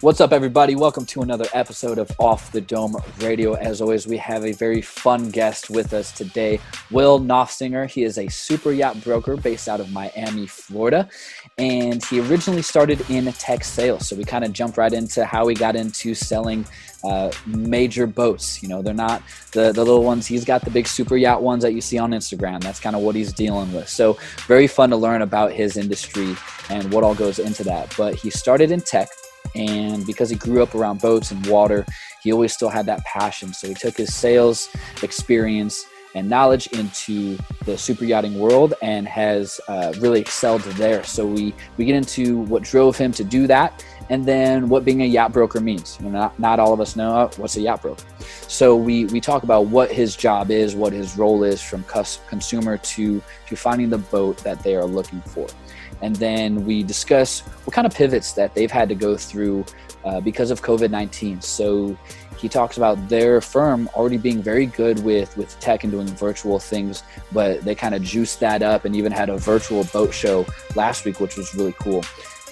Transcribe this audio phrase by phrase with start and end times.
[0.00, 0.76] What's up, everybody?
[0.76, 3.54] Welcome to another episode of Off the Dome Radio.
[3.54, 6.60] As always, we have a very fun guest with us today,
[6.92, 7.90] Will Nofsinger.
[7.90, 11.08] He is a super yacht broker based out of Miami, Florida,
[11.58, 14.06] and he originally started in tech sales.
[14.06, 16.64] So we kind of jumped right into how he got into selling
[17.02, 18.62] uh, major boats.
[18.62, 20.28] You know, they're not the, the little ones.
[20.28, 22.62] He's got the big super yacht ones that you see on Instagram.
[22.62, 23.88] That's kind of what he's dealing with.
[23.88, 26.36] So very fun to learn about his industry
[26.70, 27.92] and what all goes into that.
[27.98, 29.08] But he started in tech
[29.54, 31.86] and because he grew up around boats and water,
[32.22, 33.52] he always still had that passion.
[33.52, 34.68] So he took his sales
[35.02, 41.04] experience and knowledge into the super yachting world and has uh, really excelled there.
[41.04, 45.02] So we we get into what drove him to do that, and then what being
[45.02, 45.96] a yacht broker means.
[46.00, 48.04] You know, not not all of us know what's a yacht broker.
[48.48, 52.78] So we we talk about what his job is, what his role is from consumer
[52.78, 55.46] to to finding the boat that they are looking for
[56.02, 59.64] and then we discuss what kind of pivots that they've had to go through
[60.04, 61.40] uh, because of COVID 19.
[61.40, 61.96] So
[62.38, 66.58] he talks about their firm already being very good with, with tech and doing virtual
[66.58, 70.46] things, but they kind of juiced that up and even had a virtual boat show
[70.76, 72.04] last week, which was really cool.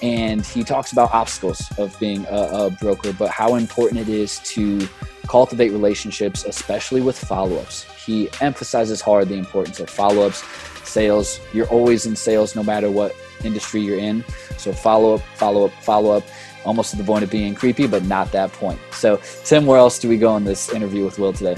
[0.03, 4.41] And he talks about obstacles of being a, a broker, but how important it is
[4.41, 4.87] to
[5.27, 7.84] cultivate relationships, especially with follow ups.
[8.05, 10.45] He emphasizes hard the importance of follow ups,
[10.87, 11.41] sales.
[11.53, 14.25] You're always in sales no matter what industry you're in.
[14.56, 16.25] So follow up, follow up, follow up,
[16.65, 18.81] almost to the point of being creepy, but not that point.
[18.93, 21.56] So, Tim, where else do we go in this interview with Will today?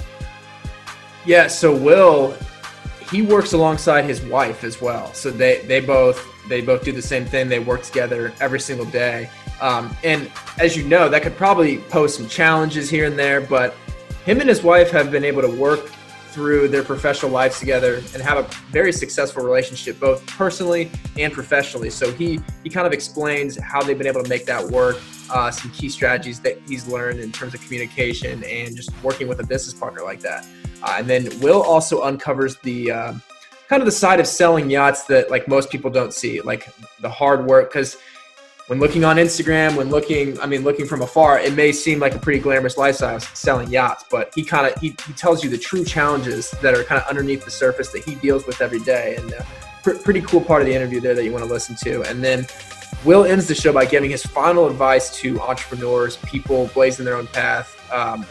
[1.25, 2.37] Yeah, so Will,
[3.11, 5.13] he works alongside his wife as well.
[5.15, 7.49] So they they both they both do the same thing.
[7.49, 9.31] They work together every single day.
[9.61, 13.75] Um, and as you know, that could probably pose some challenges here and there, but
[14.25, 15.91] him and his wife have been able to work
[16.39, 20.89] through their professional lives together and have a very successful relationship, both personally
[21.19, 21.91] and professionally.
[21.91, 24.99] So he he kind of explains how they've been able to make that work,
[25.31, 29.41] uh, some key strategies that he's learned in terms of communication and just working with
[29.41, 30.47] a business partner like that.
[30.81, 33.13] Uh, and then Will also uncovers the uh,
[33.69, 36.69] kind of the side of selling yachts that like most people don't see, like
[37.01, 37.97] the hard work, because
[38.69, 42.15] when looking on Instagram, when looking, I mean, looking from afar, it may seem like
[42.15, 45.57] a pretty glamorous lifestyle selling yachts, but he kind of he, he tells you the
[45.59, 49.17] true challenges that are kind of underneath the surface that he deals with every day,
[49.17, 49.43] and uh,
[49.83, 52.03] pr- pretty cool part of the interview there that you want to listen to.
[52.03, 52.47] And then
[53.07, 57.27] Will ends the show by giving his final advice to entrepreneurs, people blazing their own
[57.29, 58.27] path, um,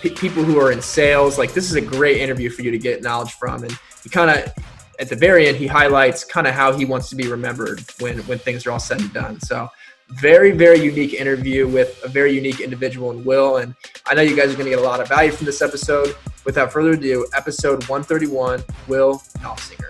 [0.00, 1.36] p- people who are in sales.
[1.36, 4.30] Like this is a great interview for you to get knowledge from, and he kind
[4.30, 4.52] of
[4.98, 8.18] at the very end, he highlights kind of how he wants to be remembered when
[8.20, 9.40] when things are all said and done.
[9.40, 9.68] So
[10.08, 13.74] very very unique interview with a very unique individual in Will, and
[14.06, 16.16] I know you guys are going to get a lot of value from this episode.
[16.44, 19.88] Without further ado, episode 131, Will Nofsinger.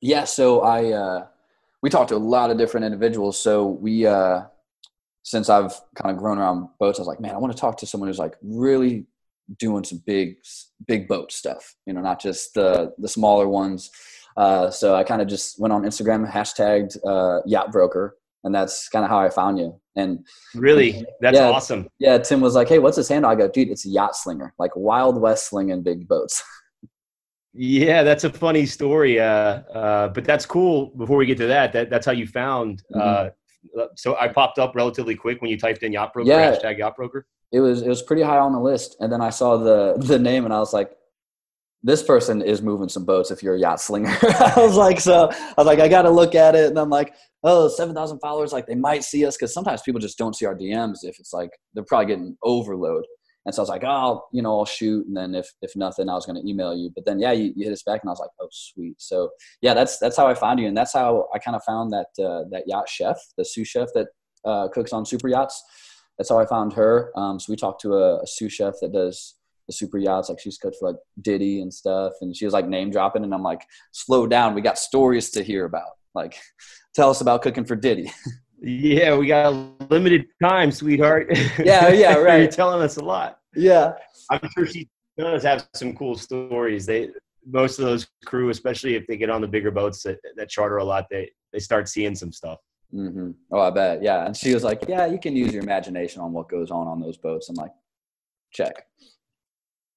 [0.00, 1.26] Yeah, so I uh,
[1.82, 3.38] we talked to a lot of different individuals.
[3.38, 4.42] So we uh,
[5.28, 7.76] since I've kind of grown around boats, I was like, man, I want to talk
[7.78, 9.04] to someone who's like really
[9.58, 10.36] doing some big,
[10.86, 11.74] big boat stuff.
[11.84, 13.90] You know, not just the the smaller ones.
[14.38, 18.88] Uh, so I kind of just went on Instagram, hashtagged uh, yacht broker, and that's
[18.88, 19.78] kind of how I found you.
[19.96, 21.88] And really, that's yeah, awesome.
[21.98, 24.54] Yeah, Tim was like, "Hey, what's his handle?" I go, "Dude, it's a yacht slinger,
[24.58, 26.42] like Wild West slinging big boats."
[27.52, 30.86] yeah, that's a funny story, uh, uh, but that's cool.
[30.96, 33.28] Before we get to that, that that's how you found uh, mm-hmm
[33.78, 36.78] Uh, so I popped up relatively quick when you typed in yacht broker yeah, hashtag
[36.78, 37.26] yacht broker.
[37.52, 40.18] It was it was pretty high on the list, and then I saw the the
[40.18, 40.92] name, and I was like,
[41.82, 43.30] this person is moving some boats.
[43.30, 46.10] If you're a yacht slinger, I was like, so I was like, I got to
[46.10, 47.14] look at it, and I'm like,
[47.44, 50.36] oh, oh, seven thousand followers, like they might see us because sometimes people just don't
[50.36, 53.04] see our DMs if it's like they're probably getting overload.
[53.48, 55.06] And so I was like, oh, you know, I'll shoot.
[55.06, 56.90] And then if, if nothing, I was going to email you.
[56.94, 58.96] But then, yeah, you, you hit us back and I was like, oh, sweet.
[58.98, 59.30] So
[59.62, 60.68] yeah, that's, that's how I found you.
[60.68, 63.88] And that's how I kind of found that, uh, that yacht chef, the sous chef
[63.94, 64.08] that
[64.44, 65.62] uh, cooks on super yachts.
[66.18, 67.10] That's how I found her.
[67.16, 69.36] Um, so we talked to a, a sous chef that does
[69.66, 70.28] the super yachts.
[70.28, 72.12] Like she's cooked for like Diddy and stuff.
[72.20, 73.24] And she was like name dropping.
[73.24, 74.52] And I'm like, slow down.
[74.52, 75.92] We got stories to hear about.
[76.14, 76.36] Like,
[76.94, 78.12] tell us about cooking for Diddy.
[78.60, 79.52] Yeah, we got
[79.90, 81.28] limited time, sweetheart.
[81.58, 82.42] Yeah, yeah, right.
[82.42, 83.37] You're telling us a lot.
[83.54, 83.92] Yeah,
[84.30, 86.86] I'm sure she does have some cool stories.
[86.86, 87.10] They
[87.46, 90.78] most of those crew, especially if they get on the bigger boats that, that charter
[90.78, 92.58] a lot, they they start seeing some stuff.
[92.94, 93.30] Mm-hmm.
[93.50, 94.02] Oh, I bet.
[94.02, 96.86] Yeah, and she was like, "Yeah, you can use your imagination on what goes on
[96.86, 97.72] on those boats." I'm like,
[98.52, 98.86] "Check."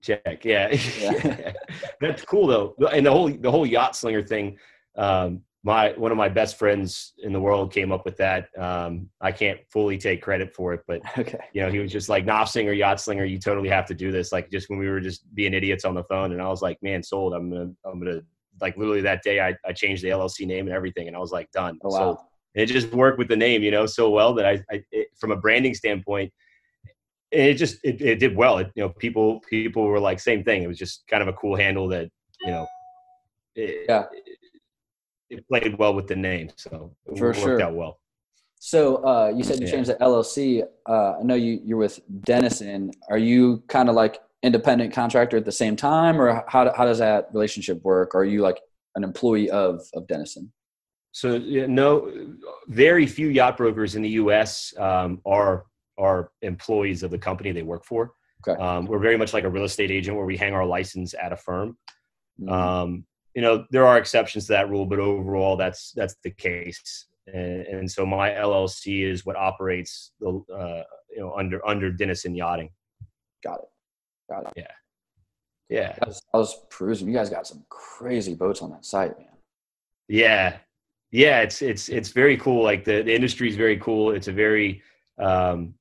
[0.01, 0.43] Check.
[0.43, 0.69] Yeah.
[0.99, 1.53] yeah.
[1.99, 4.57] That's cool though, and the whole the whole yacht slinger thing.
[4.97, 8.49] Um, my one of my best friends in the world came up with that.
[8.57, 11.39] Um, I can't fully take credit for it, but okay.
[11.53, 13.25] you know, he was just like Nofsinger, yacht slinger.
[13.25, 14.31] You totally have to do this.
[14.31, 16.77] Like just when we were just being idiots on the phone, and I was like,
[16.81, 17.33] man, sold.
[17.33, 18.21] I'm gonna, I'm gonna
[18.59, 21.31] like literally that day I, I changed the LLC name and everything, and I was
[21.31, 21.77] like, done.
[21.83, 22.15] Oh, wow.
[22.15, 22.25] So
[22.55, 25.31] it just worked with the name, you know, so well that I, I it, from
[25.31, 26.33] a branding standpoint,
[27.29, 28.57] it just it, it did well.
[28.57, 30.63] It, you know, people people were like same thing.
[30.63, 32.09] It was just kind of a cool handle that
[32.41, 32.67] you know.
[33.55, 34.05] It, yeah.
[35.31, 37.61] It, played well with the name, so it For worked sure.
[37.61, 37.99] out well.
[38.59, 39.71] So uh, you said you yeah.
[39.71, 40.63] changed the LLC.
[40.87, 42.91] Uh, I know you you're with Denison.
[43.09, 46.99] Are you kind of like independent contractor at the same time, or how how does
[46.99, 48.13] that relationship work?
[48.13, 48.59] Are you like
[48.95, 50.51] an employee of of Denison?
[51.11, 52.11] So yeah, no,
[52.67, 54.73] very few yacht brokers in the U.S.
[54.77, 55.65] Um, are
[55.97, 58.11] are employees of the company they work for.
[58.47, 58.61] Okay.
[58.61, 61.31] Um, we're very much like a real estate agent where we hang our license at
[61.31, 61.77] a firm.
[62.39, 62.51] Mm-hmm.
[62.51, 63.05] Um,
[63.35, 67.05] you know, there are exceptions to that rule, but overall, that's that's the case.
[67.27, 72.35] And, and so my LLC is what operates the uh, you know under under Denison
[72.35, 72.69] Yachting.
[73.43, 73.69] Got it.
[74.29, 74.53] Got it.
[74.57, 74.71] Yeah.
[75.69, 75.95] Yeah.
[76.01, 77.07] I was, I was perusing.
[77.07, 79.27] You guys got some crazy boats on that site, man.
[80.09, 80.57] Yeah.
[81.11, 81.41] Yeah.
[81.41, 82.63] It's it's it's very cool.
[82.63, 84.11] Like the, the industry is very cool.
[84.11, 84.81] It's a very
[85.17, 85.75] um,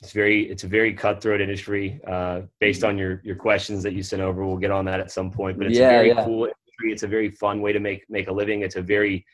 [0.00, 4.02] it's very it's a very cutthroat industry uh, based on your your questions that you
[4.02, 6.24] sent over we'll get on that at some point but it's yeah, a very yeah.
[6.24, 6.48] cool
[6.78, 8.62] industry it's a very fun way to make make a living.
[8.62, 9.24] It's a very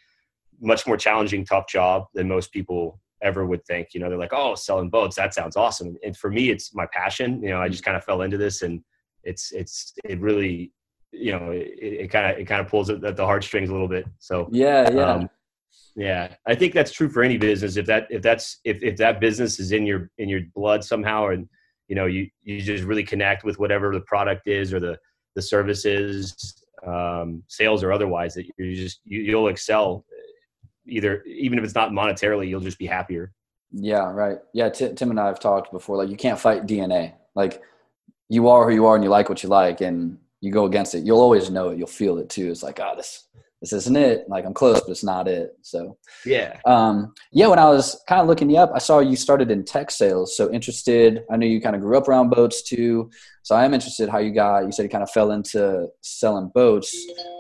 [0.61, 3.89] much more challenging tough job than most people ever would think.
[3.95, 5.97] You know they're like oh selling boats that sounds awesome.
[6.05, 7.43] And for me it's my passion.
[7.43, 8.83] You know i just kind of fell into this and
[9.25, 10.73] it's it's it really
[11.13, 14.07] you know it kind of it kind of pulls at the heartstrings a little bit.
[14.19, 15.13] So yeah yeah.
[15.13, 15.31] um,
[15.97, 17.77] yeah, I think that's true for any business.
[17.77, 21.29] If that if that's if, if that business is in your in your blood somehow,
[21.29, 21.49] and
[21.87, 24.99] you know you you just really connect with whatever the product is or the
[25.37, 30.05] the services, um, sales or otherwise, that you just you, you'll excel.
[30.87, 33.33] Either even if it's not monetarily, you'll just be happier.
[33.73, 34.39] Yeah, right.
[34.53, 35.97] Yeah, T- Tim and I have talked before.
[35.97, 37.15] Like you can't fight DNA.
[37.35, 37.63] Like
[38.29, 40.95] you are who you are, and you like what you like, and you go against
[40.95, 41.05] it.
[41.05, 41.79] You'll always know it.
[41.79, 42.51] You'll feel it too.
[42.51, 43.24] It's like, ah, oh, this
[43.65, 44.29] this isn't it.
[44.29, 45.57] Like I'm close, but it's not it.
[45.63, 45.97] So
[46.27, 47.47] yeah, um, yeah.
[47.47, 50.37] When I was kind of looking you up, I saw you started in tech sales.
[50.37, 51.25] So interested.
[51.31, 53.11] I knew you kind of grew up around boats too.
[53.43, 54.67] So I am interested how you got.
[54.67, 56.95] You said you kind of fell into selling boats.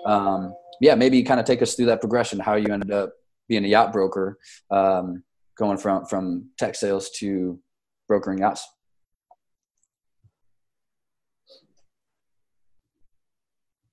[0.07, 2.39] Um, yeah, maybe kind of take us through that progression.
[2.39, 3.13] How you ended up
[3.47, 4.39] being a yacht broker,
[4.71, 5.23] um,
[5.59, 7.61] going from from tech sales to
[8.09, 8.67] brokering yachts.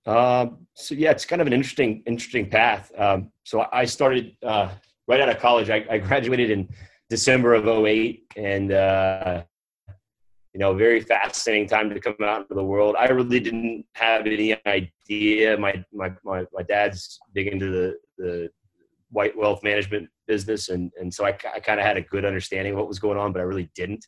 [0.06, 2.92] Um, so yeah, it's kind of an interesting, interesting path.
[2.98, 4.70] Um, so I started uh,
[5.08, 5.70] right out of college.
[5.70, 6.68] I, I, graduated in
[7.10, 9.44] December of 08 and, uh,
[10.54, 12.96] you know, very fascinating time to come out into the world.
[12.98, 15.58] I really didn't have any idea.
[15.58, 18.50] My, my, my, my dad's big into the, the
[19.12, 20.70] white wealth management business.
[20.70, 23.20] And, and so I, I kind of had a good understanding of what was going
[23.20, 24.06] on, but I really didn't.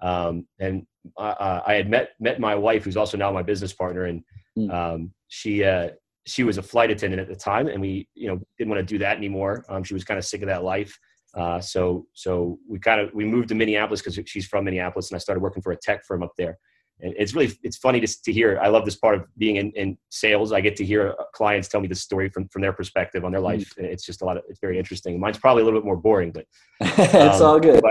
[0.00, 0.86] Um, and
[1.16, 4.04] uh, I had met, met my wife, who's also now my business partner.
[4.04, 4.22] And,
[4.54, 4.70] hmm.
[4.70, 5.88] um, she uh,
[6.26, 8.94] she was a flight attendant at the time, and we you know didn't want to
[8.94, 9.64] do that anymore.
[9.70, 10.96] Um, she was kind of sick of that life.
[11.34, 15.16] Uh, so so we kind of we moved to Minneapolis because she's from Minneapolis, and
[15.16, 16.58] I started working for a tech firm up there.
[17.00, 18.60] And it's really it's funny to, to hear.
[18.62, 20.52] I love this part of being in, in sales.
[20.52, 23.32] I get to hear uh, clients tell me the story from, from their perspective on
[23.32, 23.74] their life.
[23.76, 23.84] Mm.
[23.84, 25.18] It's just a lot of it's very interesting.
[25.18, 26.44] Mine's probably a little bit more boring, but
[26.82, 27.82] um, it's all good.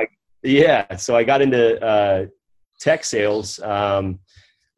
[0.44, 2.28] yeah, so I got into uh,
[2.80, 3.60] tech sales.
[3.62, 4.20] Um,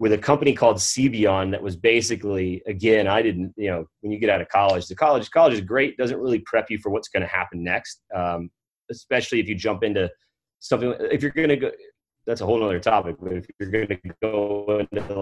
[0.03, 4.19] with a company called Cevion that was basically again I didn't you know when you
[4.19, 7.07] get out of college the college college is great doesn't really prep you for what's
[7.07, 8.49] going to happen next um,
[8.91, 10.11] especially if you jump into
[10.59, 11.71] something if you're going to go
[12.27, 15.13] that's a whole other topic but if you're going to go into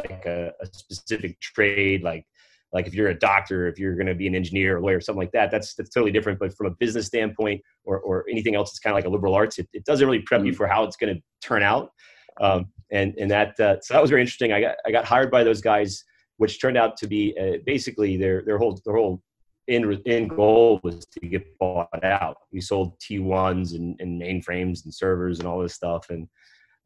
[0.00, 2.24] like a, a, specific trade like
[2.72, 5.20] like if you're a doctor if you're going to be an engineer or lawyer something
[5.20, 8.70] like that that's that's totally different but from a business standpoint or, or anything else
[8.70, 10.56] it's kind of like a liberal arts it, it doesn't really prep you mm.
[10.56, 11.90] for how it's going to turn out
[12.40, 14.52] um, and and that uh, so that was very interesting.
[14.52, 16.04] I got I got hired by those guys,
[16.36, 19.22] which turned out to be uh, basically their their whole their whole
[19.68, 22.36] end, end goal was to get bought out.
[22.52, 26.28] We sold T1s and, and mainframes and servers and all this stuff, and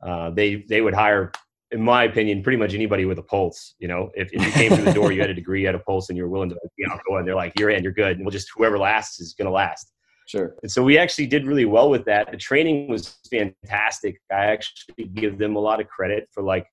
[0.06, 1.32] uh, they they would hire,
[1.70, 3.74] in my opinion, pretty much anybody with a pulse.
[3.78, 5.74] You know, if, if you came through the door, you had a degree, you had
[5.74, 8.16] a pulse, and you were willing to be outgoing, they're like, you're in, you're good,
[8.16, 9.92] and we'll just whoever lasts is going to last.
[10.28, 10.54] Sure.
[10.62, 12.30] And so we actually did really well with that.
[12.30, 14.20] The training was fantastic.
[14.30, 16.66] I actually give them a lot of credit for like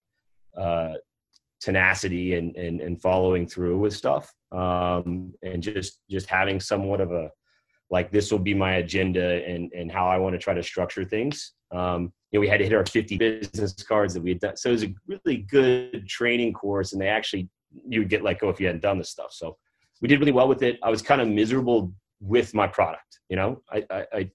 [0.57, 0.95] uh,
[1.61, 7.13] tenacity and, and and following through with stuff, um, and just just having somewhat of
[7.13, 7.31] a
[7.89, 11.05] like this will be my agenda and and how I want to try to structure
[11.05, 11.53] things.
[11.71, 14.57] Um, you know, we had to hit our 50 business cards that we had done.
[14.57, 17.47] So it was a really good training course, and they actually
[17.87, 19.31] you would get let go if you hadn't done this stuff.
[19.31, 19.55] So
[20.01, 20.77] we did really well with it.
[20.83, 23.19] I was kind of miserable with my product.
[23.29, 24.31] You know, I I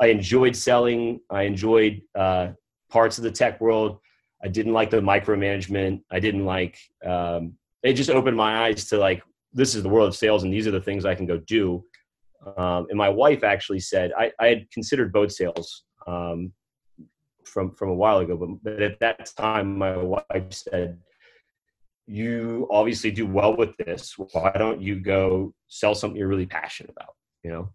[0.00, 1.20] I, enjoyed selling.
[1.30, 2.48] I enjoyed uh,
[2.90, 3.98] parts of the tech world.
[4.44, 6.02] I didn't like the micromanagement.
[6.10, 6.78] I didn't like.
[7.04, 10.52] Um, it just opened my eyes to like this is the world of sales, and
[10.52, 11.84] these are the things I can go do.
[12.56, 16.52] Um, and my wife actually said I, I had considered boat sales um,
[17.44, 20.98] from from a while ago, but, but at that time my wife said,
[22.06, 24.14] "You obviously do well with this.
[24.32, 27.72] Why don't you go sell something you're really passionate about?" You know,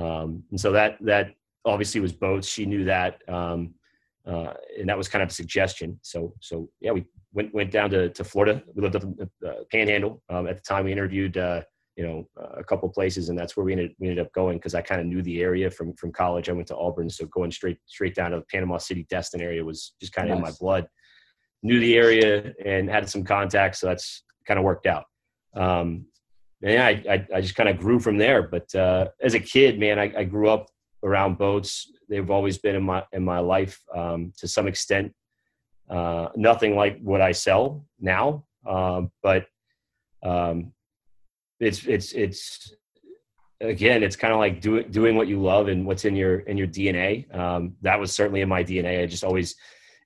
[0.00, 1.34] um, and so that that
[1.64, 2.44] obviously was both.
[2.44, 3.74] She knew that, um,
[4.26, 5.98] uh, and that was kind of a suggestion.
[6.02, 8.62] So so yeah, we went went down to, to Florida.
[8.74, 10.22] We lived up in the uh, Panhandle.
[10.28, 11.62] Um, at the time, we interviewed uh,
[11.96, 14.74] you know a couple places, and that's where we ended we ended up going because
[14.74, 16.48] I kind of knew the area from from college.
[16.48, 19.64] I went to Auburn, so going straight straight down to the Panama City Destin area
[19.64, 20.48] was just kind of nice.
[20.48, 20.88] in my blood.
[21.64, 25.06] Knew the area and had some contacts, so that's kind of worked out.
[25.56, 26.06] Um,
[26.62, 28.42] and yeah, I, I, I just kind of grew from there.
[28.42, 30.66] But uh, as a kid, man, I, I, grew up
[31.02, 31.90] around boats.
[32.08, 35.12] They've always been in my in my life um, to some extent.
[35.88, 39.46] Uh, nothing like what I sell now, um, but
[40.22, 40.72] um,
[41.60, 42.74] it's it's it's
[43.60, 46.56] again, it's kind of like doing doing what you love and what's in your in
[46.56, 47.32] your DNA.
[47.34, 49.02] Um, that was certainly in my DNA.
[49.02, 49.56] I just always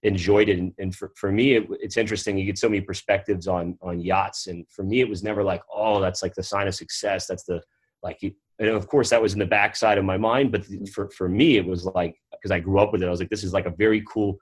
[0.02, 2.38] enjoyed it, and, and for, for me, it, it's interesting.
[2.38, 5.62] You get so many perspectives on on yachts, and for me, it was never like,
[5.72, 7.26] oh, that's like the sign of success.
[7.26, 7.62] That's the
[8.02, 8.20] like
[8.58, 10.84] and of course that was in the backside of my mind but mm-hmm.
[10.86, 13.30] for, for me it was like because i grew up with it i was like
[13.30, 14.36] this is like a very cool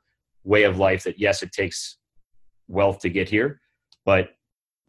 [0.45, 1.99] way of life that yes it takes
[2.69, 3.61] wealth to get here
[4.05, 4.31] but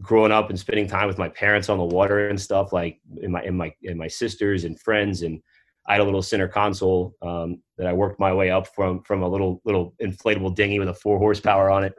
[0.02, 3.32] growing up and spending time with my parents on the water and stuff like in
[3.32, 5.42] my in my in my sisters and friends and
[5.88, 9.24] I had a little center console um, that I worked my way up from from
[9.24, 11.94] a little little inflatable dinghy with a four horsepower on it,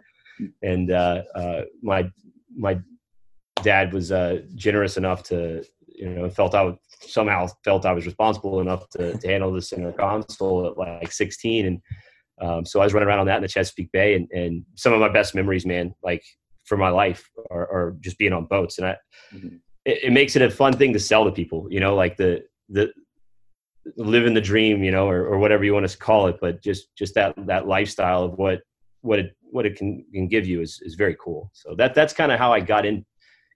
[0.62, 2.10] and uh, uh, my
[2.56, 2.78] my
[3.62, 8.06] dad was uh, generous enough to you know felt I would, somehow felt I was
[8.06, 11.80] responsible enough to, to handle the center console at like 16 and
[12.40, 14.92] um, so I was running around on that in the Chesapeake Bay, and, and some
[14.92, 16.22] of my best memories, man, like
[16.64, 18.96] for my life, are, are just being on boats, and I,
[19.34, 19.56] mm-hmm.
[19.84, 22.44] it, it, makes it a fun thing to sell to people, you know, like the
[22.68, 22.92] the
[23.96, 26.94] living the dream, you know, or, or whatever you want to call it, but just
[26.96, 28.60] just that that lifestyle of what
[29.02, 31.50] what it what it can can give you is is very cool.
[31.52, 33.04] So that that's kind of how I got in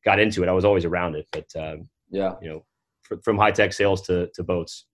[0.04, 0.48] got into it.
[0.48, 2.64] I was always around it, but um, yeah, you know,
[3.02, 4.86] for, from high tech sales to to boats.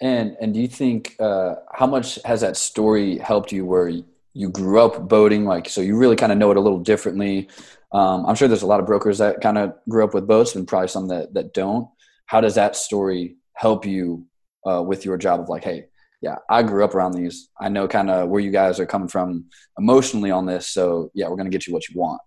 [0.00, 4.50] And and do you think uh, how much has that story helped you where you
[4.50, 7.48] grew up boating, like so you really kind of know it a little differently?
[7.92, 10.56] Um, I'm sure there's a lot of brokers that kind of grew up with boats,
[10.56, 11.88] and probably some that that don't.
[12.26, 14.26] How does that story help you
[14.66, 15.86] uh, with your job of like, hey,
[16.20, 17.50] yeah, I grew up around these.
[17.60, 19.46] I know kind of where you guys are coming from
[19.78, 20.68] emotionally on this.
[20.68, 22.20] So yeah, we're gonna get you what you want.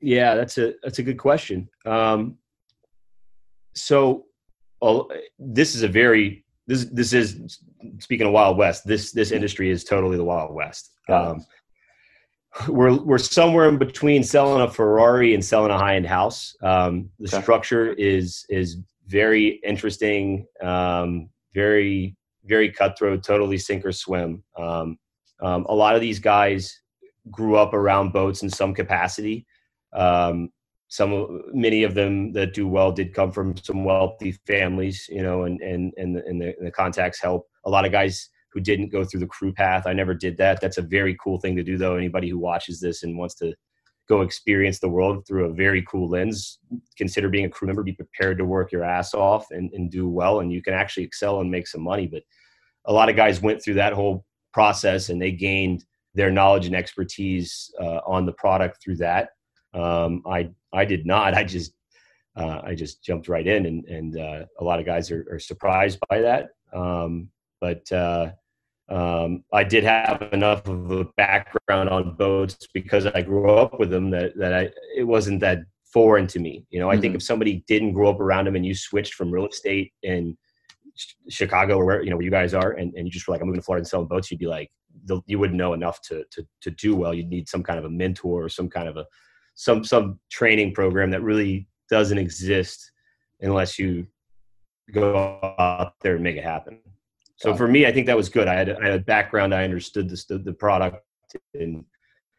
[0.00, 1.68] Yeah, that's a that's a good question.
[1.84, 2.38] Um,
[3.74, 4.26] so,
[5.38, 7.58] this is a very this this is
[7.98, 8.86] speaking of Wild West.
[8.86, 10.92] This this industry is totally the Wild West.
[11.08, 11.44] Um,
[12.68, 16.56] we're we're somewhere in between selling a Ferrari and selling a high end house.
[16.62, 17.42] Um, the okay.
[17.42, 24.42] structure is is very interesting, um, very very cutthroat, totally sink or swim.
[24.58, 24.98] Um,
[25.40, 26.80] um, a lot of these guys
[27.30, 29.46] grew up around boats in some capacity.
[29.94, 30.50] Um,
[30.88, 35.44] some many of them that do well did come from some wealthy families you know
[35.44, 38.60] and and and the, and the, and the, contacts help a lot of guys who
[38.60, 41.56] didn't go through the crew path i never did that that's a very cool thing
[41.56, 43.52] to do though anybody who watches this and wants to
[44.08, 46.58] go experience the world through a very cool lens
[46.96, 50.08] consider being a crew member be prepared to work your ass off and, and do
[50.08, 52.22] well and you can actually excel and make some money but
[52.86, 55.84] a lot of guys went through that whole process and they gained
[56.14, 59.30] their knowledge and expertise uh, on the product through that
[59.74, 61.34] um, I I did not.
[61.34, 61.72] I just
[62.36, 65.38] uh, I just jumped right in, and and uh, a lot of guys are, are
[65.38, 66.50] surprised by that.
[66.72, 67.28] Um,
[67.60, 68.32] but uh,
[68.88, 73.90] um, I did have enough of a background on boats because I grew up with
[73.90, 75.60] them that that I it wasn't that
[75.92, 76.66] foreign to me.
[76.70, 77.00] You know, I mm-hmm.
[77.00, 80.36] think if somebody didn't grow up around them and you switched from real estate in
[81.28, 83.40] Chicago or where you know where you guys are, and, and you just were like,
[83.40, 84.70] I'm moving to Florida and selling boats, you'd be like,
[85.26, 87.14] you wouldn't know enough to to to do well.
[87.14, 89.06] You'd need some kind of a mentor or some kind of a
[89.54, 92.92] some some training program that really doesn't exist
[93.40, 94.06] unless you
[94.92, 96.80] go out there and make it happen.
[97.44, 98.48] So for me, I think that was good.
[98.48, 99.54] I had, I had a background.
[99.54, 101.04] I understood the, the product
[101.52, 101.84] and,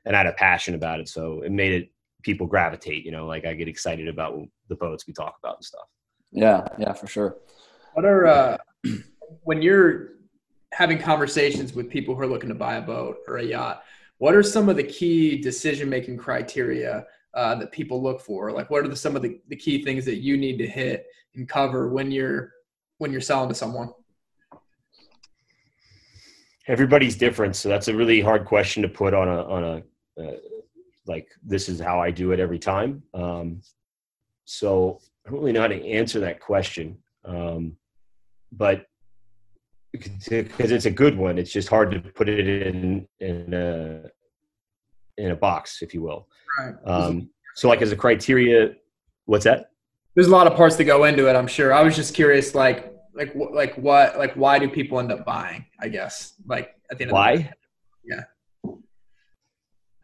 [0.04, 1.08] and I had a passion about it.
[1.08, 1.92] So it made it
[2.24, 4.36] people gravitate, you know, like I get excited about
[4.68, 5.86] the boats we talk about and stuff.
[6.32, 6.68] Yeah.
[6.80, 7.38] Yeah, for sure.
[7.94, 8.58] What are, uh,
[9.44, 10.14] when you're
[10.74, 13.84] having conversations with people who are looking to buy a boat or a yacht,
[14.18, 18.52] what are some of the key decision making criteria uh, that people look for?
[18.52, 21.06] Like, what are the, some of the, the key things that you need to hit
[21.36, 22.54] and cover when you're
[22.98, 23.92] when you're selling to someone?
[26.68, 30.36] Everybody's different, so that's a really hard question to put on a on a uh,
[31.06, 33.04] like this is how I do it every time.
[33.14, 33.62] Um,
[34.46, 37.78] so I don't really know how to answer that question, um,
[38.52, 38.88] but
[39.92, 44.04] because it's a good one, it's just hard to put it in in a
[45.18, 46.28] in a box, if you will.
[46.60, 46.76] Right.
[46.86, 48.74] Um, so, like as a criteria,
[49.26, 49.72] what's that?
[50.16, 51.36] There's a lot of parts to go into it.
[51.36, 51.74] I'm sure.
[51.74, 55.66] I was just curious, like, like, like what, like, why do people end up buying?
[55.80, 57.14] I guess, like, at the end.
[57.14, 57.32] Why?
[57.32, 57.48] Of the
[58.08, 58.24] yeah.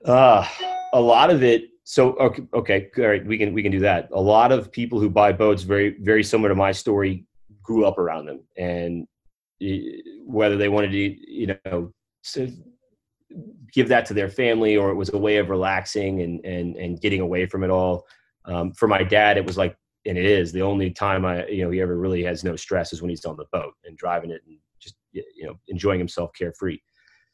[0.06, 0.48] Uh,
[0.94, 1.65] a lot of it.
[1.84, 4.10] So okay, okay, all right, we can we can do that.
[4.13, 7.25] A lot of people who buy boats, very very similar to my story,
[7.62, 9.08] grew up around them, and
[10.25, 11.91] whether they wanted to, you know,
[13.74, 17.01] give that to their family or it was a way of relaxing and and and
[17.01, 18.06] getting away from it all.
[18.46, 21.63] Um, for my dad, it was like, and it is the only time I, you
[21.63, 24.31] know, he ever really has no stress is when he's on the boat and driving
[24.31, 26.79] it and just you know enjoying himself carefree.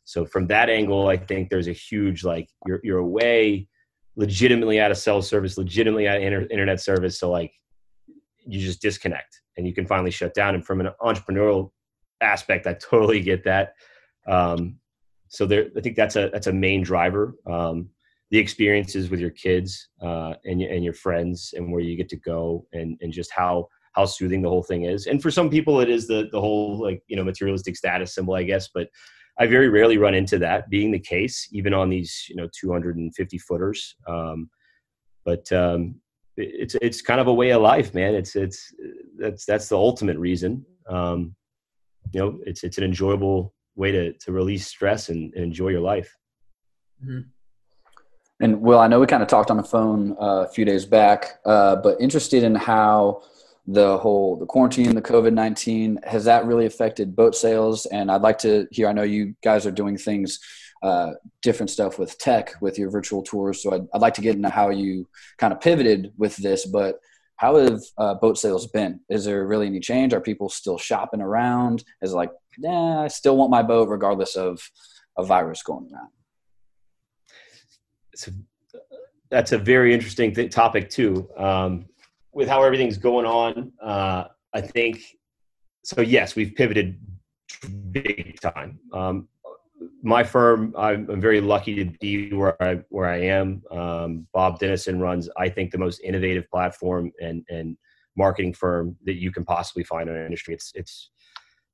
[0.03, 3.67] So from that angle, I think there's a huge like you're you're away,
[4.15, 7.19] legitimately out of cell service, legitimately out of inter- internet service.
[7.19, 7.53] So like
[8.45, 10.55] you just disconnect and you can finally shut down.
[10.55, 11.71] And from an entrepreneurial
[12.21, 13.73] aspect, I totally get that.
[14.27, 14.79] Um,
[15.29, 17.35] so there, I think that's a that's a main driver.
[17.45, 17.89] Um,
[18.31, 22.17] the experiences with your kids uh, and and your friends and where you get to
[22.17, 25.07] go and and just how how soothing the whole thing is.
[25.07, 28.35] And for some people, it is the the whole like you know materialistic status symbol,
[28.35, 28.69] I guess.
[28.73, 28.89] But
[29.39, 33.37] I very rarely run into that being the case, even on these you know 250
[33.39, 33.95] footers.
[34.07, 34.49] Um,
[35.25, 35.95] but um,
[36.37, 38.13] it's it's kind of a way of life, man.
[38.13, 38.73] It's it's
[39.17, 40.65] that's that's the ultimate reason.
[40.89, 41.35] Um,
[42.13, 45.81] you know, it's it's an enjoyable way to to release stress and, and enjoy your
[45.81, 46.15] life.
[47.03, 47.29] Mm-hmm.
[48.39, 50.85] And Will, I know we kind of talked on the phone uh, a few days
[50.85, 53.23] back, uh, but interested in how
[53.65, 57.85] the whole the quarantine, the COVID nineteen, has that really affected boat sales?
[57.87, 58.87] And I'd like to hear.
[58.87, 60.39] I know you guys are doing things,
[60.83, 63.63] uh, different stuff with tech with your virtual tours.
[63.63, 66.99] So I'd, I'd like to get into how you kind of pivoted with this, but
[67.37, 68.99] how have uh, boat sales been?
[69.09, 70.13] Is there really any change?
[70.13, 71.83] Are people still shopping around?
[72.01, 74.61] Is like, yeah, I still want my boat regardless of
[75.17, 76.09] a virus going around?
[79.29, 81.29] That's a very interesting th- topic too.
[81.37, 81.85] Um,
[82.33, 85.01] with how everything's going on, uh, I think
[85.83, 86.01] so.
[86.01, 86.99] Yes, we've pivoted
[87.91, 88.79] big time.
[88.93, 89.27] Um,
[90.03, 93.63] my firm, I'm, I'm, very lucky to be where I where I am.
[93.71, 97.77] Um, Bob Denison runs, I think, the most innovative platform and and
[98.15, 100.53] marketing firm that you can possibly find in our industry.
[100.53, 101.11] It's it's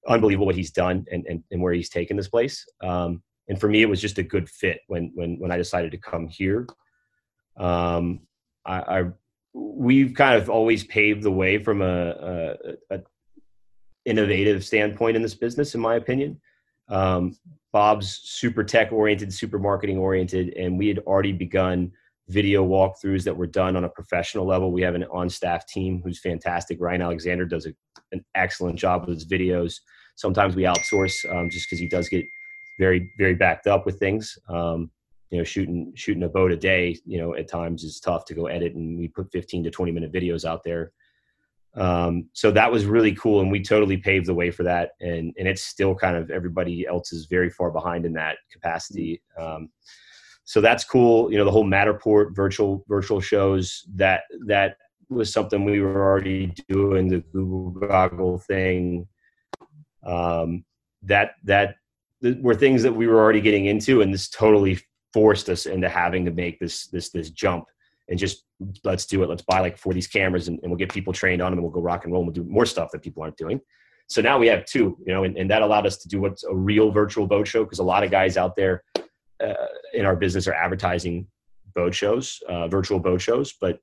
[0.07, 2.65] unbelievable what he's done and and, and where he's taken this place.
[2.81, 5.91] Um, and for me, it was just a good fit when when when I decided
[5.91, 6.67] to come here.
[7.57, 8.21] Um,
[8.65, 9.03] I, I
[9.53, 12.55] we've kind of always paved the way from a,
[12.89, 12.99] a, a
[14.05, 16.39] innovative standpoint in this business, in my opinion.
[16.89, 17.37] Um,
[17.71, 21.91] Bob's super tech oriented, super marketing oriented, and we had already begun
[22.29, 24.71] video walkthroughs that were done on a professional level.
[24.71, 26.79] We have an on staff team who's fantastic.
[26.79, 27.73] Ryan Alexander does a,
[28.11, 29.79] an excellent job with his videos.
[30.15, 32.25] Sometimes we outsource um, just because he does get
[32.79, 34.37] very, very backed up with things.
[34.49, 34.91] Um,
[35.29, 38.35] you know, shooting shooting a boat a day, you know, at times is tough to
[38.35, 40.91] go edit, and we put 15 to 20 minute videos out there
[41.75, 44.91] um, so that was really cool, and we totally paved the way for that.
[45.01, 49.21] And and it's still kind of everybody else is very far behind in that capacity.
[49.39, 49.69] Um,
[50.43, 51.31] so that's cool.
[51.31, 54.77] You know, the whole Matterport virtual virtual shows that that
[55.09, 57.07] was something we were already doing.
[57.07, 59.07] The Google Goggle thing.
[60.05, 60.65] Um,
[61.03, 61.75] that that
[62.39, 64.79] were things that we were already getting into, and this totally
[65.13, 67.65] forced us into having to make this this this jump
[68.09, 68.43] and just
[68.83, 69.29] let's do it.
[69.29, 71.63] Let's buy like four these cameras and, and, we'll get people trained on them and
[71.63, 73.59] we'll go rock and roll and we'll do more stuff that people aren't doing.
[74.07, 76.43] So now we have two, you know, and, and that allowed us to do what's
[76.43, 78.83] a real virtual boat show because a lot of guys out there
[79.43, 79.53] uh,
[79.93, 81.27] in our business are advertising
[81.73, 83.79] boat shows, uh, virtual boat shows, but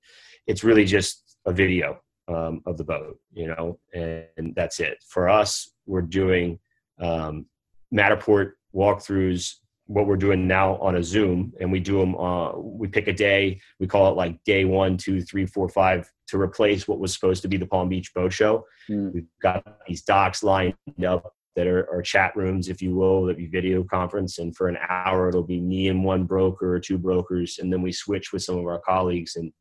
[0.47, 5.03] it's really just a video um, of the boat, you know, and, and, that's it.
[5.09, 6.59] For us, we're doing
[7.01, 7.47] um,
[7.95, 9.55] Matterport walkthroughs
[9.91, 12.15] what we're doing now on a Zoom, and we do them.
[12.15, 13.61] Uh, we pick a day.
[13.81, 17.43] We call it like day one, two, three, four, five to replace what was supposed
[17.43, 18.65] to be the Palm Beach Boat Show.
[18.89, 19.13] Mm.
[19.13, 20.75] We've got these docks lined
[21.05, 24.69] up that are, are, chat rooms, if you will, that be video conference, and for
[24.69, 28.33] an hour it'll be me and one broker or two brokers, and then we switch
[28.33, 29.53] with some of our colleagues and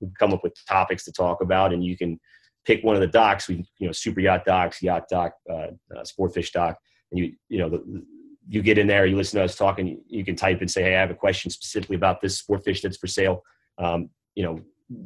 [0.00, 2.18] we come up with topics to talk about, and you can
[2.64, 3.46] pick one of the docks.
[3.46, 6.76] We, you know, super yacht docks, yacht dock, uh, uh, sportfish dock,
[7.18, 8.04] you, you know, the,
[8.48, 10.96] you get in there, you listen to us talking, you can type and say, Hey,
[10.96, 13.42] I have a question specifically about this sport fish that's for sale.
[13.78, 14.60] Um, you know,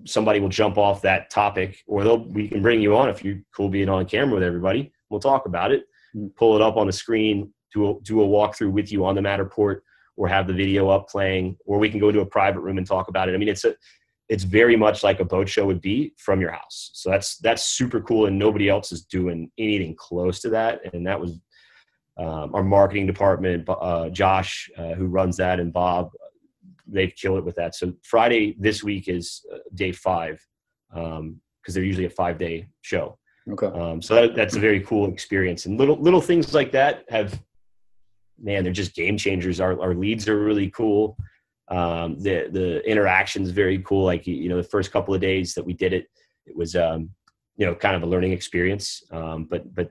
[0.05, 3.41] somebody will jump off that topic or they'll, we can bring you on if you're
[3.55, 4.93] cool being on camera with everybody.
[5.09, 5.85] We'll talk about it,
[6.17, 6.35] mm.
[6.35, 9.21] pull it up on the screen, do a, do a walkthrough with you on the
[9.21, 9.81] Matterport
[10.17, 12.87] or have the video up playing, or we can go into a private room and
[12.87, 13.35] talk about it.
[13.35, 13.75] I mean, it's a,
[14.29, 16.91] it's very much like a boat show would be from your house.
[16.93, 20.81] So that's that's super cool, and nobody else is doing anything close to that.
[20.93, 21.39] And that was
[22.19, 26.11] um, our marketing department, uh, Josh, uh, who runs that, and Bob.
[26.87, 27.75] They've killed it with that.
[27.75, 30.45] So Friday this week is uh, day five
[30.91, 33.19] because um, they're usually a five day show.
[33.51, 33.67] Okay.
[33.67, 37.41] Um, so that, that's a very cool experience, and little little things like that have,
[38.39, 39.61] man, they're just game changers.
[39.61, 41.17] Our our leads are really cool
[41.71, 44.05] um, the the interaction is very cool.
[44.05, 46.09] Like you know, the first couple of days that we did it,
[46.47, 47.11] it was um,
[47.57, 49.03] you know kind of a learning experience.
[49.11, 49.91] Um, but but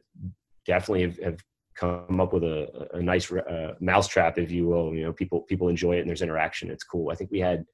[0.66, 1.40] definitely have, have
[1.78, 4.94] come up with a, a nice uh, mousetrap, if you will.
[4.94, 6.72] You know, people people enjoy it and there's interaction.
[6.72, 7.12] It's cool.
[7.12, 7.66] I think we had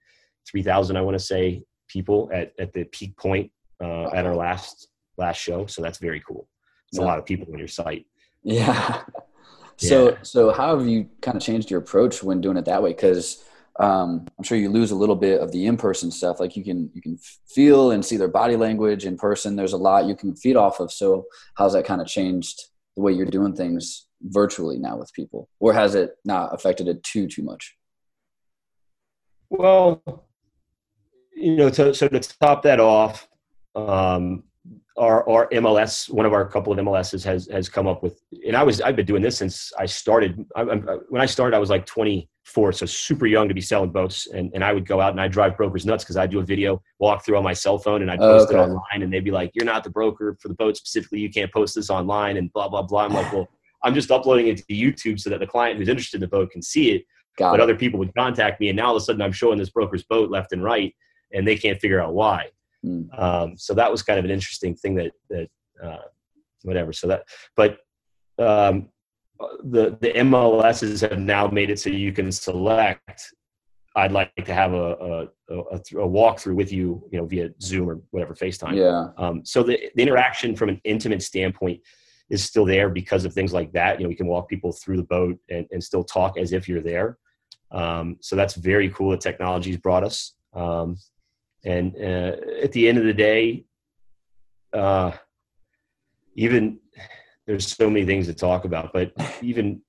[0.48, 4.36] three thousand, I want to say, people at at the peak point uh, at our
[4.36, 5.66] last last show.
[5.66, 6.48] So that's very cool.
[6.90, 7.06] It's yeah.
[7.06, 8.06] a lot of people on your site.
[8.44, 9.04] Yeah.
[9.78, 10.18] So yeah.
[10.22, 12.92] so how have you kind of changed your approach when doing it that way?
[12.92, 13.44] Because
[13.80, 16.40] um, I'm sure you lose a little bit of the in-person stuff.
[16.40, 19.56] Like you can you can feel and see their body language in person.
[19.56, 20.92] There's a lot you can feed off of.
[20.92, 22.62] So how's that kind of changed
[22.96, 27.04] the way you're doing things virtually now with people, or has it not affected it
[27.04, 27.76] too too much?
[29.50, 30.02] Well,
[31.36, 33.28] you know, so so to top that off,
[33.76, 34.44] um,
[34.98, 38.56] our, our MLS, one of our couple of MLSs has has come up with, and
[38.56, 40.46] I was I've been doing this since I started.
[40.56, 40.76] I, I,
[41.10, 41.86] when I started, I was like
[42.46, 45.22] 24, so super young to be selling boats, and, and I would go out and
[45.22, 48.02] I drive brokers nuts because I do a video walk through on my cell phone
[48.02, 48.58] and I'd post okay.
[48.58, 51.20] it online, and they'd be like, "You're not the broker for the boat specifically.
[51.20, 53.06] You can't post this online," and blah blah blah.
[53.06, 53.48] I'm like, well,
[53.84, 56.52] I'm just uploading it to YouTube so that the client who's interested in the boat
[56.52, 57.06] can see it.
[57.38, 57.64] Got but it.
[57.64, 60.04] other people would contact me, and now all of a sudden I'm showing this broker's
[60.04, 60.94] boat left and right,
[61.32, 62.50] and they can't figure out why.
[62.86, 63.08] Mm.
[63.18, 65.50] Um, so that was kind of an interesting thing that that
[65.82, 66.04] uh,
[66.64, 66.92] whatever.
[66.92, 67.24] So that,
[67.56, 67.78] but
[68.38, 68.90] um,
[69.64, 73.34] the the MLSs have now made it so you can select.
[73.96, 77.90] I'd like to have a a, a, a walkthrough with you, you know, via Zoom
[77.90, 78.76] or whatever FaceTime.
[78.76, 79.08] Yeah.
[79.18, 81.82] Um, so the, the interaction from an intimate standpoint
[82.30, 84.00] is still there because of things like that.
[84.00, 86.68] You know, we can walk people through the boat and, and still talk as if
[86.68, 87.18] you're there.
[87.72, 90.34] Um, so that's very cool that technology's brought us.
[90.54, 90.98] Um,
[91.66, 93.66] and uh, at the end of the day
[94.74, 95.12] uh,
[96.36, 96.80] even
[97.46, 99.82] there's so many things to talk about but even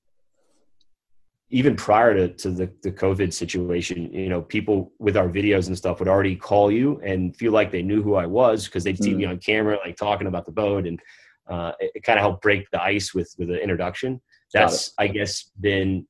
[1.50, 5.76] even prior to, to the, the covid situation you know people with our videos and
[5.76, 9.02] stuff would already call you and feel like they knew who i was because they'd
[9.02, 9.18] see mm.
[9.18, 11.00] me on camera like talking about the boat and
[11.46, 14.20] uh, it, it kind of helped break the ice with with the introduction
[14.52, 16.06] that's i guess been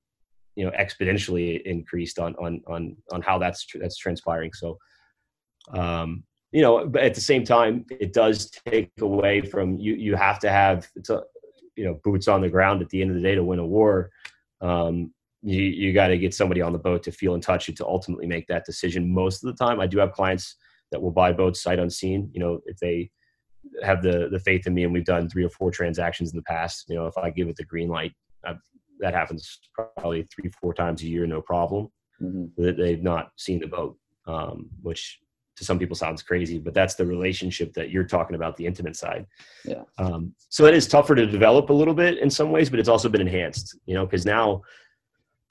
[0.55, 4.79] you know exponentially increased on on on on how that's that's transpiring so
[5.73, 9.95] um, you know, but at the same time, it does take away from you.
[9.95, 11.23] You have to have it's a,
[11.77, 13.67] you know boots on the ground at the end of the day to win a
[13.67, 14.11] war.
[14.61, 17.77] Um, you you got to get somebody on the boat to feel in touch and
[17.77, 19.13] to ultimately make that decision.
[19.13, 20.57] Most of the time, I do have clients
[20.91, 22.31] that will buy boats sight unseen.
[22.33, 23.11] You know, if they
[23.83, 26.43] have the the faith in me, and we've done three or four transactions in the
[26.43, 26.87] past.
[26.89, 28.13] You know, if I give it the green light,
[28.45, 28.61] I've,
[29.01, 31.89] that happens probably three four times a year, no problem.
[32.23, 32.81] Mm-hmm.
[32.81, 35.19] They've not seen the boat, um, which
[35.57, 38.97] to some people sounds crazy, but that's the relationship that you're talking about, the intimate
[38.97, 39.27] side.
[39.65, 39.83] Yeah.
[39.99, 42.89] Um, so it is tougher to develop a little bit in some ways, but it's
[42.89, 44.63] also been enhanced, you know, because now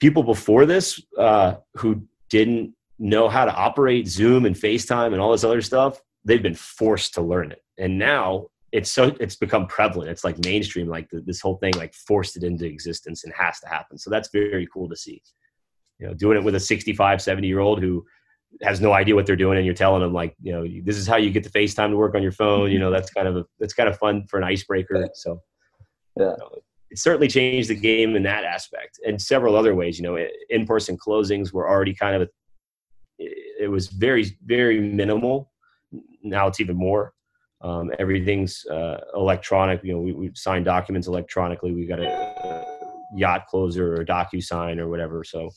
[0.00, 5.32] people before this uh, who didn't know how to operate Zoom and FaceTime and all
[5.32, 7.62] this other stuff, they've been forced to learn it.
[7.78, 10.10] And now it's so it's become prevalent.
[10.10, 13.60] It's like mainstream, like the, this whole thing, like forced it into existence and has
[13.60, 13.98] to happen.
[13.98, 15.22] So that's very cool to see.
[15.98, 18.04] You know, doing it with a 65, 70 year old who
[18.62, 21.06] has no idea what they're doing and you're telling them like you know this is
[21.06, 23.36] how you get the facetime to work on your phone you know that's kind of
[23.36, 25.40] a, that's kind of fun for an icebreaker so.
[26.16, 26.30] Yeah.
[26.30, 26.50] You know,
[26.90, 30.18] it certainly changed the game in that aspect and several other ways you know
[30.50, 32.28] in-person closings were already kind of a,
[33.18, 35.50] it was very very minimal.
[36.22, 37.12] Now it's even more.
[37.60, 42.66] Um, everything's uh, electronic you know we, we sign documents electronically we got a, a
[43.16, 45.50] yacht closer or docu sign or whatever so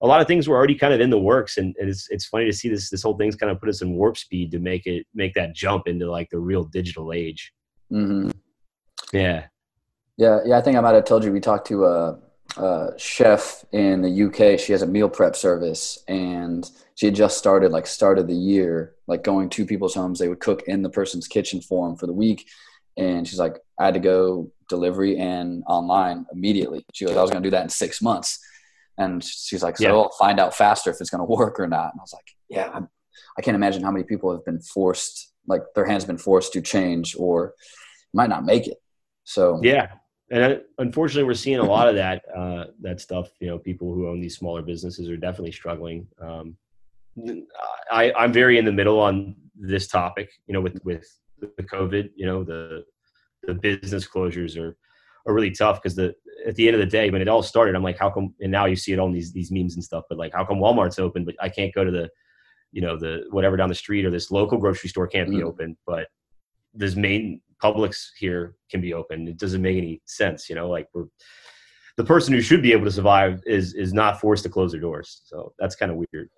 [0.00, 2.26] a lot of things were already kind of in the works and, and, it's it's
[2.26, 4.58] funny to see this this whole thing's kind of put us in warp speed to
[4.58, 7.52] make it make that jump into like the real digital age
[7.90, 8.30] mm-hmm.
[9.12, 9.46] yeah
[10.16, 12.18] yeah yeah i think i might have told you we talked to a,
[12.56, 17.38] a, chef in the uk she has a meal prep service and she had just
[17.38, 20.90] started like started the year like going to people's homes they would cook in the
[20.90, 22.48] person's kitchen for them for the week
[22.96, 26.84] and she's like I had to go delivery and online immediately.
[26.92, 28.40] She goes, I was going to do that in six months.
[28.98, 29.92] And she's like, so yeah.
[29.92, 31.92] I'll find out faster if it's going to work or not.
[31.92, 32.88] And I was like, yeah, I'm,
[33.38, 36.52] I can not imagine how many people have been forced, like their hands been forced
[36.54, 37.54] to change or
[38.12, 38.78] might not make it.
[39.24, 39.92] So yeah,
[40.30, 43.28] and uh, unfortunately, we're seeing a lot of that uh, that stuff.
[43.40, 46.06] You know, people who own these smaller businesses are definitely struggling.
[46.20, 46.56] Um,
[47.90, 50.30] I, I'm very in the middle on this topic.
[50.46, 51.06] You know, with with
[51.40, 52.84] the COVID, you know, the
[53.42, 54.76] the business closures are
[55.28, 56.14] are really tough because the
[56.46, 58.34] at the end of the day, when it all started, I'm like, how come?
[58.40, 60.04] And now you see it on these these memes and stuff.
[60.08, 62.08] But like, how come Walmart's open, but I can't go to the,
[62.72, 65.36] you know, the whatever down the street or this local grocery store can't mm.
[65.36, 66.08] be open, but
[66.74, 69.26] this main Publix here can be open.
[69.26, 70.68] It doesn't make any sense, you know.
[70.68, 71.06] Like we're
[71.96, 74.80] the person who should be able to survive is is not forced to close their
[74.80, 75.22] doors.
[75.24, 76.30] So that's kind of weird.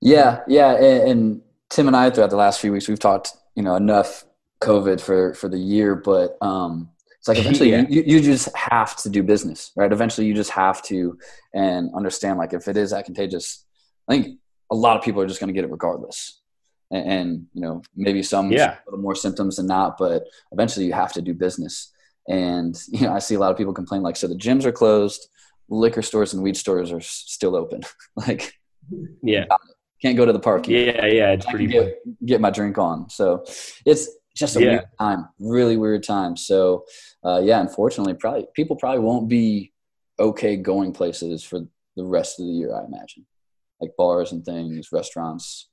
[0.00, 3.62] Yeah, yeah, and, and Tim and I throughout the last few weeks we've talked, you
[3.62, 4.24] know, enough
[4.60, 7.84] COVID for for the year, but um, it's like eventually yeah.
[7.88, 9.92] you, you just have to do business, right?
[9.92, 11.18] Eventually you just have to
[11.54, 13.64] and understand like if it is that contagious,
[14.08, 14.38] I think
[14.70, 16.40] a lot of people are just going to get it regardless
[16.90, 18.74] and, and you know maybe some yeah.
[18.74, 21.92] a little more symptoms than not, but eventually you have to do business.
[22.28, 24.72] And you know, I see a lot of people complain like, so the gyms are
[24.72, 25.28] closed,
[25.68, 27.82] liquor stores and weed stores are still open.
[28.16, 28.54] like,
[29.22, 29.44] yeah,
[30.02, 30.68] can't go to the park.
[30.68, 33.10] Yeah, yeah, it's pretty get, get, my drink on.
[33.10, 33.44] So
[33.84, 34.70] it's just a yeah.
[34.70, 36.36] weird time, really weird time.
[36.36, 36.84] So
[37.24, 39.72] uh, yeah, unfortunately, probably people probably won't be
[40.18, 41.60] okay going places for
[41.96, 42.74] the rest of the year.
[42.74, 43.26] I imagine,
[43.80, 45.68] like bars and things, restaurants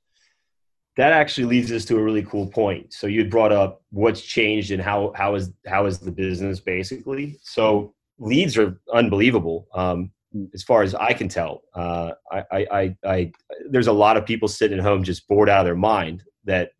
[0.97, 2.93] that actually leads us to a really cool point.
[2.93, 6.60] So you had brought up what's changed and how how is how is the business
[6.60, 7.38] basically.
[7.43, 9.67] So leads are unbelievable.
[9.73, 10.12] Um,
[10.54, 13.32] as far as I can tell, uh, I, I, I, I,
[13.69, 16.71] there's a lot of people sitting at home just bored out of their mind that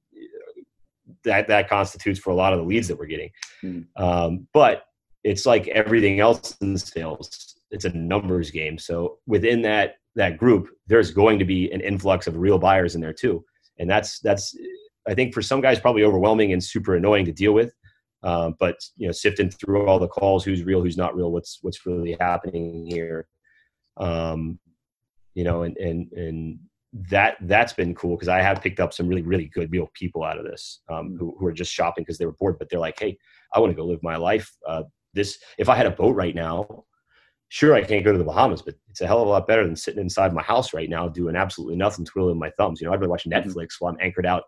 [1.26, 3.30] that that constitutes for a lot of the leads that we're getting.
[3.64, 3.86] Mm.
[3.98, 4.84] Um, but
[5.24, 8.78] it's like everything else in sales; it's a numbers game.
[8.78, 13.02] So within that that group, there's going to be an influx of real buyers in
[13.02, 13.44] there too
[13.80, 14.56] and that's that's
[15.08, 17.74] I think for some guys probably overwhelming and super annoying to deal with.
[18.24, 21.60] Um, but you know, sifting through all the calls, who's real, who's not real, what's
[21.62, 23.28] what's really happening here,
[23.98, 24.60] um,
[25.36, 26.60] you know, and and and
[27.10, 30.24] that that's been cool because I have picked up some really really good real people
[30.24, 32.80] out of this um, who, who are just shopping because they were bored, but they're
[32.80, 33.18] like, hey,
[33.54, 34.52] I want to go live my life.
[34.68, 36.86] Uh, this if I had a boat right now,
[37.50, 39.66] sure I can't go to the Bahamas, but it's a hell of a lot better
[39.66, 42.80] than sitting inside my house right now doing absolutely nothing, twiddling my thumbs.
[42.80, 43.50] You know, I'd rather watch mm-hmm.
[43.50, 44.44] Netflix while I'm anchored out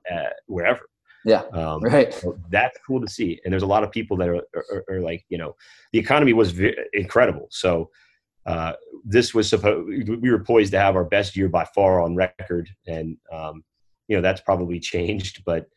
[0.45, 0.81] wherever.
[1.25, 2.13] Yeah, um, right.
[2.13, 5.01] So that's cool to see, and there's a lot of people that are, are, are
[5.01, 5.55] like, you know,
[5.91, 7.47] the economy was v- incredible.
[7.49, 7.89] So
[8.47, 8.73] uh,
[9.05, 12.69] this was supposed we were poised to have our best year by far on record,
[12.87, 13.63] and um,
[14.07, 15.67] you know that's probably changed, but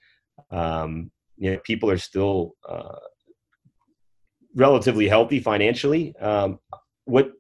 [0.51, 2.55] um, you know people are still.
[2.69, 2.97] Uh,
[4.55, 6.15] relatively healthy financially.
[6.17, 6.59] Um,
[7.05, 7.33] what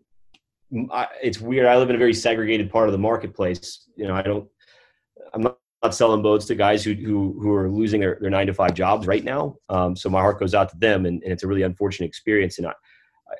[0.92, 1.66] I, it's weird.
[1.66, 3.88] I live in a very segregated part of the marketplace.
[3.96, 4.48] You know, I don't.
[5.34, 8.46] I'm not, not selling boats to guys who who who are losing their, their nine
[8.46, 9.56] to five jobs right now.
[9.68, 12.58] Um, so my heart goes out to them, and, and it's a really unfortunate experience.
[12.58, 12.72] And I,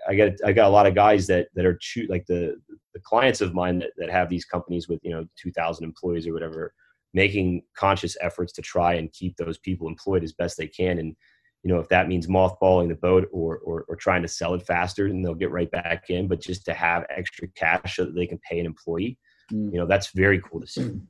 [0.09, 2.57] I got I got a lot of guys that that are choo- like the
[2.95, 6.33] the clients of mine that, that have these companies with you know 2,000 employees or
[6.33, 6.75] whatever,
[7.15, 10.99] making conscious efforts to try and keep those people employed as best they can.
[10.99, 11.17] And
[11.63, 14.67] you know, if that means mothballing the boat or, or, or trying to sell it
[14.67, 18.15] faster and they'll get right back in, but just to have extra cash so that
[18.15, 19.19] they can pay an employee,
[19.53, 19.71] mm.
[19.71, 20.91] you know, that's very cool to see.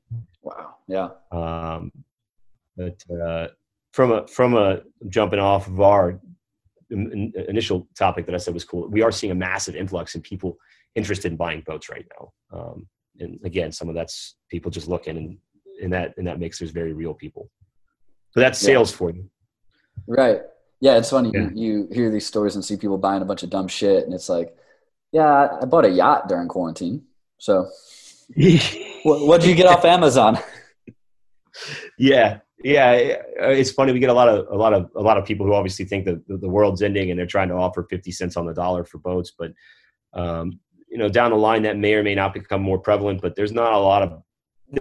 [0.42, 0.76] Wow.
[0.88, 1.10] Yeah.
[1.32, 1.92] Um,
[2.74, 3.48] but uh,
[3.92, 6.18] from a, from a jumping off of our
[6.90, 10.56] initial topic that I said was cool, we are seeing a massive influx in people
[10.94, 12.32] interested in buying boats right now.
[12.52, 12.86] Um,
[13.18, 15.38] and again, some of that's people just looking and
[15.80, 17.50] in that, in that mix, there's very real people.
[18.34, 18.96] But that's sales yeah.
[18.96, 19.30] for you.
[20.06, 20.40] Right.
[20.80, 21.30] Yeah, it's funny.
[21.32, 21.48] Yeah.
[21.54, 24.14] You, you hear these stories and see people buying a bunch of dumb shit, and
[24.14, 24.56] it's like,
[25.12, 27.02] yeah, I bought a yacht during quarantine.
[27.38, 27.68] So,
[29.04, 30.38] what did you get off Amazon?
[31.98, 32.92] Yeah, yeah.
[32.92, 33.92] It's funny.
[33.92, 36.04] We get a lot of a lot of a lot of people who obviously think
[36.04, 38.98] that the world's ending and they're trying to offer fifty cents on the dollar for
[38.98, 39.52] boats, but
[40.12, 40.58] um,
[40.90, 43.22] you know, down the line that may or may not become more prevalent.
[43.22, 44.22] But there's not a lot of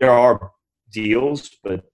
[0.02, 0.52] there are
[0.92, 1.86] deals, but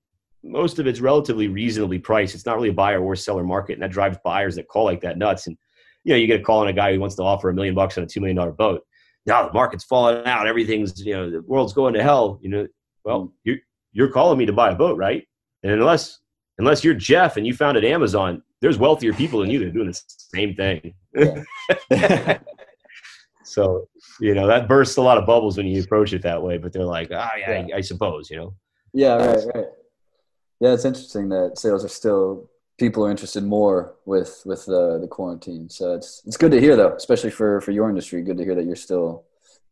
[0.44, 2.36] most of it's relatively reasonably priced.
[2.36, 5.02] It's not really a buyer or seller market, and that drives buyers that call like
[5.02, 5.48] that nuts.
[5.48, 5.58] And
[6.04, 7.76] you know, you get a call on a guy who wants to offer a million
[7.76, 8.82] bucks on a two million dollar boat.
[9.26, 10.48] Now the market's falling out.
[10.48, 12.40] Everything's you know, the world's going to hell.
[12.42, 12.68] You know,
[13.04, 13.58] well, you're
[13.92, 15.28] you're calling me to buy a boat, right?
[15.66, 16.20] And unless
[16.60, 19.88] unless you're Jeff and you founded Amazon, there's wealthier people than you that are doing
[19.88, 20.94] the same thing.
[23.44, 23.88] so
[24.20, 26.60] you know that bursts a lot of bubbles when you approach it that way.
[26.60, 27.76] But they're like, oh yeah, yeah.
[27.76, 28.54] I, I suppose, you know.
[28.94, 29.66] Yeah, right, right.
[30.60, 32.48] Yeah, it's interesting that sales are still
[32.78, 35.68] people are interested more with with the the quarantine.
[35.70, 38.22] So it's it's good to hear though, especially for for your industry.
[38.22, 39.24] Good to hear that you're still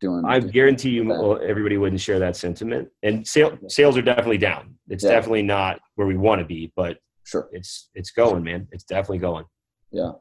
[0.04, 0.24] doing.
[0.26, 2.90] I guarantee you, well, everybody wouldn't share that sentiment.
[3.02, 4.76] And sale, sales are definitely down.
[4.90, 5.12] It's yeah.
[5.12, 8.68] definitely not where we want to be, but sure, it's it's going, man.
[8.72, 9.46] It's definitely going.
[9.92, 10.12] Yeah.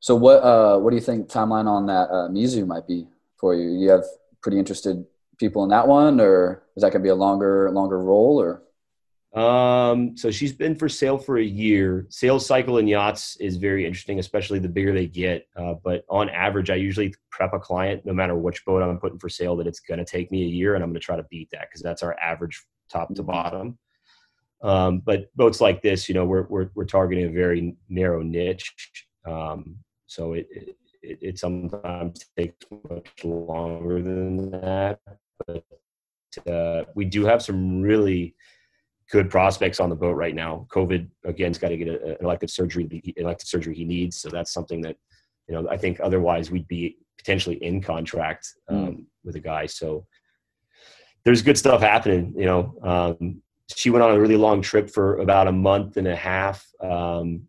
[0.00, 3.06] So what uh what do you think timeline on that uh, Mizu might be
[3.38, 3.70] for you?
[3.70, 4.04] You have
[4.42, 5.06] pretty interested
[5.38, 8.62] people in that one, or is that gonna be a longer longer role or?
[9.34, 12.06] Um, so she's been for sale for a year.
[12.10, 15.46] Sales cycle in yachts is very interesting, especially the bigger they get.
[15.56, 19.18] Uh, but on average, I usually prep a client, no matter which boat I'm putting
[19.18, 21.16] for sale, that it's going to take me a year, and I'm going to try
[21.16, 23.30] to beat that because that's our average top to mm-hmm.
[23.30, 23.78] bottom.
[24.62, 29.06] Um, but boats like this, you know, we're we're, we're targeting a very narrow niche,
[29.26, 35.00] um, so it, it it sometimes takes much longer than that.
[35.46, 35.64] But
[36.48, 38.36] uh, we do have some really
[39.12, 40.66] good prospects on the boat right now.
[40.70, 44.16] COVID again's got to get a, an elective surgery, the elective surgery he needs.
[44.16, 44.96] So that's something that,
[45.46, 49.04] you know, I think otherwise we'd be potentially in contract um, mm.
[49.22, 49.66] with a guy.
[49.66, 50.06] So
[51.24, 52.32] there's good stuff happening.
[52.34, 53.42] You know, um,
[53.76, 56.66] she went on a really long trip for about a month and a half.
[56.80, 57.48] Um,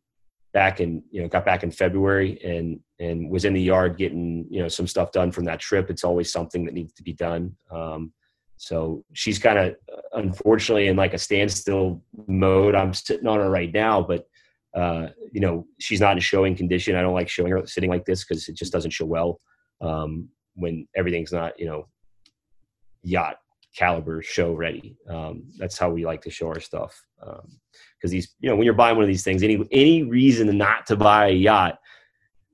[0.53, 4.45] back in you know got back in February and and was in the yard getting
[4.51, 5.89] you know some stuff done from that trip.
[5.89, 7.55] It's always something that needs to be done.
[7.71, 8.13] Um,
[8.57, 9.75] so she's kind of
[10.13, 12.75] unfortunately in like a standstill mode.
[12.75, 14.27] I'm sitting on her right now, but
[14.73, 16.95] uh, you know she's not in showing condition.
[16.95, 19.39] I don't like showing her sitting like this because it just doesn't show well
[19.81, 21.87] um, when everything's not you know
[23.03, 23.37] yacht
[23.75, 24.95] caliber show ready.
[25.09, 28.65] Um, that's how we like to show our stuff because um, these you know when
[28.65, 31.79] you're buying one of these things, any any reason not to buy a yacht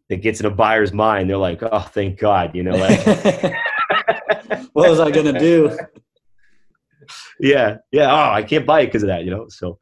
[0.09, 3.53] that gets in a buyer's mind, they're like, oh, thank God, you know, like.
[4.79, 5.77] what was I gonna do?
[7.39, 8.11] yeah, yeah.
[8.11, 9.47] Oh, I can't buy it because of that, you know.
[9.49, 9.79] So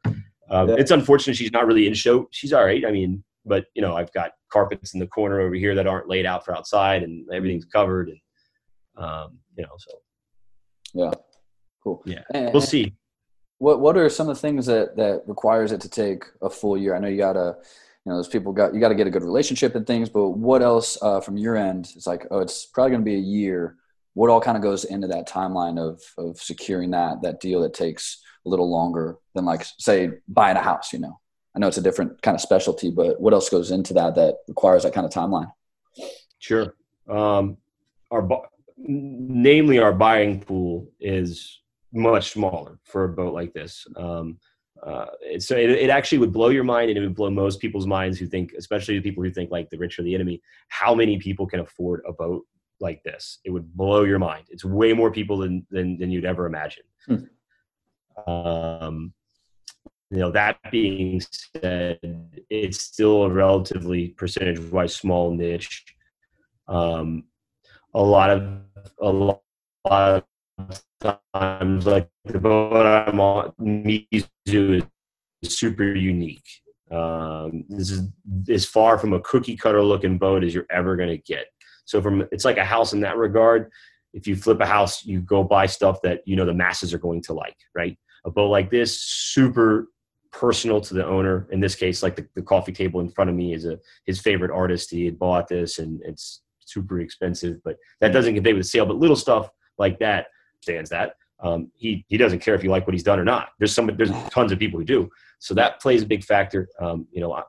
[0.50, 0.76] um, yeah.
[0.78, 2.28] it's unfortunate she's not really in show.
[2.30, 2.84] She's all right.
[2.84, 6.08] I mean, but you know, I've got carpets in the corner over here that aren't
[6.08, 8.18] laid out for outside, and everything's covered, and
[8.96, 9.98] um, you know, so
[10.94, 11.10] yeah,
[11.82, 12.02] cool.
[12.04, 12.94] Yeah, and, we'll see.
[13.58, 16.76] What What are some of the things that that requires it to take a full
[16.76, 16.94] year?
[16.94, 17.56] I know you gotta
[18.08, 20.08] you know, those people got you got to get a good relationship and things.
[20.08, 21.92] But what else uh, from your end?
[21.94, 23.76] It's like, oh, it's probably going to be a year
[24.18, 27.72] what all kind of goes into that timeline of of securing that that deal that
[27.72, 31.20] takes a little longer than like say buying a house you know?
[31.54, 34.38] I know it's a different kind of specialty but what else goes into that that
[34.48, 35.52] requires that kind of timeline?
[36.40, 36.74] Sure.
[37.08, 37.58] Um
[38.10, 38.28] our
[38.76, 41.60] namely our buying pool is
[41.92, 43.86] much smaller for a boat like this.
[43.96, 44.38] Um
[44.84, 45.06] uh,
[45.38, 48.16] so it, it actually would blow your mind and it would blow most people's minds
[48.16, 51.18] who think especially the people who think like the rich are the enemy how many
[51.18, 52.44] people can afford a boat
[52.80, 53.38] like this.
[53.44, 54.46] It would blow your mind.
[54.50, 56.84] It's way more people than than, than you'd ever imagine.
[57.06, 58.30] Hmm.
[58.30, 59.12] Um,
[60.10, 61.20] you know, that being
[61.60, 61.98] said,
[62.48, 65.84] it's still a relatively percentage-wise small niche.
[66.66, 67.24] Um,
[67.94, 68.42] a lot of
[69.00, 69.42] a lot
[69.84, 70.24] of
[71.34, 74.86] times, like the boat I'm on, Mizu
[75.42, 76.48] is super unique.
[76.90, 78.08] Um, this is
[78.48, 81.46] as far from a cookie cutter looking boat as you're ever going to get.
[81.88, 83.70] So from it's like a house in that regard.
[84.12, 86.98] If you flip a house, you go buy stuff that you know the masses are
[86.98, 87.98] going to like, right?
[88.26, 89.88] A boat like this, super
[90.30, 91.48] personal to the owner.
[91.50, 94.20] In this case, like the, the coffee table in front of me is a his
[94.20, 94.90] favorite artist.
[94.90, 98.84] He had bought this, and it's super expensive, but that doesn't convey with the sale.
[98.84, 100.26] But little stuff like that
[100.60, 101.14] stands that.
[101.40, 103.48] Um, he he doesn't care if you like what he's done or not.
[103.58, 105.08] There's some there's tons of people who do.
[105.38, 106.68] So that plays a big factor.
[106.80, 107.42] Um, you know, I,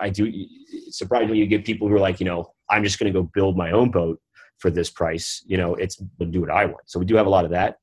[0.00, 0.30] I do.
[0.30, 3.18] It's surprising when you get people who are like, you know, I'm just going to
[3.18, 4.20] go build my own boat
[4.58, 5.42] for this price.
[5.46, 6.82] You know, it's do what I want.
[6.86, 7.78] So we do have a lot of that.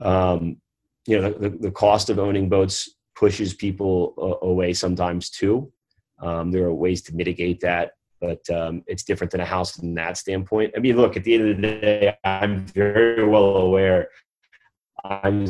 [0.00, 0.58] Um,
[1.06, 5.72] you know, the, the cost of owning boats pushes people away sometimes too.
[6.20, 9.94] Um, there are ways to mitigate that, but um, it's different than a house from
[9.94, 10.72] that standpoint.
[10.76, 14.08] I mean, look, at the end of the day, I'm very well aware
[15.04, 15.46] I'm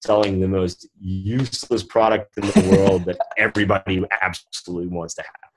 [0.00, 5.50] selling the most useless product in the world that everybody absolutely wants to have.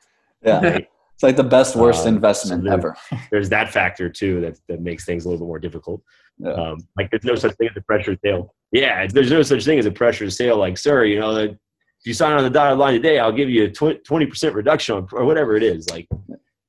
[0.63, 0.71] Yeah.
[0.71, 0.88] Right?
[1.13, 2.97] It's like the best worst um, investment so ever.
[3.32, 6.01] there's that factor too that, that makes things a little bit more difficult.
[6.38, 6.53] Yeah.
[6.53, 8.55] Um, like there's no such thing as a pressure sale.
[8.72, 10.57] Yeah, there's no such thing as a pressure sale.
[10.57, 11.57] Like, sir, you know, if
[12.05, 15.07] you sign on the dotted line today, I'll give you a twenty percent reduction on,
[15.11, 15.89] or whatever it is.
[15.89, 16.07] Like,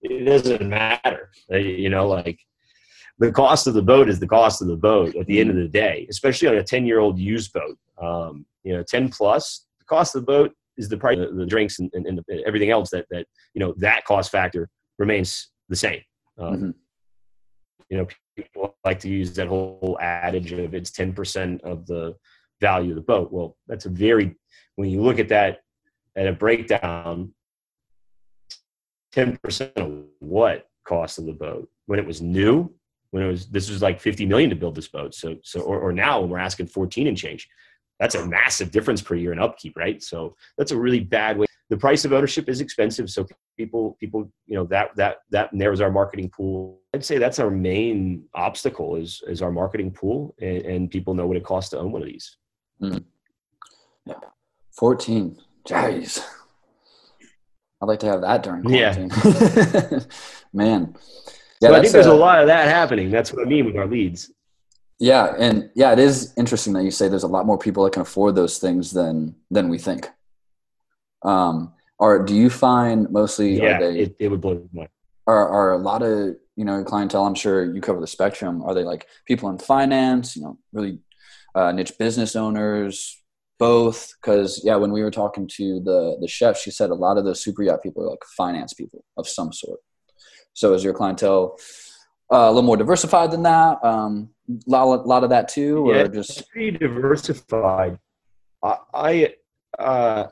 [0.02, 1.30] it doesn't matter.
[1.50, 2.40] You know, like
[3.20, 5.56] the cost of the boat is the cost of the boat at the end of
[5.56, 7.78] the day, especially on a ten year old used boat.
[8.02, 11.44] Um, you know, ten plus, the cost of the boat is the price of the
[11.44, 14.68] drinks and, and, and everything else that that you know that cost factor
[14.98, 16.00] remains the same.
[16.38, 16.70] Um, mm-hmm.
[17.90, 18.06] You know,
[18.36, 22.16] people like to use that whole adage of it's ten percent of the
[22.62, 23.30] value of the boat.
[23.30, 24.34] Well, that's a very
[24.76, 25.58] when you look at that
[26.16, 27.34] at a breakdown,
[29.12, 32.72] ten percent of what cost of the boat when it was new,
[33.10, 35.14] when it was this was like fifty million to build this boat.
[35.14, 37.48] So so or, or now when we're asking fourteen and change,
[37.98, 40.02] that's a massive difference per year in upkeep, right?
[40.02, 41.46] So that's a really bad way.
[41.68, 45.80] The price of ownership is expensive, so people people you know that that that narrows
[45.80, 46.80] our marketing pool.
[46.94, 51.26] I'd say that's our main obstacle is is our marketing pool, and, and people know
[51.26, 52.36] what it costs to own one of these.
[52.82, 53.04] Mm.
[54.06, 54.14] Yeah,
[54.76, 55.36] fourteen.
[55.66, 56.24] Jeez.
[57.82, 59.10] I'd like to have that during quarantine.
[59.10, 60.00] Yeah.
[60.52, 60.94] Man.
[61.60, 63.10] Yeah, so I think there's a, a lot of that happening.
[63.10, 64.32] That's what I mean with our leads.
[64.98, 67.92] Yeah, and yeah, it is interesting that you say there's a lot more people that
[67.92, 70.08] can afford those things than than we think.
[71.22, 73.60] Um, or do you find mostly?
[73.60, 74.88] Yeah, they, it, it would blow my mind.
[75.26, 77.26] Are are a lot of you know clientele?
[77.26, 78.62] I'm sure you cover the spectrum.
[78.62, 80.36] Are they like people in finance?
[80.36, 80.98] You know, really
[81.54, 83.20] uh, niche business owners,
[83.60, 87.18] both because yeah when we were talking to the the chef she said a lot
[87.18, 89.78] of those super yacht people are like finance people of some sort
[90.60, 91.58] so is your clientele
[92.32, 95.96] uh, a little more diversified than that um a lot, lot of that too or
[95.96, 97.98] yeah, just pretty diversified
[98.62, 99.34] i, I
[99.78, 100.26] uh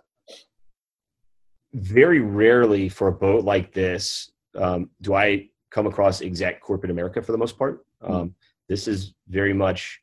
[1.74, 7.22] very rarely for a boat like this um, do i come across exact corporate america
[7.22, 8.14] for the most part mm-hmm.
[8.14, 8.34] um,
[8.68, 10.00] this is very much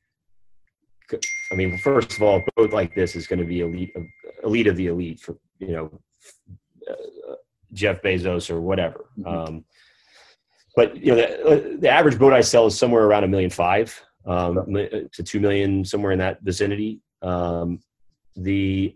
[1.51, 3.93] I mean, first of all, a boat like this is going to be elite,
[4.43, 5.99] elite of the elite for you know
[6.89, 7.35] uh,
[7.73, 9.05] Jeff Bezos or whatever.
[9.19, 9.27] Mm-hmm.
[9.27, 9.65] Um,
[10.75, 13.99] but you know, the, the, average boat I sell is somewhere around a million five
[14.25, 17.01] um, to two million, somewhere in that vicinity.
[17.21, 17.79] Um,
[18.35, 18.95] the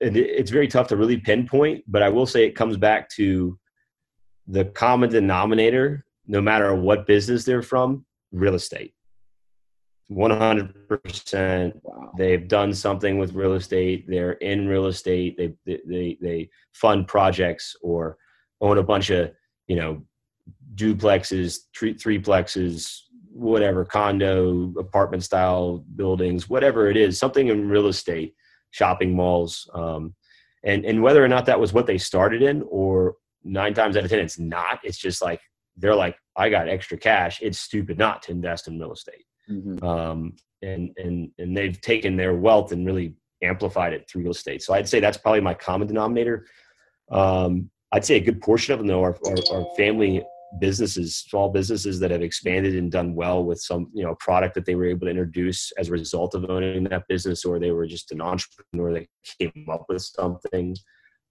[0.00, 3.56] it's very tough to really pinpoint, but I will say it comes back to
[4.48, 8.94] the common denominator, no matter what business they're from, real estate.
[10.10, 11.80] 100%
[12.18, 17.74] they've done something with real estate they're in real estate they they they fund projects
[17.80, 18.18] or
[18.60, 19.30] own a bunch of
[19.68, 20.02] you know
[20.74, 22.98] duplexes three threeplexes
[23.30, 28.34] whatever condo apartment style buildings whatever it is something in real estate
[28.70, 30.14] shopping malls um,
[30.64, 33.14] and and whether or not that was what they started in or
[33.44, 35.40] nine times out of ten it's not it's just like
[35.76, 39.84] they're like i got extra cash it's stupid not to invest in real estate Mm-hmm.
[39.84, 44.62] Um, and and and they've taken their wealth and really amplified it through real estate.
[44.62, 46.46] So I'd say that's probably my common denominator.
[47.10, 50.24] Um, I'd say a good portion of them though are, are, are, family
[50.58, 54.66] businesses, small businesses that have expanded and done well with some you know product that
[54.66, 57.86] they were able to introduce as a result of owning that business, or they were
[57.86, 59.06] just an entrepreneur that
[59.38, 60.76] came up with something.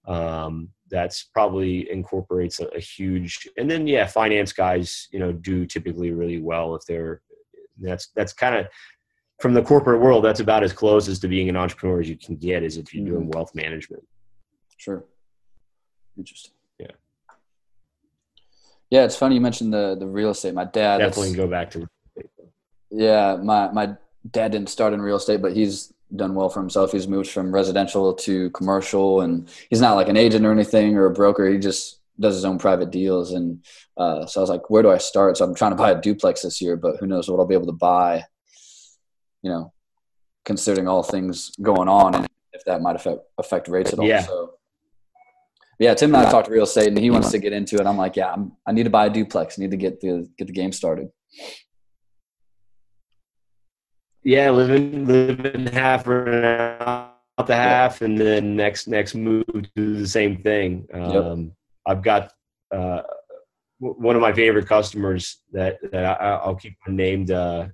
[0.06, 5.64] Um, that's probably incorporates a, a huge and then yeah finance guys you know do
[5.64, 7.22] typically really well if they're
[7.78, 8.66] that's that's kind of
[9.42, 10.24] from the corporate world.
[10.24, 12.94] That's about as close as to being an entrepreneur as you can get, is if
[12.94, 13.30] you're doing mm-hmm.
[13.30, 14.04] wealth management.
[14.76, 15.04] Sure.
[16.16, 16.54] Interesting.
[18.92, 19.04] Yeah.
[19.04, 20.54] It's funny you mentioned the the real estate.
[20.54, 21.88] My dad definitely go back to.
[22.90, 23.94] Yeah, my my
[24.30, 26.92] dad didn't start in real estate, but he's done well for himself.
[26.92, 31.06] He's moved from residential to commercial, and he's not like an agent or anything or
[31.06, 31.48] a broker.
[31.48, 33.32] He just does his own private deals.
[33.32, 33.64] And
[33.96, 35.36] uh, so I was like, where do I start?
[35.36, 37.54] So I'm trying to buy a duplex this year, but who knows what I'll be
[37.54, 38.24] able to buy,
[39.42, 39.72] you know,
[40.44, 44.06] considering all things going on and if that might affect, affect rates at all.
[44.06, 44.22] Yeah.
[44.22, 44.54] So,
[45.82, 47.86] yeah, Tim and I talked real estate and he wants to get into it.
[47.86, 49.58] I'm like, yeah, I'm, I need to buy a duplex.
[49.58, 51.08] I need to get the, get the game started.
[54.22, 54.50] Yeah.
[54.50, 60.86] Living, living half out the half and then next, next move do the same thing.
[60.92, 61.52] Um, yep
[61.86, 62.32] I've got
[62.74, 63.02] uh,
[63.78, 67.68] one of my favorite customers that, that I, will keep named, uh,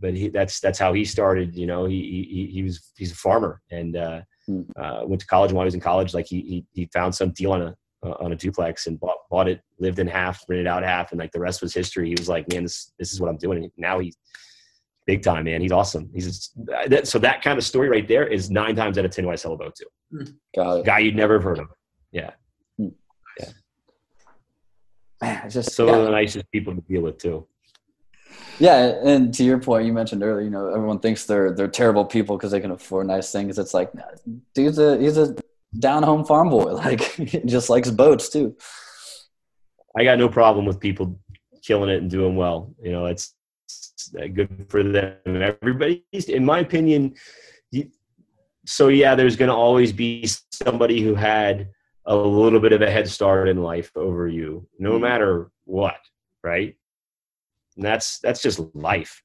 [0.00, 1.54] but he, that's that's how he started.
[1.54, 4.82] You know, he he, he was he's a farmer and uh, hmm.
[4.82, 5.52] uh, went to college.
[5.52, 8.16] While he was in college, like he he, he found some deal on a uh,
[8.20, 11.32] on a duplex and bought bought it, lived in half, rented out half, and like
[11.32, 12.08] the rest was history.
[12.08, 13.64] He was like, man, this this is what I'm doing.
[13.64, 14.16] And now he's
[15.06, 15.60] big time, man.
[15.60, 16.10] He's awesome.
[16.14, 16.52] He's just,
[16.88, 19.30] that, so that kind of story right there is nine times out of ten who
[19.30, 19.86] I sell a boat to.
[20.10, 20.24] Hmm.
[20.54, 20.86] Got it.
[20.86, 21.68] Guy you'd never have heard of.
[22.12, 22.30] Yeah.
[22.78, 23.48] Yeah.
[25.20, 25.96] Man, it's just some yeah.
[25.96, 27.46] of the nicest people to deal with too.
[28.58, 32.04] Yeah, and to your point, you mentioned earlier, you know, everyone thinks they're they're terrible
[32.04, 33.58] people because they can afford nice things.
[33.58, 33.90] It's like,
[34.54, 35.34] dude's a he's a
[35.78, 37.16] down home farm boy, like
[37.46, 38.56] just likes boats too.
[39.96, 41.18] I got no problem with people
[41.62, 42.74] killing it and doing well.
[42.82, 43.34] You know, it's,
[43.66, 45.16] it's good for them.
[45.26, 47.14] Everybody, in my opinion,
[48.66, 51.68] so yeah, there's going to always be somebody who had
[52.06, 55.02] a little bit of a head start in life over you, no mm-hmm.
[55.02, 55.98] matter what,
[56.42, 56.76] right?
[57.76, 59.22] And that's that's just life.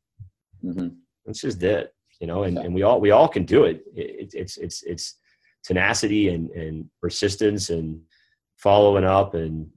[0.64, 0.90] Mm-hmm.
[1.26, 2.44] That's just it, you know.
[2.44, 2.64] And, yeah.
[2.64, 3.84] and we all we all can do it.
[3.96, 4.34] it.
[4.34, 5.16] It's it's it's
[5.64, 8.02] tenacity and, and persistence and
[8.56, 9.70] following up and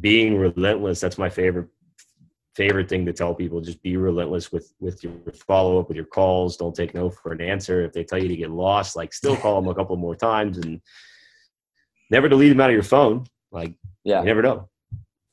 [0.00, 1.00] being relentless.
[1.00, 1.68] That's my favorite
[2.54, 5.14] favorite thing to tell people just be relentless with with your
[5.46, 8.28] follow up with your calls don't take no for an answer if they tell you
[8.28, 10.78] to get lost like still call them a couple more times and
[12.10, 13.72] never delete them out of your phone like
[14.04, 14.68] yeah you never know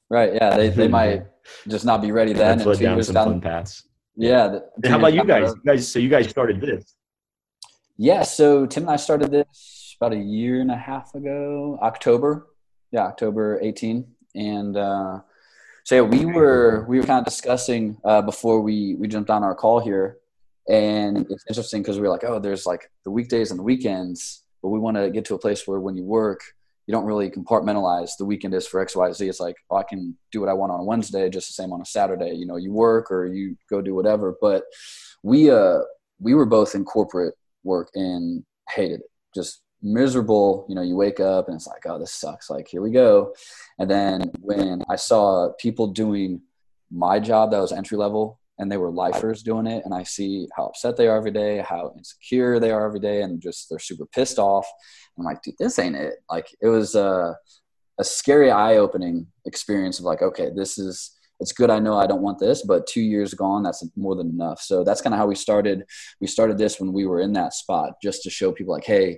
[0.09, 1.23] right yeah they, they might
[1.67, 5.23] just not be ready then and down some down, fun paths yeah how about you
[5.23, 5.53] guys?
[5.53, 6.95] you guys so you guys started this.
[7.97, 12.47] Yeah so tim and i started this about a year and a half ago october.
[12.91, 14.05] Yeah october 18
[14.35, 15.19] and uh
[15.89, 19.43] so yeah, we were we were kind of discussing uh, before we we jumped on
[19.43, 20.17] our call here,
[20.69, 24.43] and it's interesting because we were like, oh, there's like the weekdays and the weekends,
[24.61, 26.41] but we want to get to a place where when you work,
[26.89, 29.29] you don't really compartmentalize the weekend is for X, Y, Z.
[29.29, 31.71] It's like, oh, I can do what I want on a Wednesday, just the same
[31.71, 32.33] on a Saturday.
[32.33, 34.35] You know, you work or you go do whatever.
[34.41, 34.63] But
[35.21, 35.81] we uh
[36.19, 39.11] we were both in corporate work and hated it.
[39.35, 42.81] Just miserable you know you wake up and it's like oh this sucks like here
[42.81, 43.33] we go
[43.79, 46.41] and then when i saw people doing
[46.91, 50.47] my job that was entry level and they were lifers doing it and i see
[50.55, 53.79] how upset they are every day how insecure they are every day and just they're
[53.79, 54.67] super pissed off
[55.17, 57.35] i'm like dude this ain't it like it was a,
[57.99, 62.21] a scary eye-opening experience of like okay this is it's good i know i don't
[62.21, 65.25] want this but two years gone that's more than enough so that's kind of how
[65.25, 65.83] we started
[66.19, 69.17] we started this when we were in that spot just to show people like hey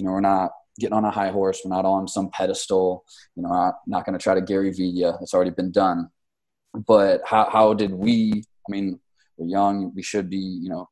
[0.00, 1.60] you know, we're not getting on a high horse.
[1.62, 3.04] We're not on some pedestal.
[3.36, 5.12] You know, not, not going to try to Gary Vee you.
[5.20, 6.08] It's already been done.
[6.86, 9.00] But how, how did we, I mean,
[9.36, 9.92] we're young.
[9.94, 10.88] We should be, you know,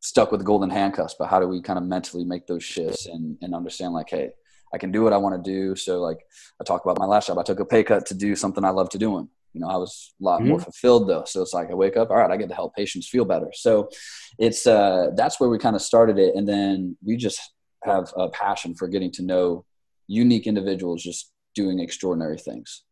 [0.00, 3.38] stuck with golden handcuffs, but how do we kind of mentally make those shifts and,
[3.40, 4.30] and understand like, hey,
[4.72, 5.76] I can do what I want to do.
[5.76, 6.18] So like
[6.60, 8.70] I talk about my last job, I took a pay cut to do something I
[8.70, 9.28] love to doing.
[9.52, 10.50] You know, I was a lot mm-hmm.
[10.50, 11.24] more fulfilled though.
[11.26, 13.50] So it's like I wake up, all right, I get to help patients feel better.
[13.52, 13.88] So
[14.38, 16.34] it's uh that's where we kind of started it.
[16.34, 17.40] And then we just
[17.84, 19.64] have a passion for getting to know
[20.06, 22.83] unique individuals just doing extraordinary things.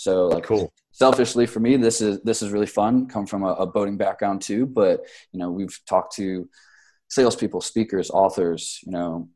[0.00, 0.72] So like cool.
[0.92, 3.06] Selfishly for me, this is this is really fun.
[3.06, 6.48] Come from a, a boating background too, but you know we've talked to
[7.10, 8.80] salespeople, speakers, authors.
[8.86, 9.28] You know,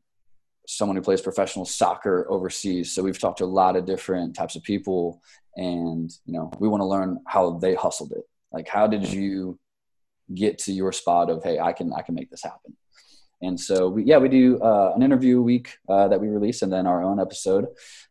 [0.67, 2.95] someone who plays professional soccer overseas.
[2.95, 5.21] So we've talked to a lot of different types of people,
[5.55, 8.23] and you know we want to learn how they hustled it.
[8.51, 9.59] Like how did you
[10.33, 12.75] get to your spot of hey, I can I can make this happen.
[13.41, 16.71] And so, we, yeah, we do uh, an interview week uh, that we release, and
[16.71, 17.65] then our own episode,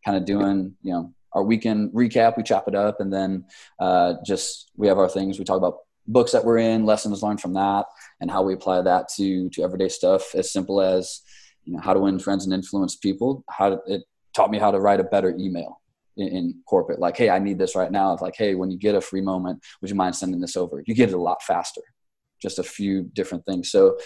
[0.05, 2.37] kind of doing, you know, our weekend recap.
[2.37, 3.45] We chop it up, and then
[3.78, 5.39] uh, just we have our things.
[5.39, 7.87] We talk about books that we're in, lessons learned from that,
[8.20, 10.35] and how we apply that to to everyday stuff.
[10.35, 11.20] As simple as,
[11.64, 13.45] you know, how to win friends and influence people.
[13.49, 14.03] How to, it
[14.35, 15.80] taught me how to write a better email
[16.16, 16.99] in, in, corporate.
[16.99, 18.12] Like, hey, I need this right now.
[18.12, 20.82] It's like, hey, when you get a free moment, would you mind sending this over?
[20.87, 21.82] You get it a lot faster
[22.45, 23.70] just a few different things.
[23.70, 23.97] So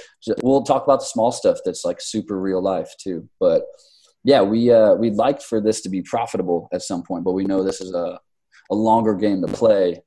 [0.43, 3.29] we'll talk about the small stuff that's like super real life too.
[3.41, 3.65] But
[4.25, 7.45] yeah, we uh, we'd like for this to be profitable at some point, but we
[7.45, 8.19] know this is a
[8.71, 10.03] a longer game to play.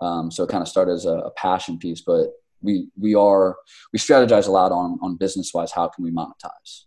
[0.00, 2.28] Um, so it kind of started as a, a passion piece, but
[2.62, 3.56] we we are
[3.92, 5.72] we strategize a lot on on business wise.
[5.72, 6.84] How can we monetize?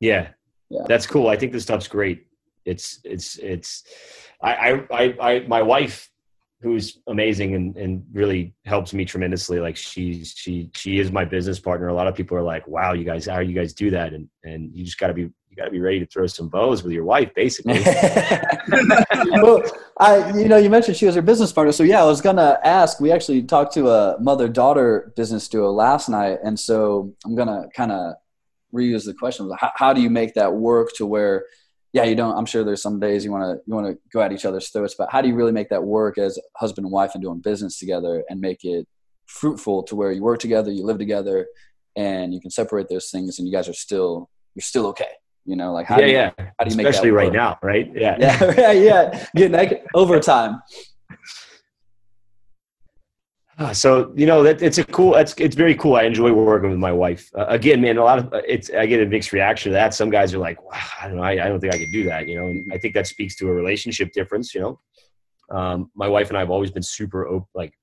[0.00, 0.28] Yeah,
[0.70, 1.28] yeah, that's cool.
[1.28, 2.26] I think this stuff's great.
[2.64, 3.84] It's it's it's.
[4.42, 6.08] I I I, my wife
[6.62, 9.58] who's amazing and, and really helps me tremendously.
[9.58, 11.88] Like she's she she is my business partner.
[11.88, 14.28] A lot of people are like, "Wow, you guys, how you guys do that?" And
[14.44, 16.82] and you just got to be you got to be ready to throw some bows
[16.82, 17.74] with your wife, basically.
[19.42, 19.62] well,
[19.98, 22.58] I you know you mentioned she was her business partner, so yeah, I was gonna
[22.64, 23.00] ask.
[23.00, 27.66] We actually talked to a mother daughter business duo last night, and so I'm gonna
[27.76, 28.14] kind of
[28.74, 31.44] reuse the question: how, how do you make that work to where
[31.92, 32.34] yeah, you don't.
[32.34, 34.70] I'm sure there's some days you want to you want to go at each other's
[34.70, 37.40] throats, but how do you really make that work as husband and wife and doing
[37.40, 38.88] business together and make it
[39.26, 41.46] fruitful to where you work together, you live together,
[41.94, 45.10] and you can separate those things, and you guys are still you're still okay.
[45.44, 46.30] You know, like how yeah, do you, yeah.
[46.36, 47.90] How do you Especially make especially right now, right?
[47.94, 48.16] Yeah,
[48.56, 49.26] yeah, yeah.
[49.34, 50.62] Getting overtime.
[53.58, 55.14] Ah, so you know that it's a cool.
[55.14, 55.96] It's it's very cool.
[55.96, 57.30] I enjoy working with my wife.
[57.36, 58.70] Uh, again, man, a lot of uh, it's.
[58.70, 59.94] I get a mixed reaction to that.
[59.94, 61.22] Some guys are like, wow, I don't know.
[61.22, 62.28] I, I don't think I could do that.
[62.28, 64.54] You know, and I think that speaks to a relationship difference.
[64.54, 64.80] You know,
[65.50, 67.46] um, my wife and I have always been super open.
[67.54, 67.74] Like,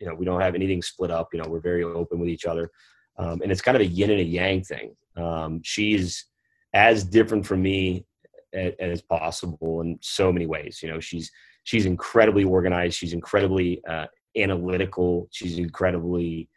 [0.00, 1.30] you know, we don't have anything split up.
[1.32, 2.70] You know, we're very open with each other,
[3.16, 4.94] um, and it's kind of a yin and a yang thing.
[5.16, 6.26] Um, she's
[6.74, 8.06] as different from me
[8.52, 10.80] as, possible in so many ways.
[10.82, 11.30] You know, she's
[11.64, 12.96] she's incredibly organized.
[12.96, 14.06] She's incredibly uh,
[14.36, 15.28] analytical.
[15.30, 16.48] She's incredibly,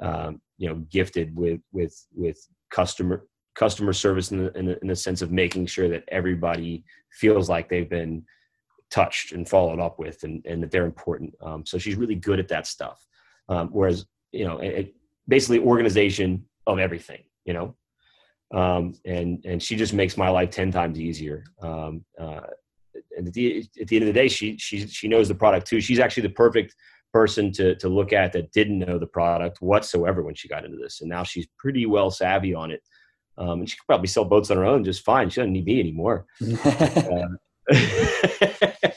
[0.00, 2.38] um, you know, gifted with with with
[2.70, 6.84] customer customer service in the, in the, in the sense of making sure that everybody
[7.10, 8.24] feels like they've been
[8.90, 11.34] touched and followed up with, and, and that they're important.
[11.42, 13.04] Um, so she's really good at that stuff.
[13.48, 14.94] Um, whereas, you know, it,
[15.28, 17.22] basically organization of everything.
[17.44, 17.76] You know,
[18.52, 21.44] um, and and she just makes my life ten times easier.
[21.62, 22.40] Um, uh,
[23.16, 25.66] and at the, at the end of the day, she she she knows the product
[25.66, 25.80] too.
[25.80, 26.74] She's actually the perfect
[27.12, 30.76] person to to look at that didn't know the product whatsoever when she got into
[30.76, 32.82] this, and now she's pretty well savvy on it.
[33.38, 35.30] Um, and she could probably sell boats on her own just fine.
[35.30, 36.26] She doesn't need me anymore.
[36.64, 37.28] uh,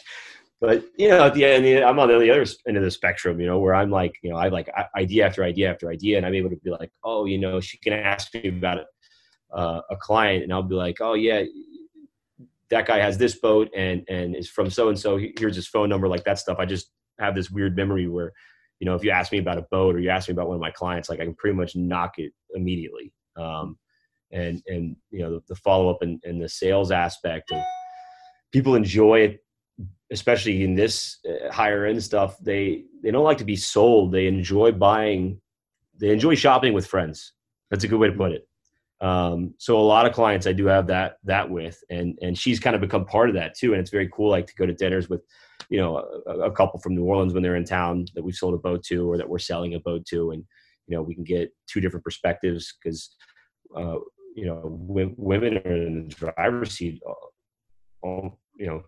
[0.61, 3.39] but you know, at the end, I'm on the other end of the spectrum.
[3.39, 6.17] You know, where I'm like, you know, I have like idea after idea after idea,
[6.17, 8.87] and I'm able to be like, oh, you know, she can ask me about it,
[9.53, 11.43] uh, a client, and I'll be like, oh yeah,
[12.69, 15.19] that guy has this boat and and is from so and so.
[15.37, 16.57] Here's his phone number, like that stuff.
[16.59, 18.33] I just have this weird memory where,
[18.79, 20.55] you know, if you ask me about a boat or you ask me about one
[20.55, 23.13] of my clients, like I can pretty much knock it immediately.
[23.37, 23.77] Um,
[24.31, 27.61] and and you know the, the follow up and, and the sales aspect of
[28.51, 29.39] people enjoy it
[30.11, 34.27] especially in this uh, higher end stuff they they don't like to be sold they
[34.27, 35.39] enjoy buying
[35.97, 37.33] they enjoy shopping with friends
[37.69, 38.47] that's a good way to put it
[39.05, 42.59] um, so a lot of clients i do have that that with and and she's
[42.59, 44.73] kind of become part of that too and it's very cool like to go to
[44.73, 45.21] dinners with
[45.69, 45.97] you know
[46.27, 48.83] a, a couple from new orleans when they're in town that we've sold a boat
[48.83, 50.43] to or that we're selling a boat to and
[50.87, 53.15] you know we can get two different perspectives because
[53.75, 53.97] uh,
[54.35, 54.61] you know
[55.17, 57.01] women are in the driver's seat
[58.01, 58.83] all, you know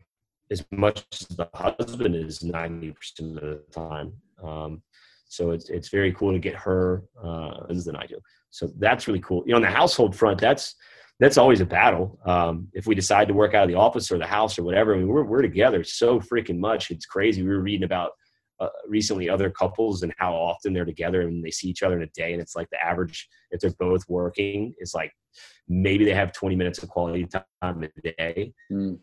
[0.51, 4.13] as much as the husband is 90% of the time.
[4.41, 4.81] Um,
[5.27, 8.19] so it's it's very cool to get her uh, than I do.
[8.49, 9.43] So that's really cool.
[9.45, 10.75] You know, on the household front, that's
[11.19, 12.19] that's always a battle.
[12.25, 14.93] Um, if we decide to work out of the office or the house or whatever,
[14.93, 16.91] I mean, we're we're together so freaking much.
[16.91, 17.41] It's crazy.
[17.41, 18.11] We were reading about
[18.59, 22.03] uh, recently other couples and how often they're together and they see each other in
[22.03, 25.11] a day, and it's like the average if they're both working is like
[25.67, 28.97] maybe they have 20 minutes of quality time a day mm.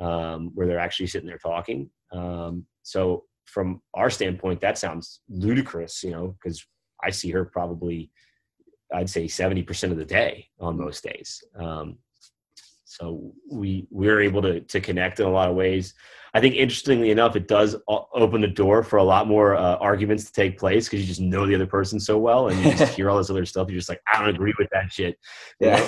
[0.00, 1.88] um, where they're actually sitting there talking.
[2.12, 6.64] Um, so from our standpoint, that sounds ludicrous, you know, because
[7.02, 8.10] I see her probably,
[8.92, 10.80] I'd say 70% of the day on mm.
[10.80, 11.42] most days.
[11.58, 11.98] Um,
[12.84, 15.92] so we we're able to to connect in a lot of ways.
[16.32, 20.24] I think interestingly enough, it does open the door for a lot more uh, arguments
[20.24, 22.94] to take place because you just know the other person so well, and you just
[22.96, 23.68] hear all this other stuff.
[23.68, 25.18] You're just like, I don't agree with that shit.
[25.60, 25.78] Yeah,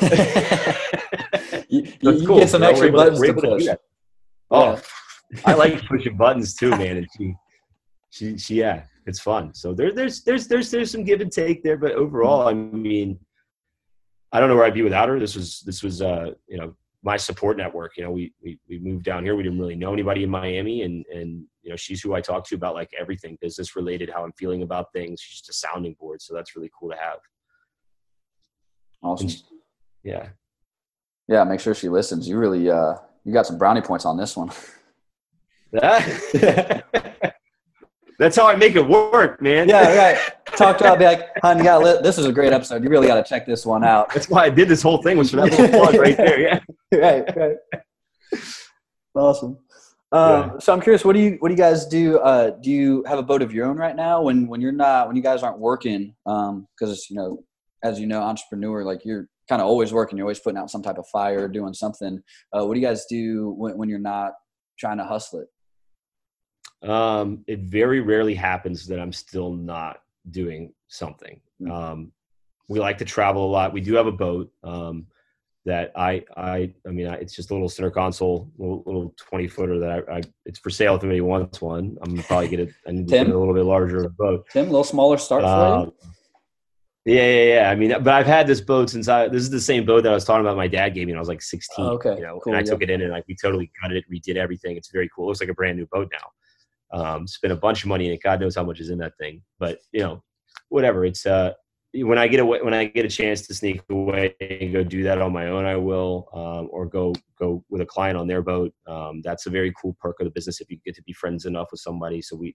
[1.69, 2.39] you, you, you cool.
[2.39, 3.67] get some you know, extra buttons to, to push.
[4.51, 4.81] Oh, yeah.
[5.47, 6.99] I like pushing buttons too, man.
[6.99, 7.35] And she,
[8.11, 9.55] she, she, yeah, it's fun.
[9.55, 13.19] So there, there's, there's, there's, there's some give and take there, but overall, I mean,
[14.33, 15.19] I don't know where I'd be without her.
[15.19, 17.97] This was, this was, uh, you know, my support network.
[17.97, 19.35] You know, we, we we moved down here.
[19.35, 22.47] We didn't really know anybody in Miami, and and you know, she's who I talk
[22.49, 25.21] to about like everything business related, how I'm feeling about things.
[25.21, 27.19] She's just a sounding board, so that's really cool to have.
[29.03, 29.29] Awesome.
[29.29, 29.43] She,
[30.05, 30.29] yeah.
[31.29, 31.45] Yeah.
[31.45, 32.29] Make sure she listens.
[32.29, 32.95] You really uh
[33.25, 34.51] you got some brownie points on this one.
[38.21, 39.67] That's how I make it work, man.
[39.67, 40.19] Yeah, right.
[40.59, 42.85] Talk to her, I'll be like, hon, you got this is a great episode.
[42.85, 44.13] You really got to check this one out.
[44.13, 46.39] That's why I did this whole thing was for that little plug right there.
[46.39, 46.61] Yeah.
[46.93, 47.57] right, right.
[49.15, 49.57] Awesome.
[50.13, 50.59] Um, yeah.
[50.59, 52.19] So I'm curious, what do you what do you guys do?
[52.19, 54.21] Uh, do you have a boat of your own right now?
[54.21, 57.43] When when you're not when you guys aren't working, because um, you know,
[57.83, 60.19] as you know, entrepreneur, like you're kind of always working.
[60.19, 62.23] You're always putting out some type of fire, doing something.
[62.53, 64.33] Uh, what do you guys do when, when you're not
[64.79, 65.49] trying to hustle it?
[66.83, 71.41] Um, it very rarely happens that I'm still not doing something.
[71.61, 71.71] Mm.
[71.71, 72.13] Um,
[72.69, 73.73] we like to travel a lot.
[73.73, 75.07] We do have a boat um,
[75.67, 79.49] that I, I, I mean, I, it's just a little center console, little, little 20
[79.49, 81.99] footer that I, I, it's for sale if anybody wants one.
[82.01, 82.75] I'm gonna probably get it.
[82.87, 83.27] I need Tim?
[83.27, 84.47] get a little bit larger boat.
[84.51, 86.11] Tim, a little smaller start for you.
[87.07, 87.71] Yeah, yeah, yeah.
[87.71, 89.27] I mean, but I've had this boat since I.
[89.29, 90.57] This is the same boat that I was talking about.
[90.57, 91.85] My dad gave me when I was like 16.
[91.85, 93.97] Oh, okay, you know, cool, and I took it in and like we totally gutted
[93.97, 94.77] it, redid everything.
[94.77, 95.25] It's very cool.
[95.25, 96.29] It looks like a brand new boat now.
[96.93, 98.23] Um, spent a bunch of money it.
[98.23, 99.43] God knows how much is in that thing.
[99.59, 100.23] But you know,
[100.69, 101.05] whatever.
[101.05, 101.53] It's uh,
[101.95, 105.03] when I get away, when I get a chance to sneak away and go do
[105.05, 108.43] that on my own, I will, um, or go go with a client on their
[108.43, 108.73] boat.
[108.87, 111.47] Um, that's a very cool perk of the business if you get to be friends
[111.47, 112.23] enough with somebody.
[112.23, 112.55] So we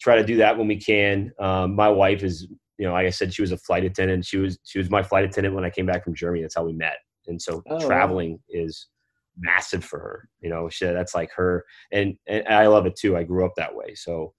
[0.00, 1.32] try to do that when we can.
[1.38, 2.48] Um, my wife is,
[2.78, 4.24] you know, like I said, she was a flight attendant.
[4.24, 6.42] She was she was my flight attendant when I came back from Germany.
[6.42, 6.96] That's how we met.
[7.26, 8.38] And so oh, traveling wow.
[8.48, 8.86] is
[9.38, 10.28] massive for her.
[10.40, 13.16] You know, she, that's like her, and and I love it too.
[13.16, 14.32] I grew up that way, so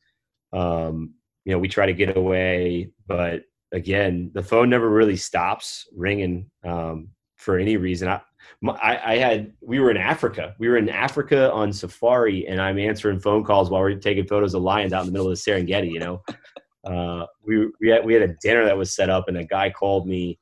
[0.54, 1.14] um,
[1.46, 6.50] you know, we try to get away, but again, the phone never really stops ringing
[6.66, 8.08] um, for any reason.
[8.08, 8.22] I,
[8.68, 10.56] I, I had we were in Africa.
[10.60, 14.54] We were in Africa on safari, and I'm answering phone calls while we're taking photos
[14.54, 15.92] of lions out in the middle of the Serengeti.
[15.92, 16.24] You know,
[16.84, 19.70] uh, we we had we had a dinner that was set up, and a guy
[19.70, 20.40] called me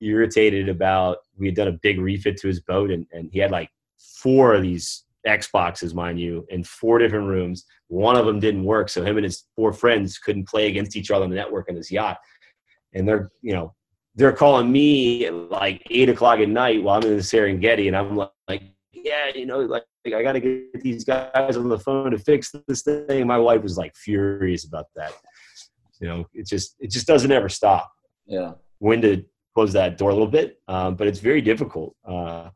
[0.00, 3.50] irritated about we had done a big refit to his boat, and and he had
[3.50, 3.70] like
[4.22, 7.64] four of these Xboxes, mind you, in four different rooms.
[7.88, 11.10] One of them didn't work, so him and his four friends couldn't play against each
[11.10, 12.18] other on the network on his yacht.
[12.94, 13.74] And they're, you know,
[14.14, 17.96] they're calling me at like eight o'clock at night while I'm in the Serengeti, and
[17.96, 21.78] I'm like, yeah, you know, like, like I got to get these guys on the
[21.78, 23.26] phone to fix this thing.
[23.26, 25.12] My wife was like furious about that.
[26.00, 27.90] You know, it just it just doesn't ever stop.
[28.26, 28.52] Yeah.
[28.78, 29.24] When to
[29.54, 31.94] close that door a little bit, um, but it's very difficult.
[32.04, 32.50] Uh,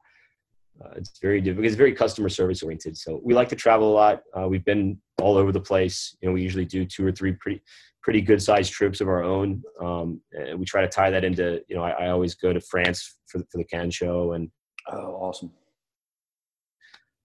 [0.85, 1.67] uh, it's very difficult.
[1.67, 2.97] It's very customer service oriented.
[2.97, 4.23] So we like to travel a lot.
[4.39, 6.17] Uh, we've been all over the place.
[6.21, 7.63] You know, we usually do two or three pretty
[8.03, 9.63] pretty good sized trips of our own.
[9.83, 11.63] Um, and we try to tie that into.
[11.69, 14.51] You know, I, I always go to France for for the Cannes show, and
[14.93, 15.51] oh, awesome.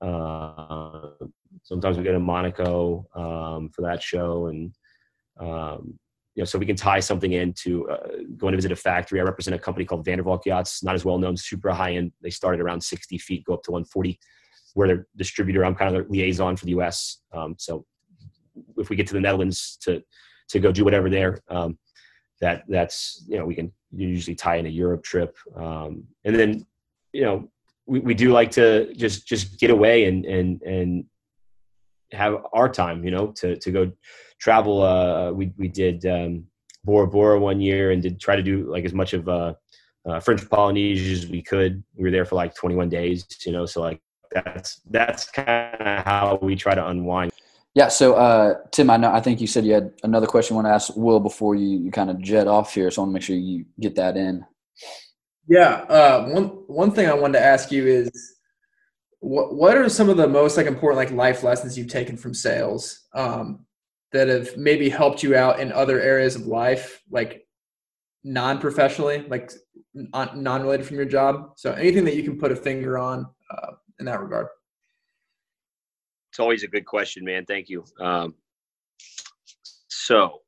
[0.02, 1.12] Uh,
[1.64, 4.74] sometimes we go to Monaco um, for that show, and
[5.40, 6.00] um,
[6.36, 8.08] you know, so we can tie something into uh,
[8.38, 9.20] going to visit a factory.
[9.20, 12.14] I represent a company called Vandervalk Yachts, not as well known, super high end.
[12.22, 14.18] They started around 60 feet, go up to 140.
[14.74, 15.66] We're their distributor.
[15.66, 17.18] I'm kind of their liaison for the U.S.
[17.34, 17.86] Um, so
[18.78, 20.02] if we get to the Netherlands to
[20.50, 21.78] to go do whatever there, um,
[22.40, 26.66] that that's you know we can usually tie in a Europe trip, um, and then
[27.12, 27.50] you know
[27.86, 31.06] we, we do like to just just get away and and and
[32.14, 33.92] have our time, you know, to to go
[34.40, 34.82] travel.
[34.82, 36.46] Uh, we we did um,
[36.84, 39.54] Bora Bora one year and did try to do like as much of uh,
[40.06, 41.84] uh, French Polynesia as we could.
[41.96, 43.66] We were there for like 21 days, you know.
[43.66, 44.02] So like
[44.32, 47.32] that's that's kind of how we try to unwind.
[47.74, 47.88] Yeah.
[47.88, 50.68] So uh, Tim, I know I think you said you had another question you want
[50.68, 52.92] to ask Will before you you kind of jet off here.
[52.92, 54.46] So I want to make sure you get that in.
[55.48, 55.86] Yeah.
[55.88, 58.12] Uh, one one thing I wanted to ask you is
[59.22, 62.34] what what are some of the most like important like life lessons you've taken from
[62.34, 63.66] sales um,
[64.12, 67.48] that have maybe helped you out in other areas of life, like
[68.24, 69.52] non-professionally, like
[69.94, 71.54] non-related from your job?
[71.56, 74.48] So anything that you can put a finger on uh, in that regard.
[76.32, 77.46] It's always a good question, man.
[77.46, 77.86] Thank you.
[78.00, 78.36] Um,
[79.90, 80.40] so,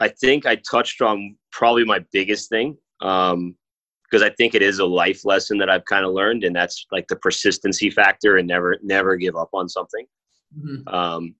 [0.00, 2.76] I think I touched on probably my biggest thing.
[3.00, 3.56] Um,
[4.10, 6.86] because I think it is a life lesson that I've kind of learned, and that's
[6.90, 10.06] like the persistency factor and never never give up on something.
[10.56, 10.88] Mm-hmm.
[10.88, 11.34] Um,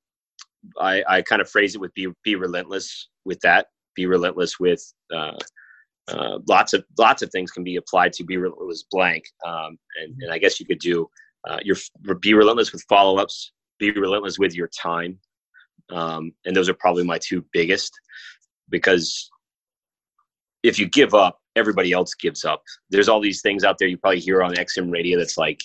[0.79, 3.69] I, I kind of phrase it with be be relentless with that.
[3.95, 4.83] Be relentless with
[5.14, 5.37] uh,
[6.09, 10.14] uh, lots of lots of things can be applied to be relentless blank, um, and
[10.21, 11.09] and I guess you could do
[11.49, 11.77] uh, your
[12.21, 13.53] be relentless with follow ups.
[13.79, 15.19] Be relentless with your time,
[15.91, 17.93] um, and those are probably my two biggest
[18.71, 19.31] because
[20.69, 22.62] if you give up everybody else gives up.
[22.91, 25.61] There's all these things out there you probably hear on XM radio that's like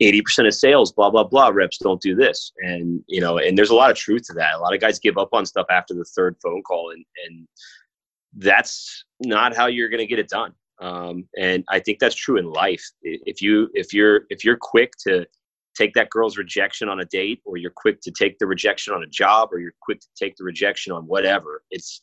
[0.00, 2.52] 80% of sales, blah, blah, blah, reps don't do this.
[2.58, 4.54] And, you know, and there's a lot of truth to that.
[4.54, 7.46] A lot of guys give up on stuff after the third phone call and, and
[8.36, 10.52] that's not how you're going to get it done.
[10.80, 12.84] Um, and I think that's true in life.
[13.02, 15.26] If you, if you're, if you're quick to
[15.76, 19.02] take that girl's rejection on a date or you're quick to take the rejection on
[19.02, 22.02] a job or you're quick to take the rejection on whatever, it's,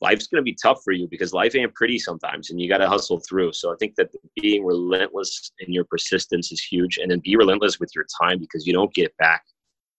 [0.00, 2.78] life's going to be tough for you because life ain't pretty sometimes and you got
[2.78, 3.52] to hustle through.
[3.52, 4.10] So I think that
[4.40, 6.98] being relentless in your persistence is huge.
[6.98, 9.44] And then be relentless with your time because you don't get back.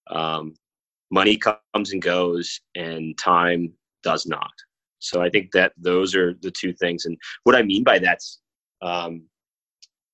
[0.09, 0.55] Um,
[1.11, 4.51] money comes and goes and time does not.
[4.99, 7.05] So I think that those are the two things.
[7.05, 8.41] And what I mean by that's
[8.81, 9.23] um,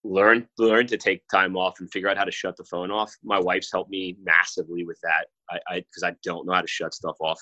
[0.04, 3.14] learn learn to take time off and figure out how to shut the phone off.
[3.24, 5.26] My wife's helped me massively with that.
[5.52, 7.40] I because I, I, don't know how to shut stuff off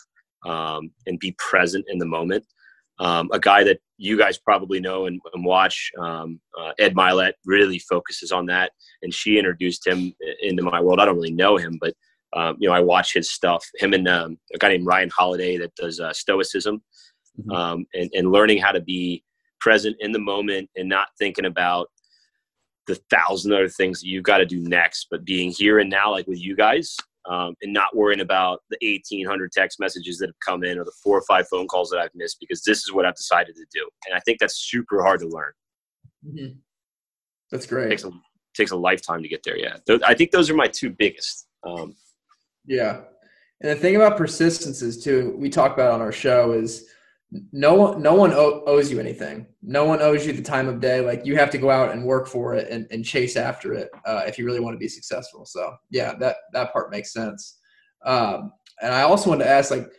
[0.47, 2.45] um, and be present in the moment.
[2.99, 7.33] Um, a guy that you guys probably know and, and watch, um, uh, Ed Mylett,
[7.45, 8.71] really focuses on that,
[9.03, 10.99] and she introduced him into my world.
[10.99, 11.93] I don't really know him, but
[12.33, 13.65] um, you know, I watch his stuff.
[13.75, 16.81] Him and um, a guy named Ryan Holiday that does uh, Stoicism,
[17.39, 17.51] mm-hmm.
[17.51, 19.23] Um, and, and learning how to be
[19.59, 21.89] present in the moment and not thinking about
[22.87, 26.11] the thousand other things that you've got to do next, but being here and now,
[26.11, 26.95] like with you guys,
[27.29, 30.93] um, and not worrying about the 1800 text messages that have come in or the
[31.03, 33.65] four or five phone calls that I've missed because this is what I've decided to
[33.73, 33.87] do.
[34.07, 35.51] And I think that's super hard to learn.
[36.25, 36.57] Mm-hmm.
[37.51, 37.87] That's great.
[37.87, 38.11] It takes a,
[38.55, 39.57] takes a lifetime to get there.
[39.57, 39.77] Yeah.
[40.05, 41.47] I think those are my two biggest.
[41.63, 41.95] Um,
[42.65, 43.01] yeah.
[43.61, 46.87] And the thing about persistence is too, we talk about on our show is
[47.51, 49.47] no one no one owes you anything.
[49.61, 51.01] No one owes you the time of day.
[51.01, 53.89] Like you have to go out and work for it and, and chase after it
[54.05, 55.45] uh, if you really want to be successful.
[55.45, 57.59] So yeah that that part makes sense.
[58.05, 59.91] Um, and i also wanted to ask like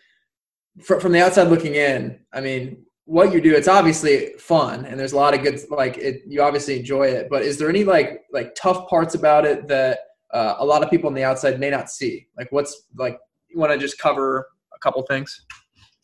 [0.81, 5.01] fr- from the outside looking in i mean what you do it's obviously fun and
[5.01, 7.83] there's a lot of good like it you obviously enjoy it but is there any
[7.83, 9.99] like like tough parts about it that
[10.33, 12.27] uh, a lot of people on the outside may not see?
[12.37, 13.19] Like what's like
[13.49, 15.45] you want to just cover a couple things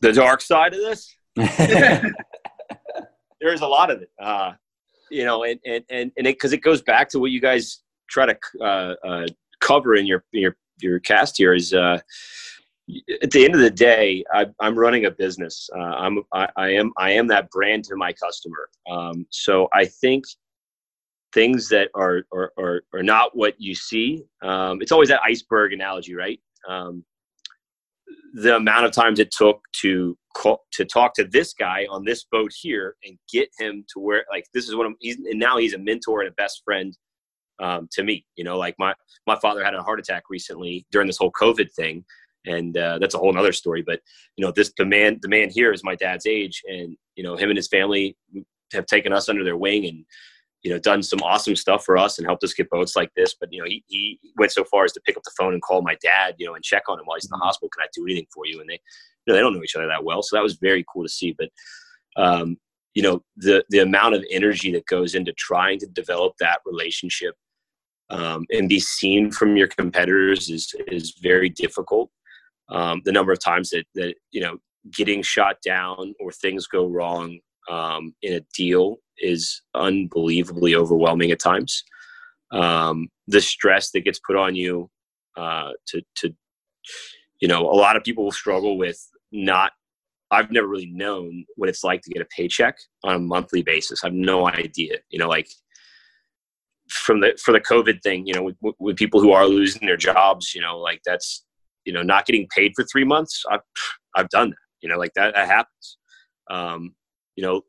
[0.01, 1.17] the dark side of this.
[3.41, 4.53] There's a lot of it, uh,
[5.11, 7.83] you know, and and and and because it, it, goes back to what you guys
[8.09, 9.27] try to uh, uh,
[9.61, 11.99] cover in your your your cast here is uh,
[13.23, 15.69] at the end of the day, I, am running a business.
[15.75, 18.69] Uh, I'm I, I, am I am that brand to my customer.
[18.91, 20.25] Um, so I think
[21.33, 24.25] things that are are, are, are not what you see.
[24.43, 26.41] Um, it's always that iceberg analogy, right?
[26.69, 27.05] Um,
[28.35, 32.25] the amount of times it took to call, to talk to this guy on this
[32.31, 34.97] boat here and get him to where like this is what I'm.
[35.01, 36.97] He's, and now he's a mentor and a best friend
[37.61, 38.27] um, to me.
[38.37, 38.95] You know, like my
[39.27, 42.05] my father had a heart attack recently during this whole COVID thing,
[42.47, 43.83] and uh, that's a whole other story.
[43.83, 44.01] But
[44.37, 47.37] you know, this the man the man here is my dad's age, and you know,
[47.37, 48.17] him and his family
[48.73, 50.05] have taken us under their wing and
[50.65, 53.37] you know done some awesome stuff for us and helped us get boats like this.
[53.39, 55.63] But you know, he he went so far as to pick up the phone and
[55.63, 57.45] call my dad, you know, and check on him while he's in the mm-hmm.
[57.45, 57.69] hospital.
[57.69, 58.61] Can I do anything for you?
[58.61, 58.81] And they
[59.27, 61.09] you know they don't know each other that well, so that was very cool to
[61.09, 61.37] see.
[61.39, 61.51] But
[62.17, 62.57] um,
[62.95, 67.35] you know the the amount of energy that goes into trying to develop that relationship
[68.09, 72.11] um, and be seen from your competitors is is very difficult.
[72.71, 74.57] Um, the number of times that that you know
[74.93, 77.39] getting shot down or things go wrong
[77.69, 81.85] um, in a deal is unbelievably overwhelming at times.
[82.53, 84.91] Um, the stress that gets put on you
[85.37, 86.35] uh, to to
[87.41, 88.99] you know a lot of people will struggle with
[89.33, 89.73] not
[90.31, 94.03] I've never really known what it's like to get a paycheck on a monthly basis.
[94.03, 94.97] I have no idea.
[95.11, 95.49] You know, like
[96.89, 99.97] from the for the COVID thing, you know, with, with people who are losing their
[99.97, 101.45] jobs, you know, like that's
[101.85, 103.43] you know not getting paid for three months.
[103.51, 103.61] I've
[104.17, 104.57] I've done that.
[104.81, 105.99] You know, like that that happens.
[106.51, 106.95] Um,
[107.37, 107.63] you know,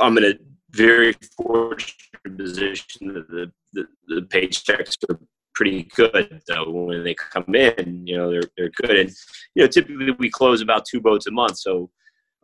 [0.00, 0.34] I'm in a
[0.76, 1.92] very fortunate
[2.36, 5.18] position that the, the, the paychecks are
[5.54, 6.70] pretty good though.
[6.70, 8.96] When they come in you know they're, they're good.
[8.96, 9.10] And
[9.54, 11.58] you know typically we close about two boats a month.
[11.58, 11.90] So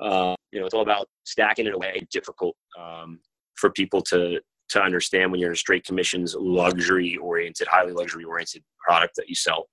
[0.01, 2.07] uh, you know it's all about stacking it away.
[2.11, 3.21] Difficult um,
[3.57, 8.25] for people to to understand when you're in a straight commissions luxury oriented highly luxury
[8.25, 9.69] oriented product that you sell.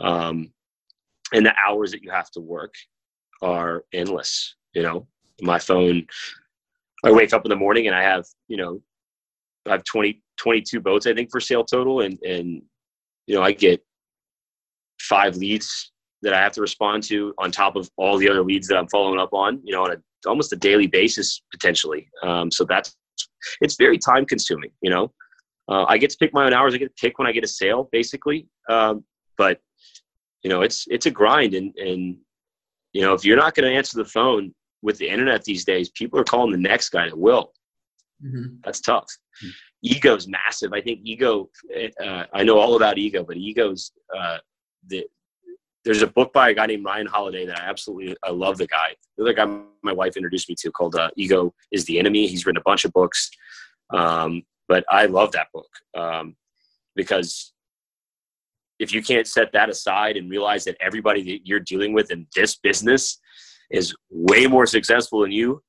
[0.00, 0.52] Um,
[1.32, 2.74] and the hours that you have to work
[3.42, 5.06] are endless you know.
[5.42, 6.06] My phone
[7.04, 8.80] i wake up in the morning and i have you know
[9.66, 12.00] i have 20 22 boats i think for sale total.
[12.02, 12.62] And and
[13.26, 13.82] you know i get
[15.00, 15.92] five leads
[16.22, 18.88] that i have to respond to on top of all the other leads that i'm
[18.88, 22.08] following up on you know on a almost a daily basis potentially.
[22.22, 22.96] Um, so that's
[23.60, 25.12] it's very time consuming you know.
[25.68, 26.74] Uh, i get to pick my own hours.
[26.74, 28.48] I get to pick when i get a sale basically.
[28.68, 29.04] Um,
[29.36, 29.60] but
[30.42, 31.54] you know it's it's a grind.
[31.54, 32.16] And and
[32.92, 35.90] you know if you're not going to answer the phone with the internet these days
[35.90, 37.52] people are calling the next guy that will
[38.24, 38.56] mm-hmm.
[38.64, 39.06] that's tough
[39.42, 39.50] mm-hmm.
[39.82, 41.48] ego's massive i think ego
[42.02, 44.38] uh, i know all about ego but ego's uh,
[44.88, 45.06] the,
[45.86, 48.66] there's a book by a guy named Ryan Holiday that I absolutely I love the
[48.66, 48.96] guy.
[49.16, 49.46] The other guy
[49.84, 52.26] my wife introduced me to called uh, Ego is the Enemy.
[52.26, 53.30] He's written a bunch of books,
[53.94, 56.34] um, but I love that book um,
[56.96, 57.52] because
[58.80, 62.26] if you can't set that aside and realize that everybody that you're dealing with in
[62.34, 63.20] this business
[63.70, 65.62] is way more successful than you,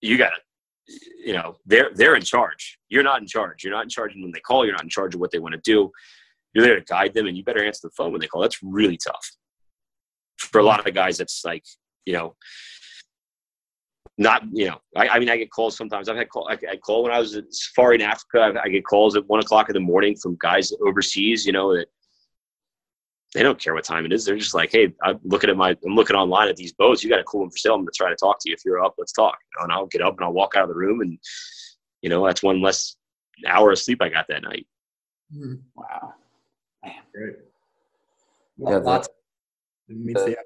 [0.00, 2.78] you got to, you know, they're they're in charge.
[2.88, 3.64] You're not in charge.
[3.64, 4.64] You're not in charge when they call.
[4.64, 5.90] You're not in charge of what they want to do
[6.54, 8.42] you're there to guide them and you better answer the phone when they call.
[8.42, 9.32] That's really tough.
[10.38, 11.64] For a lot of guys, that's like,
[12.06, 12.36] you know,
[14.16, 16.08] not, you know, I, I mean, I get calls sometimes.
[16.08, 17.40] I've had call, I, I call when I was
[17.74, 18.60] far in Africa.
[18.60, 21.74] I, I get calls at one o'clock in the morning from guys overseas, you know,
[21.74, 21.88] that
[23.34, 24.24] they don't care what time it is.
[24.24, 27.02] They're just like, hey, I'm looking at my, I'm looking online at these boats.
[27.02, 27.74] You got a cool one for sale.
[27.74, 28.54] I'm going to try to talk to you.
[28.54, 29.36] If you're up, let's talk.
[29.42, 31.18] You know, and I'll get up and I'll walk out of the room, and
[32.00, 32.96] you know, that's one less
[33.46, 34.66] hour of sleep I got that night.
[35.34, 35.54] Mm-hmm.
[35.74, 36.14] Wow.
[37.12, 37.36] Great.
[38.58, 39.08] Yeah, that's
[39.88, 40.36] the, the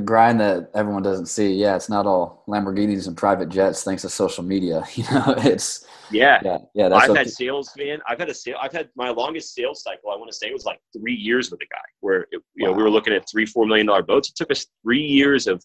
[0.00, 1.52] grind that everyone doesn't see.
[1.52, 4.84] Yeah, it's not all Lamborghinis and private jets thanks to social media.
[4.94, 6.88] You know, it's yeah, yeah, yeah.
[6.88, 8.00] That's I've had sales, man.
[8.06, 8.56] I've had a sale.
[8.60, 10.10] I've had my longest sales cycle.
[10.10, 12.70] I want to say was like three years with a guy, where it, you wow.
[12.70, 14.28] know we were looking at three, four million dollar boats.
[14.28, 15.64] It took us three years of,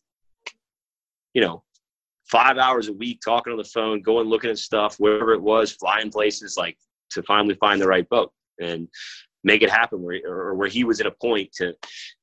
[1.33, 1.63] you know,
[2.25, 5.71] five hours a week talking on the phone, going looking at stuff, wherever it was,
[5.71, 6.77] flying places, like
[7.11, 8.31] to finally find the right boat.
[8.59, 8.87] And
[9.43, 11.73] make it happen where or where he was at a point to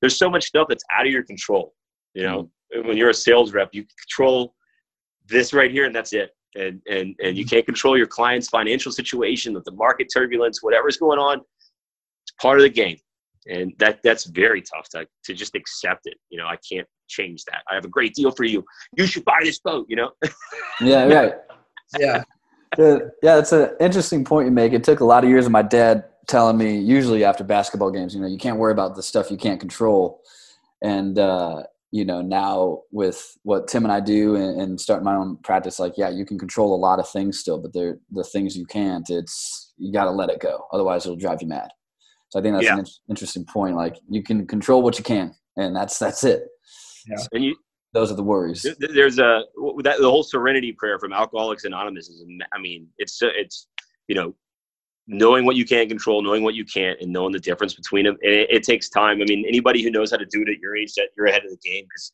[0.01, 1.73] there's so much stuff that's out of your control
[2.15, 2.89] you know mm-hmm.
[2.89, 4.55] when you're a sales rep you control
[5.27, 6.31] this right here and that's it.
[6.57, 7.49] And and and you mm-hmm.
[7.49, 11.39] can't control your client's financial situation the market turbulence whatever's going on.
[11.39, 12.99] It's part of the game.
[13.47, 16.15] And that that's very tough to, to just accept it.
[16.31, 17.63] You know i can't change that.
[17.71, 18.65] I have a great deal for you.
[18.97, 20.11] You should buy this boat you know?
[20.81, 21.35] Yeah right.
[21.99, 22.23] Yeah.
[22.79, 24.73] Yeah that's an interesting point you make.
[24.73, 28.15] It took a lot of years of my dad telling me usually after basketball games,
[28.15, 30.23] you know, you can't worry about the stuff you can't control.
[30.83, 35.15] And, uh, you know, now with what Tim and I do and, and starting my
[35.15, 38.25] own practice, like, yeah, you can control a lot of things still, but they're the
[38.25, 40.67] things you can't, it's, you got to let it go.
[40.73, 41.69] Otherwise it'll drive you mad.
[42.31, 42.79] So I think that's yeah.
[42.79, 43.77] an interesting point.
[43.77, 46.43] Like you can control what you can and that's that's it.
[47.07, 47.25] Yeah.
[47.31, 47.57] And you,
[47.93, 48.63] Those are the worries.
[48.63, 49.43] th- th- there's a
[49.85, 52.25] that the whole Serenity prayer from Alcoholics Anonymous is.
[52.53, 53.69] I mean, it's it's
[54.09, 54.35] you know
[55.07, 58.17] knowing what you can control, knowing what you can't, and knowing the difference between them.
[58.23, 59.21] And it, it takes time.
[59.21, 61.45] I mean, anybody who knows how to do it at your age, that you're ahead
[61.45, 62.13] of the game because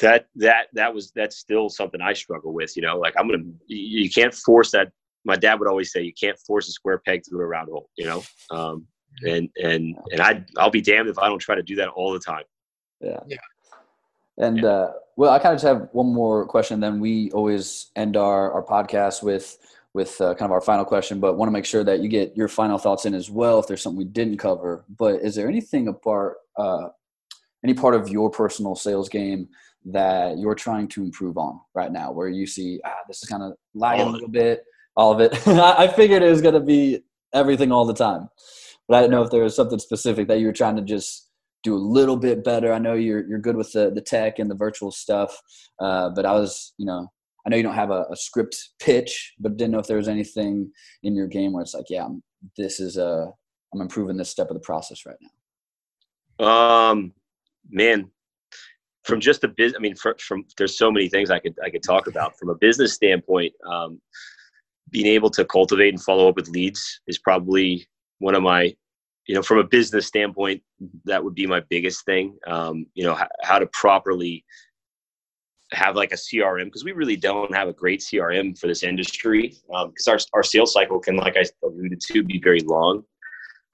[0.00, 2.76] that that that was that's still something I struggle with.
[2.76, 4.90] You know, like I'm gonna you, you can't force that.
[5.24, 7.90] My dad would always say you can't force a square peg through a round hole.
[7.96, 8.86] You know, um,
[9.26, 12.12] and and and I I'll be damned if I don't try to do that all
[12.12, 12.44] the time.
[13.00, 13.20] Yeah.
[13.26, 13.38] Yeah.
[14.38, 16.80] And uh, well, I kind of just have one more question.
[16.80, 19.58] Then we always end our, our podcast with
[19.92, 22.36] with uh, kind of our final question, but want to make sure that you get
[22.36, 23.58] your final thoughts in as well.
[23.58, 26.88] If there's something we didn't cover, but is there anything apart, uh,
[27.64, 29.48] any part of your personal sales game
[29.86, 33.42] that you're trying to improve on right now, where you see ah, this is kind
[33.42, 34.64] of lagging a little bit,
[34.96, 35.46] all of it?
[35.48, 38.28] I figured it was going to be everything all the time,
[38.88, 41.28] but I didn't know if there was something specific that you were trying to just
[41.62, 42.72] do a little bit better.
[42.72, 45.36] I know you're you're good with the the tech and the virtual stuff,
[45.80, 47.10] uh, but I was you know
[47.44, 50.08] I know you don't have a, a script pitch, but didn't know if there was
[50.08, 50.70] anything
[51.02, 52.22] in your game where it's like, yeah, I'm,
[52.56, 53.26] this is uh
[53.72, 56.46] I'm improving this step of the process right now.
[56.46, 57.12] Um,
[57.70, 58.10] man,
[59.04, 61.70] from just a business, I mean, fr- from there's so many things I could I
[61.70, 63.52] could talk about from a business standpoint.
[63.66, 64.00] Um,
[64.90, 67.86] being able to cultivate and follow up with leads is probably
[68.18, 68.74] one of my,
[69.26, 70.62] you know, from a business standpoint,
[71.04, 72.36] that would be my biggest thing.
[72.46, 74.44] Um, you know, how to properly
[75.72, 79.54] have like a CRM because we really don't have a great CRM for this industry
[79.68, 83.04] because our our sales cycle can, like I alluded to, be very long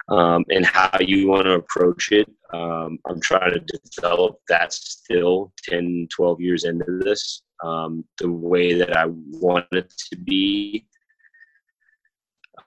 [0.08, 2.30] um, and how you want to approach it.
[2.52, 8.74] Um, I'm trying to develop that still 10, 12 years into this, um, the way
[8.74, 10.86] that I want it to be.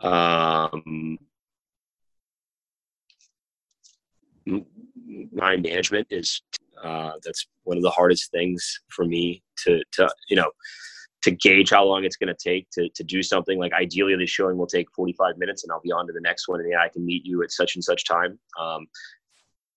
[0.01, 1.17] Um,
[5.31, 6.41] my management is
[6.83, 10.49] uh, that's one of the hardest things for me to to you know
[11.21, 13.59] to gauge how long it's going to take to, to do something.
[13.59, 16.47] Like ideally the showing will take 45 minutes and i'll be on to the next
[16.47, 18.39] one and yeah, i can meet you at such and such time.
[18.59, 18.87] Um,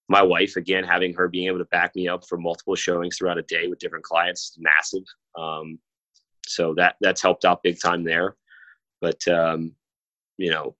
[0.08, 3.38] my wife again having her being able to back me up for multiple showings throughout
[3.38, 5.04] a day with different clients is massive.
[5.38, 5.78] Um,
[6.46, 8.36] so that that's helped out big time there.
[9.00, 9.74] But um,
[10.38, 10.76] you know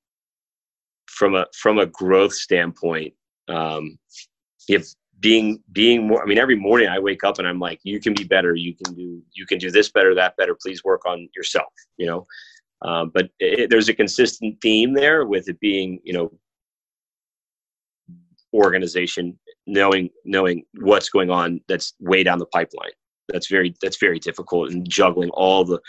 [1.07, 3.15] from a from a growth standpoint
[3.49, 3.99] um,
[4.69, 4.89] if
[5.23, 8.13] being being more i mean every morning i wake up and i'm like you can
[8.13, 8.55] be better.
[8.55, 10.57] You can do you can do this better that better.
[10.61, 12.27] Please work on yourself you know?
[12.83, 16.33] Um, but it, there's a consistent theme there with it being you know
[18.53, 22.91] organization knowing knowing what's going on that's way down the pipeline.
[23.29, 25.81] That's very that's very difficult and juggling all the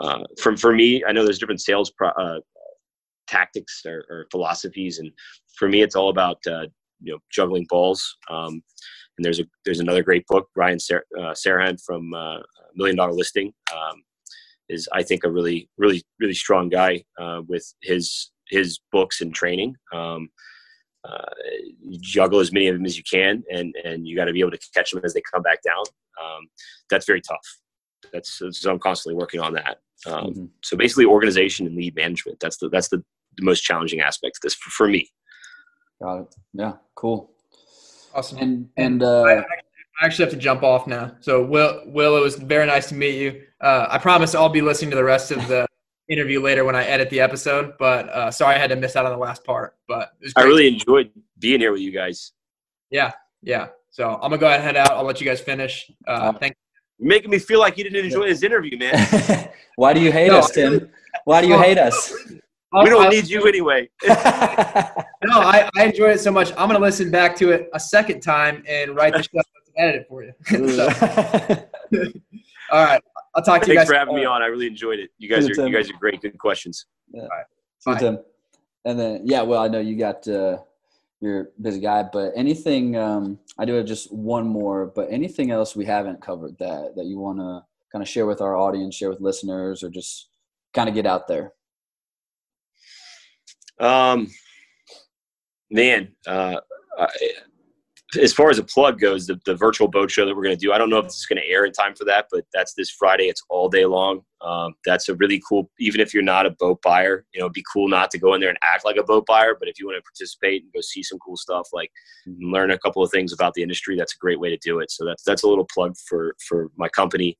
[0.00, 2.40] uh, from for me i know there's different sales pro, uh,
[3.28, 5.10] tactics or, or philosophies and
[5.56, 6.66] for me it's all about uh,
[7.02, 8.62] you know juggling balls um,
[9.18, 11.34] and there's a there's another great book Ryan Sar- uh,
[11.84, 12.38] from uh,
[12.74, 14.02] Million Dollar Listing um,
[14.68, 19.34] is I think a really really really strong guy uh, with his his books and
[19.34, 19.76] training.
[19.92, 20.28] Um,
[21.04, 21.34] uh,
[22.00, 24.52] juggle as many of them as you can, and and you got to be able
[24.52, 25.84] to catch them as they come back down.
[26.22, 26.46] Um,
[26.90, 27.46] that's very tough.
[28.12, 29.78] That's so I'm constantly working on that.
[30.06, 30.50] Um, Mhm.
[30.62, 32.38] So basically, organization and lead management.
[32.40, 33.02] That's the that's the,
[33.36, 35.08] the most challenging aspect of this for, for me.
[36.02, 36.34] Got it.
[36.52, 37.30] Yeah, cool.
[38.14, 38.38] Awesome.
[38.38, 39.42] And and I, uh,
[40.00, 41.12] I actually have to jump off now.
[41.20, 43.42] So, Will, Will, it was very nice to meet you.
[43.60, 45.66] Uh, I promise I'll be listening to the rest of the
[46.08, 47.74] interview later when I edit the episode.
[47.78, 49.76] But uh, sorry I had to miss out on the last part.
[49.86, 50.48] But it was I great.
[50.48, 52.32] really enjoyed being here with you guys.
[52.90, 53.68] yeah, yeah.
[53.90, 54.90] So I'm gonna go ahead and head out.
[54.92, 55.90] I'll let you guys finish.
[56.06, 56.56] Uh, thank.
[56.98, 59.50] You're making me feel like you didn't enjoy this interview, man.
[59.76, 60.88] why do you hate No, us, Tim?
[61.24, 62.12] Why do you hate us?
[62.72, 63.88] we don't I- need you anyway.
[65.24, 66.50] No, I, I enjoyed it so much.
[66.50, 69.88] I'm gonna listen back to it a second time and write the show notes and
[69.88, 70.32] edit it for you.
[70.72, 70.88] So,
[72.72, 73.00] all right,
[73.34, 73.76] I'll talk to you guys.
[73.76, 73.86] Thanks guys.
[73.88, 74.42] for having me on.
[74.42, 75.10] I really enjoyed it.
[75.18, 76.20] You guys are you guys are great.
[76.20, 76.86] Good questions.
[77.14, 77.92] See Bye.
[77.92, 78.18] you, Tim.
[78.84, 80.58] And then, yeah, well, I know you got uh,
[81.20, 82.96] you're a busy guy, but anything?
[82.96, 87.04] Um, I do have just one more, but anything else we haven't covered that that
[87.04, 90.30] you want to kind of share with our audience, share with listeners, or just
[90.74, 91.52] kind of get out there?
[93.82, 94.28] Um,
[95.70, 96.60] man, uh,
[96.98, 97.08] I,
[98.20, 100.60] as far as a plug goes, the, the virtual boat show that we're going to
[100.60, 102.44] do, I don't know if this is going to air in time for that, but
[102.52, 103.24] that's this Friday.
[103.24, 104.20] It's all day long.
[104.42, 107.54] Um, that's a really cool, even if you're not a boat buyer, you know, it'd
[107.54, 109.78] be cool not to go in there and act like a boat buyer, but if
[109.78, 111.90] you want to participate and go see some cool stuff, like
[112.26, 114.90] learn a couple of things about the industry, that's a great way to do it.
[114.90, 117.38] So that's, that's a little plug for, for my company.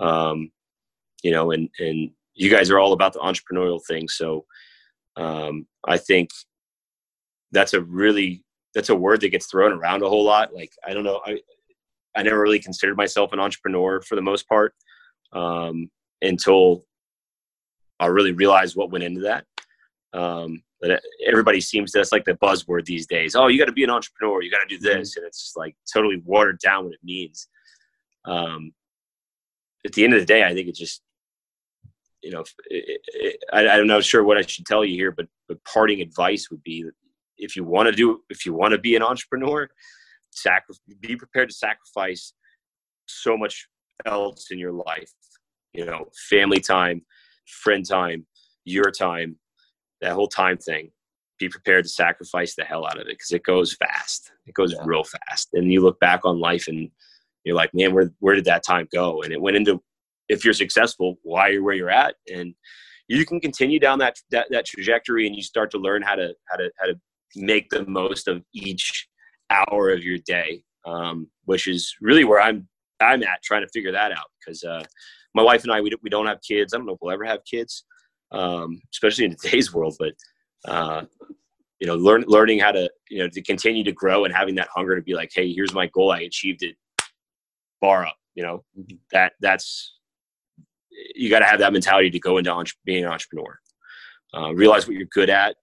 [0.00, 0.50] Um,
[1.22, 4.08] you know, and, and you guys are all about the entrepreneurial thing.
[4.08, 4.44] So,
[5.16, 6.30] um, I think
[7.52, 8.44] that's a really
[8.74, 10.54] that's a word that gets thrown around a whole lot.
[10.54, 11.40] Like I don't know, I
[12.16, 14.74] I never really considered myself an entrepreneur for the most part
[15.32, 15.90] um,
[16.22, 16.84] until
[17.98, 19.44] I really realized what went into that.
[20.12, 23.36] Um, but everybody seems to that's like the buzzword these days.
[23.36, 24.42] Oh, you got to be an entrepreneur.
[24.42, 24.98] You got to do mm-hmm.
[24.98, 27.48] this, and it's like totally watered down what it means.
[28.24, 28.72] Um,
[29.84, 31.02] at the end of the day, I think it just
[32.22, 35.26] you know, it, it, I, I'm not sure what I should tell you here, but,
[35.48, 36.84] but parting advice would be
[37.38, 39.68] if you want to do, if you want to be an entrepreneur,
[40.30, 42.34] sacri- be prepared to sacrifice
[43.06, 43.66] so much
[44.06, 45.10] else in your life,
[45.72, 47.02] you know, family time,
[47.46, 48.26] friend time,
[48.64, 49.36] your time,
[50.00, 50.90] that whole time thing.
[51.38, 54.30] Be prepared to sacrifice the hell out of it because it goes fast.
[54.46, 54.82] It goes yeah.
[54.84, 55.48] real fast.
[55.54, 56.90] And you look back on life and
[57.44, 59.22] you're like, man, where where did that time go?
[59.22, 59.82] And it went into
[60.30, 62.54] if you're successful, why you're where you're at, and
[63.08, 66.32] you can continue down that, that that trajectory, and you start to learn how to
[66.48, 66.94] how to how to
[67.36, 69.08] make the most of each
[69.50, 72.68] hour of your day, um, which is really where I'm
[73.00, 74.84] I'm at trying to figure that out because uh,
[75.34, 76.72] my wife and I we, we don't have kids.
[76.72, 77.84] I don't know if we'll ever have kids,
[78.30, 79.96] um, especially in today's world.
[79.98, 80.14] But
[80.66, 81.04] uh,
[81.80, 84.68] you know, learn learning how to you know to continue to grow and having that
[84.72, 86.12] hunger to be like, hey, here's my goal.
[86.12, 86.76] I achieved it.
[87.80, 88.16] Bar up.
[88.36, 88.96] You know, mm-hmm.
[89.10, 89.96] that that's
[91.14, 93.58] you got to have that mentality to go into entre- being an entrepreneur.
[94.34, 95.56] Uh, realize what you're good at,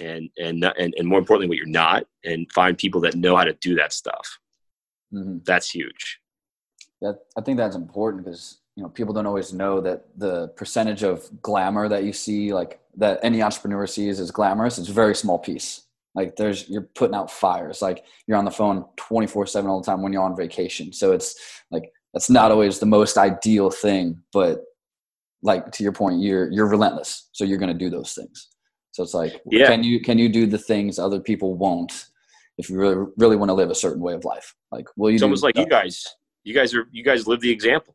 [0.00, 3.44] and and and and more importantly, what you're not, and find people that know how
[3.44, 4.38] to do that stuff.
[5.12, 5.38] Mm-hmm.
[5.44, 6.20] That's huge.
[7.00, 11.04] That I think that's important because you know people don't always know that the percentage
[11.04, 15.14] of glamour that you see, like that any entrepreneur sees is glamorous, it's a very
[15.14, 15.82] small piece.
[16.14, 17.82] Like there's you're putting out fires.
[17.82, 20.92] Like you're on the phone 24 seven all the time when you're on vacation.
[20.92, 24.60] So it's like that's not always the most ideal thing but
[25.44, 28.48] like to your point you're you're relentless so you're going to do those things.
[28.90, 29.66] So it's like yeah.
[29.66, 32.06] can you can you do the things other people won't
[32.58, 34.54] if you really really want to live a certain way of life?
[34.72, 36.04] Like will you it's almost like you guys
[36.42, 37.94] you guys are you guys live the example.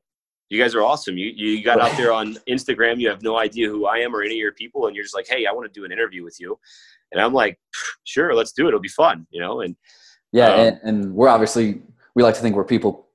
[0.50, 1.18] You guys are awesome.
[1.18, 4.22] You you got out there on instagram you have no idea who i am or
[4.22, 6.24] any of your people and you're just like hey i want to do an interview
[6.24, 6.58] with you.
[7.12, 7.58] And i'm like
[8.04, 8.70] sure let's do it.
[8.70, 9.76] It'll be fun you know and
[10.32, 11.82] yeah um, and, and we're obviously
[12.16, 13.09] we like to think we're people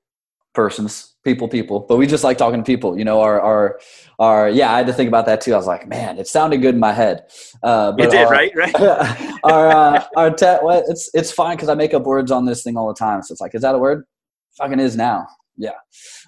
[0.55, 3.79] persons, people, people, but we just like talking to people, you know, our, our,
[4.17, 5.53] our, yeah, I had to think about that too.
[5.53, 7.25] I was like, man, it sounded good in my head.
[7.61, 8.51] Uh, but it did, our, right?
[8.55, 8.75] Right.
[9.43, 11.57] our, uh, our, te- well, it's, it's fine.
[11.57, 13.21] Cause I make up words on this thing all the time.
[13.21, 14.05] So it's like, is that a word?
[14.57, 15.27] Fucking is now.
[15.57, 15.71] Yeah.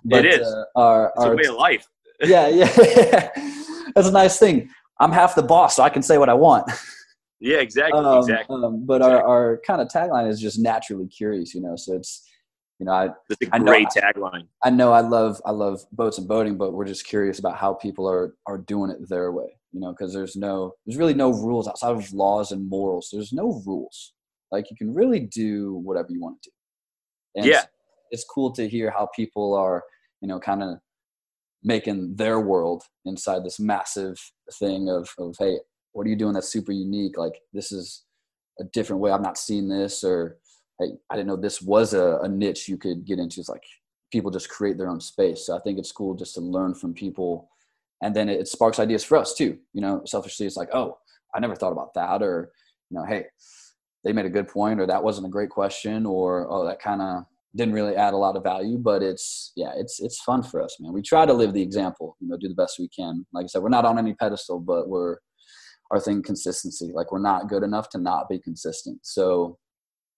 [0.04, 0.48] But, it is.
[0.48, 1.88] Uh, our, it's our, a way of life.
[2.22, 2.48] yeah.
[2.48, 2.72] Yeah.
[3.96, 4.70] That's a nice thing.
[5.00, 6.70] I'm half the boss, so I can say what I want.
[7.40, 8.00] Yeah, exactly.
[8.00, 8.64] Um, exactly.
[8.64, 9.22] Um, but exactly.
[9.22, 12.27] our, our kind of tagline is just naturally curious, you know, so it's,
[12.80, 14.48] you know, I, that's a great I tagline.
[14.64, 17.58] I, I know I love I love boats and boating, but we're just curious about
[17.58, 19.58] how people are are doing it their way.
[19.72, 23.10] You know, because there's no there's really no rules outside of laws and morals.
[23.12, 24.14] There's no rules.
[24.52, 27.42] Like you can really do whatever you want to do.
[27.42, 27.68] And yeah, it's,
[28.12, 29.84] it's cool to hear how people are
[30.22, 30.78] you know kind of
[31.64, 34.20] making their world inside this massive
[34.60, 35.58] thing of of hey,
[35.94, 37.18] what are you doing that's super unique?
[37.18, 38.04] Like this is
[38.60, 39.12] a different way.
[39.12, 40.38] I've not seen this or
[40.80, 43.40] hey, I didn't know this was a, a niche you could get into.
[43.40, 43.64] It's like
[44.12, 45.46] people just create their own space.
[45.46, 47.50] So I think it's cool just to learn from people.
[48.02, 49.58] And then it, it sparks ideas for us too.
[49.74, 50.98] You know, selfishly, it's like, oh,
[51.34, 52.22] I never thought about that.
[52.22, 52.52] Or,
[52.90, 53.26] you know, hey,
[54.04, 57.02] they made a good point, or that wasn't a great question, or, oh, that kind
[57.02, 57.26] of
[57.56, 58.78] didn't really add a lot of value.
[58.78, 60.94] But it's, yeah, it's, it's fun for us, man.
[60.94, 63.26] We try to live the example, you know, do the best we can.
[63.34, 65.18] Like I said, we're not on any pedestal, but we're,
[65.90, 66.92] our thing consistency.
[66.94, 69.00] Like we're not good enough to not be consistent.
[69.04, 69.58] So,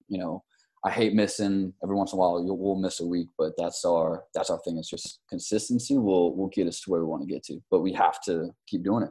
[0.08, 0.44] you know,
[0.84, 2.42] I hate missing every once in a while.
[2.42, 4.78] We'll miss a week, but that's our that's our thing.
[4.78, 7.82] It's just consistency will will get us to where we want to get to, but
[7.82, 9.10] we have to keep doing it.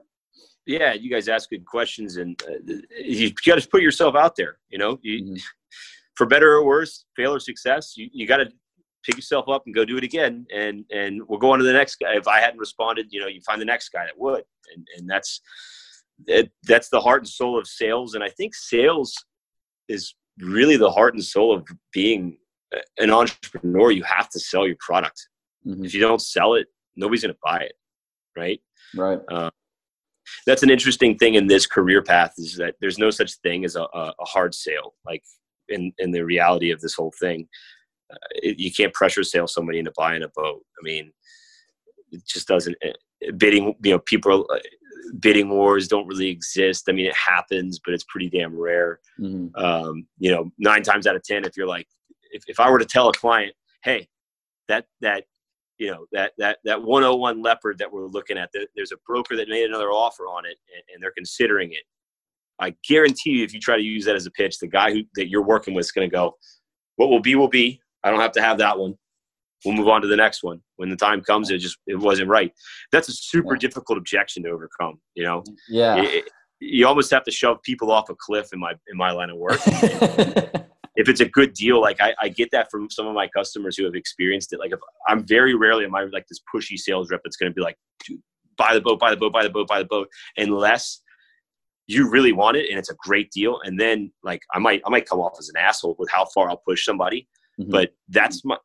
[0.66, 4.58] Yeah, you guys ask good questions, and uh, you got to put yourself out there.
[4.68, 5.36] You know, you, mm-hmm.
[6.14, 8.48] for better or worse, fail or success, you, you got to
[9.02, 10.46] pick yourself up and go do it again.
[10.54, 12.16] And and we'll go on to the next guy.
[12.16, 15.08] If I hadn't responded, you know, you find the next guy that would, and and
[15.08, 15.40] that's
[16.26, 18.14] it, that's the heart and soul of sales.
[18.14, 19.14] And I think sales
[19.88, 22.38] is really the heart and soul of being
[22.98, 23.90] an entrepreneur.
[23.90, 25.28] You have to sell your product.
[25.66, 25.84] Mm-hmm.
[25.84, 26.66] If you don't sell it,
[26.96, 27.72] nobody's going to buy it,
[28.36, 28.60] right?
[28.94, 29.20] Right.
[29.30, 29.50] Uh,
[30.46, 33.76] that's an interesting thing in this career path is that there's no such thing as
[33.76, 34.94] a, a hard sale.
[35.06, 35.22] Like
[35.68, 37.48] in in the reality of this whole thing,
[38.12, 40.62] uh, it, you can't pressure sale somebody into buying a boat.
[40.78, 41.12] I mean,
[42.10, 42.76] it just doesn't.
[43.36, 44.60] Bidding, you know, people are,
[45.20, 46.88] bidding wars don't really exist.
[46.88, 49.00] I mean, it happens, but it's pretty damn rare.
[49.20, 49.54] Mm-hmm.
[49.62, 51.86] Um, you know, nine times out of ten, if you're like,
[52.30, 54.08] if, if I were to tell a client, hey,
[54.68, 55.24] that that
[55.78, 59.48] you know that that that 101 leopard that we're looking at, there's a broker that
[59.48, 61.82] made another offer on it, and, and they're considering it.
[62.60, 65.02] I guarantee you, if you try to use that as a pitch, the guy who
[65.14, 66.36] that you're working with is going to go,
[66.96, 67.80] "What will be will be.
[68.04, 68.96] I don't have to have that one.
[69.64, 70.60] We'll move on to the next one.
[70.76, 72.52] When the time comes, it just it wasn't right.
[72.92, 73.60] That's a super yeah.
[73.60, 75.00] difficult objection to overcome.
[75.14, 75.96] You know, yeah.
[75.96, 76.30] It,
[76.60, 79.36] you almost have to shove people off a cliff in my in my line of
[79.36, 79.60] work.
[80.98, 83.76] if it's a good deal, like I, I, get that from some of my customers
[83.76, 84.58] who have experienced it.
[84.58, 87.54] Like if I'm very rarely am I like this pushy sales rep that's going to
[87.54, 87.76] be like,
[88.56, 91.00] buy the boat, buy the boat, buy the boat, buy the boat, unless
[91.86, 93.60] you really want it and it's a great deal.
[93.62, 96.50] And then like I might I might come off as an asshole with how far
[96.50, 97.28] I'll push somebody,
[97.60, 97.70] mm-hmm.
[97.70, 98.56] but that's my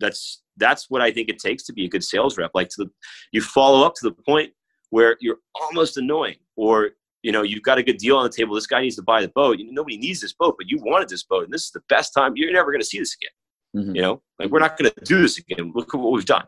[0.00, 2.50] that's that's what I think it takes to be a good sales rep.
[2.54, 2.90] Like to the,
[3.32, 4.52] you follow up to the point
[4.90, 6.90] where you're almost annoying or
[7.22, 8.54] you know, you've got a good deal on the table.
[8.54, 9.58] This guy needs to buy the boat.
[9.60, 12.34] Nobody needs this boat, but you wanted this boat, and this is the best time.
[12.36, 13.84] You're never going to see this again.
[13.84, 13.96] Mm-hmm.
[13.96, 15.72] You know, like we're not going to do this again.
[15.74, 16.44] Look at what we've done.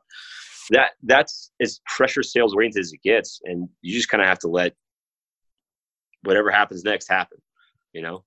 [0.71, 4.39] That that's as pressure sales oriented as it gets, and you just kind of have
[4.41, 4.73] to let
[6.23, 7.39] whatever happens next happen.
[7.93, 8.25] You know.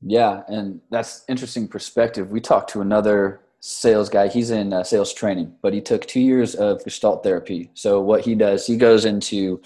[0.00, 2.30] Yeah, and that's interesting perspective.
[2.30, 4.28] We talked to another sales guy.
[4.28, 7.70] He's in uh, sales training, but he took two years of Gestalt therapy.
[7.74, 9.62] So what he does, he goes into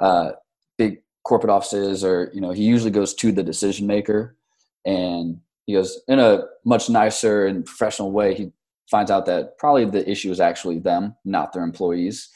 [0.00, 0.30] uh,
[0.78, 4.36] big corporate offices or you know he usually goes to the decision maker
[4.84, 8.52] and he goes in a much nicer and professional way he
[8.90, 12.28] finds out that probably the issue is actually them not their employees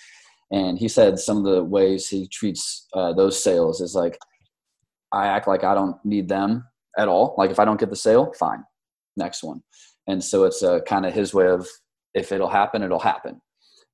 [0.51, 4.19] and he said some of the ways he treats uh, those sales is like
[5.12, 6.65] i act like i don't need them
[6.97, 8.65] at all like if i don't get the sale fine
[9.19, 9.62] next one
[10.09, 11.67] and so it's uh, kind of his way of
[12.15, 13.41] if it'll happen it'll happen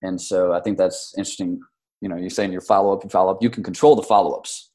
[0.02, 1.60] and so i think that's interesting
[2.00, 4.70] you know you're saying your follow-up and follow-up you can control the follow-ups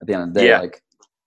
[0.00, 0.48] at the end of the day.
[0.48, 0.60] Yeah.
[0.60, 0.82] Like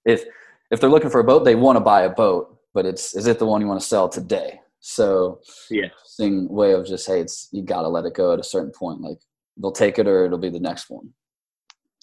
[0.06, 0.24] if
[0.70, 3.28] if they're looking for a boat, they want to buy a boat, but it's is
[3.28, 4.62] it the one you want to sell today?
[4.80, 8.40] So yeah, thing way of just hey, it's you got to let it go at
[8.40, 9.02] a certain point.
[9.02, 9.20] Like
[9.58, 11.10] they'll take it or it'll be the next one.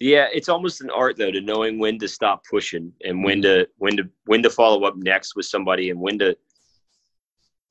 [0.01, 3.63] Yeah, it's almost an art though to knowing when to stop pushing and when mm-hmm.
[3.63, 6.37] to when to when to follow up next with somebody and when to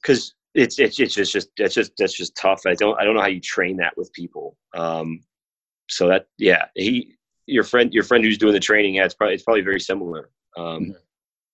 [0.01, 2.61] because it's it's it's just just that's just that's just tough.
[2.65, 4.57] I don't I don't know how you train that with people.
[4.75, 5.21] Um,
[5.89, 7.17] so that yeah, he
[7.47, 10.29] your friend your friend who's doing the training yeah it's probably it's probably very similar
[10.57, 10.91] um, mm-hmm.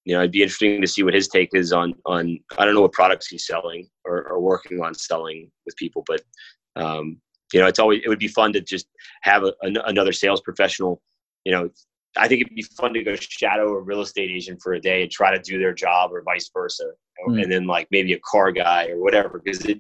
[0.06, 2.74] you know it'd be interesting to see what his take is on on i don't
[2.74, 6.22] know what products he's selling or, or working on selling with people but
[6.76, 7.18] um,
[7.54, 8.88] you know it's always it would be fun to just
[9.22, 11.02] have a, an, another sales professional
[11.46, 11.70] you know
[12.18, 15.04] i think it'd be fun to go shadow a real estate agent for a day
[15.04, 16.92] and try to do their job or vice versa
[17.28, 17.40] mm-hmm.
[17.40, 19.80] and then like maybe a car guy or whatever because it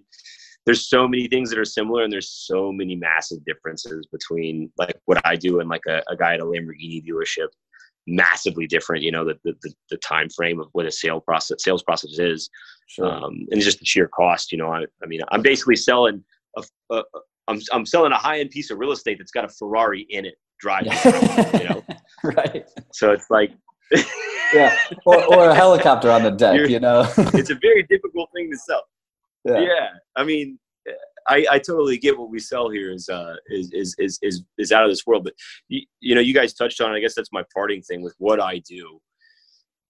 [0.65, 4.95] there's so many things that are similar and there's so many massive differences between like
[5.05, 7.47] what I do and like a, a guy at a Lamborghini dealership
[8.07, 11.83] massively different you know the, the, the time frame of what a sales process sales
[11.83, 12.49] process is
[12.87, 13.05] sure.
[13.05, 16.21] um, and just the sheer cost you know I, I mean i'm basically selling
[16.57, 17.03] a, a, a
[17.47, 20.35] I'm, I'm selling a high-end piece of real estate that's got a ferrari in it
[20.59, 20.91] driving
[21.61, 21.83] you know
[22.23, 23.51] right so it's like
[24.53, 24.75] yeah
[25.05, 28.51] or, or a helicopter on the deck You're, you know it's a very difficult thing
[28.51, 28.83] to sell
[29.45, 29.59] yeah.
[29.59, 29.87] yeah.
[30.15, 30.59] I mean,
[31.27, 34.71] I, I totally get what we sell here is, uh, is, is, is, is, is
[34.71, 35.33] out of this world, but
[35.67, 36.91] you, you know, you guys touched on.
[36.91, 38.99] I guess that's my parting thing with what I do.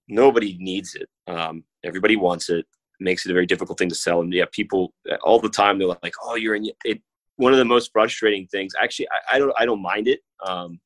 [0.08, 1.10] Nobody needs it.
[1.28, 2.60] Um, everybody wants it.
[2.60, 2.66] it.
[3.00, 4.22] Makes it a very difficult thing to sell.
[4.22, 4.94] And yeah, people
[5.24, 7.02] all the time, they're like, oh, you're in it.
[7.38, 10.20] One of the most frustrating things, actually, I, I don't, I don't mind it.
[10.46, 10.80] Um,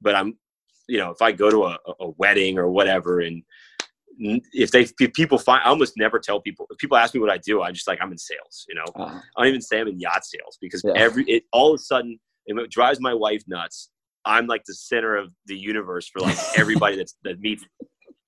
[0.00, 0.38] but I'm,
[0.92, 3.42] you know, if I go to a, a wedding or whatever and
[4.18, 7.30] if they if people find I almost never tell people if people ask me what
[7.30, 9.20] I do I'm just like I'm in sales you know uh-huh.
[9.36, 10.92] I don't even say I'm in yacht sales because yeah.
[10.94, 13.88] every it all of a sudden it drives my wife nuts
[14.26, 17.64] I'm like the center of the universe for like everybody that's that meets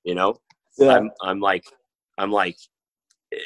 [0.05, 0.36] you know
[0.78, 0.93] yeah.
[0.93, 1.65] I'm I'm like
[2.19, 2.57] I'm like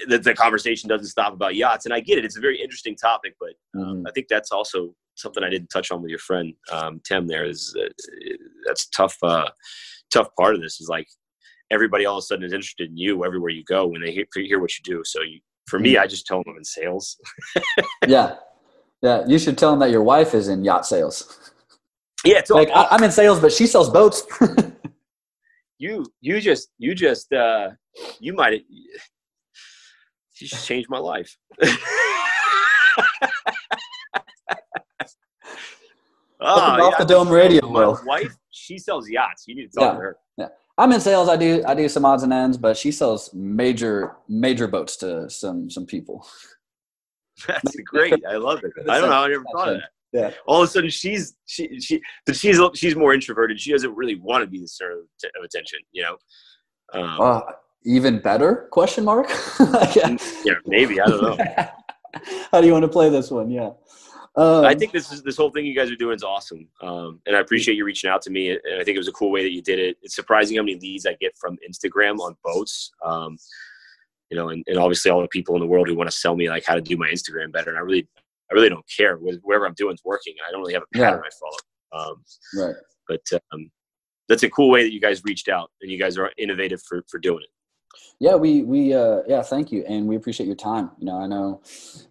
[0.07, 2.95] the, the conversation doesn't stop about yachts and I get it it's a very interesting
[2.95, 4.05] topic but um, mm.
[4.07, 7.45] I think that's also something I didn't touch on with your friend um, Tim there
[7.45, 7.89] is uh,
[8.79, 9.49] that's tough uh,
[10.13, 11.09] tough part of this is like
[11.71, 14.25] everybody all of a sudden is interested in you everywhere you go when they hear,
[14.35, 15.03] hear what you do.
[15.05, 16.03] So you, for me, mm-hmm.
[16.03, 17.19] I just tell them I'm in sales.
[18.07, 18.37] yeah.
[19.03, 19.25] Yeah.
[19.27, 21.53] You should tell them that your wife is in yacht sales.
[22.25, 22.39] Yeah.
[22.39, 24.23] It's like I, am in sales, but she sells boats.
[25.79, 27.71] you, you just, you just, uh,
[28.19, 28.89] you might, you
[30.35, 31.37] just changed my life.
[36.41, 37.69] oh, off the dome radio.
[37.69, 39.45] My wife, she sells yachts.
[39.47, 39.93] You need to talk yeah.
[39.93, 40.17] to her.
[40.37, 40.49] Yeah.
[40.77, 41.29] I'm in sales.
[41.29, 45.29] I do I do some odds and ends, but she sells major major boats to
[45.29, 46.27] some some people.
[47.47, 48.23] That's great.
[48.29, 48.73] I love it.
[48.89, 49.17] I don't know.
[49.17, 49.91] I never thought of that.
[50.13, 50.31] Yeah.
[50.47, 53.61] All of a sudden, she's she she but she's she's more introverted.
[53.61, 55.81] She doesn't really want to be the center of attention.
[55.93, 56.17] You know.
[56.95, 57.41] Um, uh,
[57.85, 58.69] even better?
[58.71, 59.29] Question mark.
[59.95, 60.17] yeah.
[60.45, 61.45] yeah, maybe I don't know.
[62.53, 63.51] How do you want to play this one?
[63.51, 63.71] Yeah.
[64.37, 67.21] Um, I think this is this whole thing you guys are doing is awesome, um,
[67.27, 68.51] and I appreciate you reaching out to me.
[68.51, 69.97] And I think it was a cool way that you did it.
[70.03, 72.93] It's surprising how many leads I get from Instagram on boats.
[73.05, 73.37] Um,
[74.31, 76.37] you know, and, and obviously all the people in the world who want to sell
[76.37, 77.71] me like how to do my Instagram better.
[77.71, 78.07] And I really,
[78.51, 79.17] I really don't care.
[79.17, 80.35] Whatever I'm doing is working.
[80.39, 81.29] And I don't really have a pattern yeah.
[81.29, 82.11] I follow.
[82.11, 82.25] Um,
[82.55, 82.75] right.
[83.09, 83.71] But um,
[84.29, 87.03] that's a cool way that you guys reached out and you guys are innovative for
[87.09, 87.51] for doing it.
[88.21, 90.91] Yeah, we we uh, yeah, thank you, and we appreciate your time.
[90.99, 91.63] You know, I know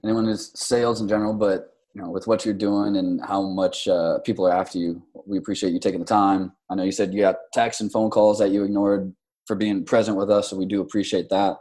[0.04, 3.88] anyone is sales in general, but you know, with what you're doing and how much
[3.88, 6.52] uh, people are after you, we appreciate you taking the time.
[6.70, 9.16] I know you said you got texts and phone calls that you ignored
[9.48, 11.56] for being present with us, so we do appreciate that.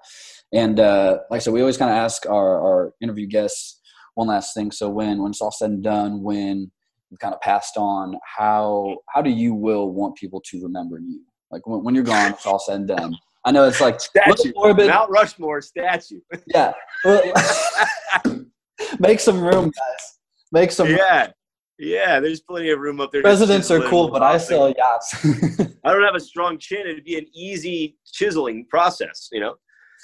[0.52, 3.80] And uh, like I said, we always kind of ask our, our interview guests
[4.14, 4.70] one last thing.
[4.72, 6.70] So when when it's all said and done, when
[7.10, 11.22] you've kind of passed on, how how do you will want people to remember you?
[11.50, 13.16] Like when, when you're gone, it's all said and done.
[13.46, 16.20] I know it's like statue, Mount Rushmore statue.
[16.46, 16.74] Yeah,
[18.98, 20.16] make some room, guys.
[20.52, 20.88] Make some.
[20.88, 21.30] Yeah,
[21.78, 22.20] yeah.
[22.20, 23.22] There's plenty of room up there.
[23.22, 25.24] Presidents are cool, but I sell yachts.
[25.84, 26.86] I don't have a strong chin.
[26.86, 29.54] It'd be an easy chiseling process, you know.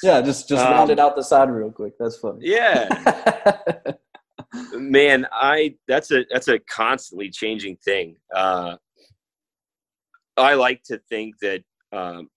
[0.02, 1.94] Yeah, just just um, round it out the side real quick.
[1.98, 2.40] That's funny.
[2.42, 2.88] Yeah.
[4.74, 8.16] Man, I that's a that's a constantly changing thing.
[8.34, 8.76] Uh,
[10.36, 11.62] I like to think that
[11.92, 12.28] um,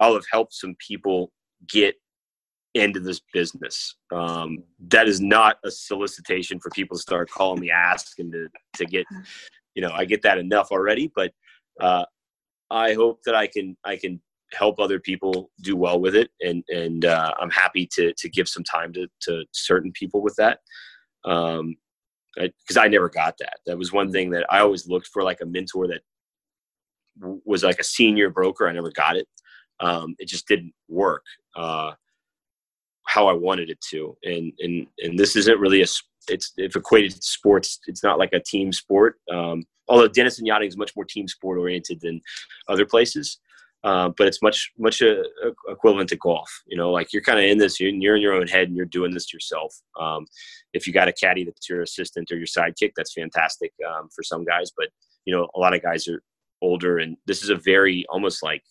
[0.00, 1.32] I'll have helped some people
[1.68, 1.94] get
[2.76, 3.96] into this business.
[4.12, 8.84] Um, that is not a solicitation for people to start calling me asking to, to
[8.84, 9.06] get,
[9.74, 11.32] you know, I get that enough already, but,
[11.80, 12.04] uh,
[12.70, 14.20] I hope that I can, I can
[14.52, 16.30] help other people do well with it.
[16.40, 20.34] And, and, uh, I'm happy to, to give some time to, to certain people with
[20.36, 20.60] that.
[21.24, 21.76] Um,
[22.36, 23.60] because I, I never got that.
[23.64, 26.02] That was one thing that I always looked for, like a mentor that
[27.46, 28.68] was like a senior broker.
[28.68, 29.26] I never got it
[29.80, 31.24] um, it just didn't work
[31.56, 31.92] uh,
[33.06, 34.16] how I wanted it to.
[34.24, 35.86] And and and this isn't really a
[36.28, 39.16] it's if equated to sports, it's not like a team sport.
[39.32, 42.20] Um, although Denison yachting is much more team sport oriented than
[42.68, 43.38] other places.
[43.84, 46.50] Uh, but it's much much a, uh, a equivalent to golf.
[46.66, 48.76] You know, like you're kind of in this, you're, you're, in your own head, and
[48.76, 49.72] you're doing this yourself.
[50.00, 50.26] Um,
[50.72, 54.24] if you got a caddy that's your assistant or your sidekick, that's fantastic um, for
[54.24, 54.72] some guys.
[54.76, 54.88] But
[55.24, 56.20] you know, a lot of guys are
[56.62, 58.64] older, and this is a very almost like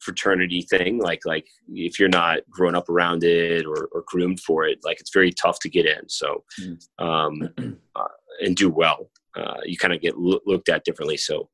[0.00, 4.64] fraternity thing like like if you're not grown up around it or, or groomed for
[4.64, 6.08] it like it's very tough to get in.
[6.08, 6.78] So mm.
[6.98, 7.48] um,
[7.94, 8.04] uh,
[8.40, 9.10] and do well.
[9.36, 11.16] Uh, you kind of get lo- looked at differently.
[11.16, 11.48] So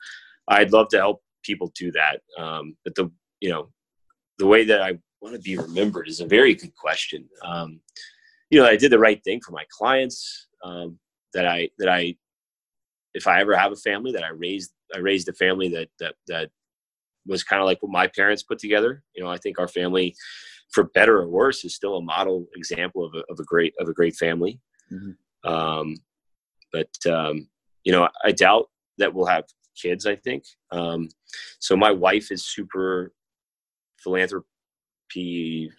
[0.48, 2.20] i'd love to help people do that.
[2.39, 3.10] Um, but the
[3.40, 3.68] you know
[4.39, 7.28] the way that i want to be remembered is a very good question.
[7.43, 7.81] Um,
[8.51, 10.98] you know i did the right thing for my clients um,
[11.35, 12.14] that i that i
[13.14, 16.14] if i ever have a family that i raised i raised a family that that
[16.28, 16.51] that
[17.27, 19.03] was kind of like what my parents put together.
[19.15, 20.15] You know, I think our family,
[20.73, 23.89] for better or worse, is still a model example of a, of a great of
[23.89, 24.61] a great family.
[24.93, 25.51] Mm-hmm.
[25.51, 25.97] Um,
[26.73, 27.48] but um,
[27.85, 29.44] you know, I doubt that we'll have
[29.81, 30.07] kids.
[30.07, 31.09] I think um,
[31.59, 31.77] so.
[31.77, 33.12] My wife is super
[33.98, 35.70] philanthropy.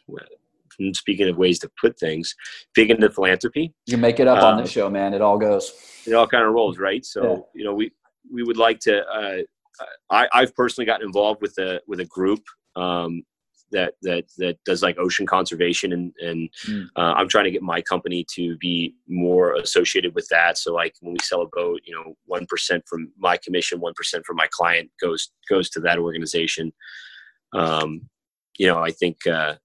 [0.94, 2.36] Speaking of ways to put things,
[2.76, 3.74] big into philanthropy.
[3.88, 5.15] You make it up on the um, show, man.
[5.15, 5.74] It all goes.
[6.06, 7.03] It all kind of rolls, right?
[7.03, 7.38] So yeah.
[7.56, 7.91] you know, we
[8.32, 9.38] we would like to uh,
[10.10, 12.44] I, I've personally gotten involved with a with a group
[12.76, 13.24] um,
[13.72, 16.86] that that that does like ocean conservation and and mm.
[16.95, 20.58] uh, I'm trying to get my company to be more associated with that.
[20.58, 23.94] So like when we sell a boat, you know, one percent from my commission, one
[23.94, 26.72] percent from my client goes goes to that organization.
[27.54, 28.10] Um,
[28.58, 29.56] you know, I think uh,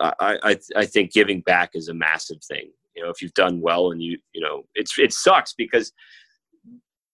[0.00, 2.70] I, I I think giving back is a massive thing.
[2.94, 5.92] You know, if you've done well and you you know, it's it sucks because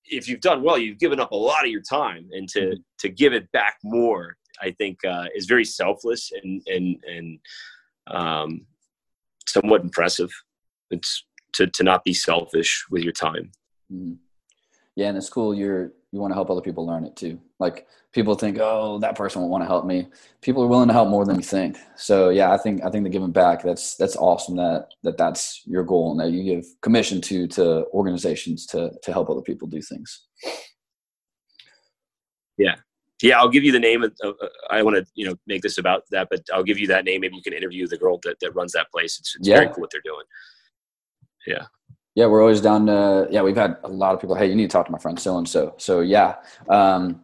[0.08, 2.80] if you've done well, you've given up a lot of your time, and to mm-hmm.
[2.98, 7.38] to give it back more, I think, uh, is very selfless and and and
[8.08, 8.66] um,
[9.46, 10.30] somewhat impressive.
[10.90, 11.24] It's
[11.54, 13.50] to to not be selfish with your time.
[13.92, 14.14] Mm-hmm.
[14.94, 15.54] Yeah, and it's cool.
[15.54, 17.40] You're you want to help other people learn it too.
[17.58, 20.08] Like people think, oh, that person won't want to help me.
[20.40, 21.76] People are willing to help more than you think.
[21.96, 25.62] So yeah, I think I think the giving back that's that's awesome that that that's
[25.66, 29.68] your goal and that you give commission to to organizations to to help other people
[29.68, 30.26] do things.
[32.56, 32.76] Yeah,
[33.22, 33.38] yeah.
[33.38, 34.02] I'll give you the name.
[34.02, 34.32] Of, uh,
[34.70, 37.20] I want to you know make this about that, but I'll give you that name.
[37.20, 39.18] Maybe you can interview the girl that that runs that place.
[39.18, 39.56] It's, it's yeah.
[39.56, 40.24] very cool what they're doing.
[41.46, 41.66] Yeah
[42.16, 44.70] yeah, we're always down to, yeah, we've had a lot of people, hey, you need
[44.70, 45.74] to talk to my friend so and so.
[45.76, 46.36] So, yeah,
[46.70, 47.20] um,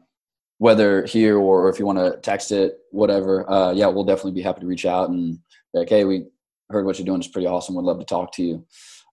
[0.59, 4.43] whether here or, if you want to text it, whatever, uh, yeah, we'll definitely be
[4.43, 5.39] happy to reach out and
[5.73, 6.27] like, hey, we
[6.69, 7.21] heard what you're doing.
[7.21, 7.75] It's pretty awesome.
[7.75, 8.67] We'd love to talk to you.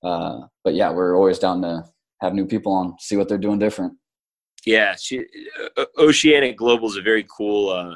[0.04, 1.86] Uh, but yeah, we're always down to
[2.20, 3.94] have new people on, see what they're doing different.
[4.66, 5.26] Yeah, she,
[5.98, 7.96] Oceanic Global is a very cool, uh,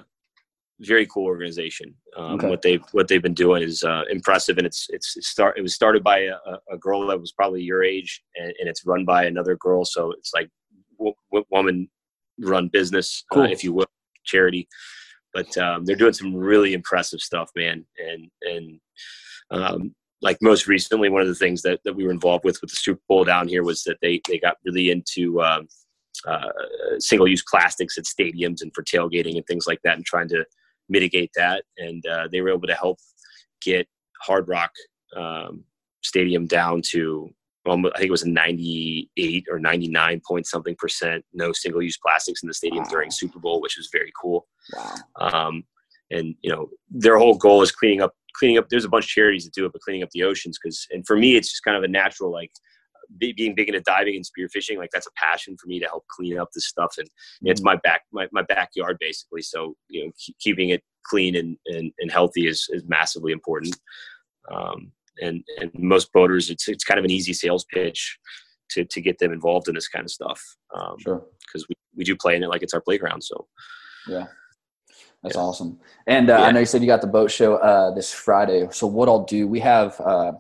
[0.80, 1.94] very cool organization.
[2.18, 2.50] Um, Okay.
[2.50, 5.58] What they what they've been doing is uh, impressive, and it's it's it start.
[5.58, 6.36] It was started by a,
[6.72, 9.86] a girl that was probably your age, and, and it's run by another girl.
[9.86, 10.50] So it's like
[10.98, 11.90] w- w- woman
[12.40, 13.44] run business, Cool.
[13.44, 13.86] uh, if you will,
[14.26, 14.68] charity.
[15.34, 17.86] But um, they're doing some really impressive stuff, man.
[17.98, 18.80] And and
[19.52, 22.72] um, like most recently, one of the things that, that we were involved with with
[22.72, 25.68] the Super Bowl down here was that they they got really into um,
[26.28, 26.50] uh,
[27.00, 30.46] single use plastics at stadiums and for tailgating and things like that, and trying to
[30.96, 31.60] mitigate that.
[31.78, 32.98] And uh, they were able to help
[33.62, 33.88] get
[34.22, 34.72] Hard Rock
[35.16, 35.64] um,
[36.02, 37.30] Stadium down to
[37.70, 41.98] um, I think it was a 98 or 99 point something percent no single use
[42.06, 42.90] plastics in the stadium Wow.
[42.90, 44.48] during Super Bowl, which was very cool.
[44.76, 44.96] Wow.
[45.22, 45.64] Um,
[46.12, 46.70] and you know
[47.04, 49.66] their whole goal is cleaning up cleaning up there's a bunch of charities that do
[49.66, 51.88] it but cleaning up the oceans because and for me it's just kind of a
[51.88, 52.52] natural like
[53.18, 56.38] being big into diving and spearfishing like that's a passion for me to help clean
[56.38, 57.08] up this stuff and
[57.44, 61.58] it's my back my, my backyard basically so you know keep, keeping it clean and,
[61.68, 63.76] and, and healthy is, is massively important
[64.52, 64.92] um,
[65.22, 68.18] and and most boaters it's it's kind of an easy sales pitch
[68.70, 70.42] to to get them involved in this kind of stuff
[70.76, 71.24] um, Sure.
[71.46, 73.48] because we, we do play in it like it's our playground so
[74.08, 74.26] Yeah.
[75.22, 75.42] That's Yeah.
[75.42, 75.80] awesome.
[76.06, 78.68] And uh, I know you said you got the boat show uh, this Friday.
[78.72, 80.34] So what I'll do, we have uh,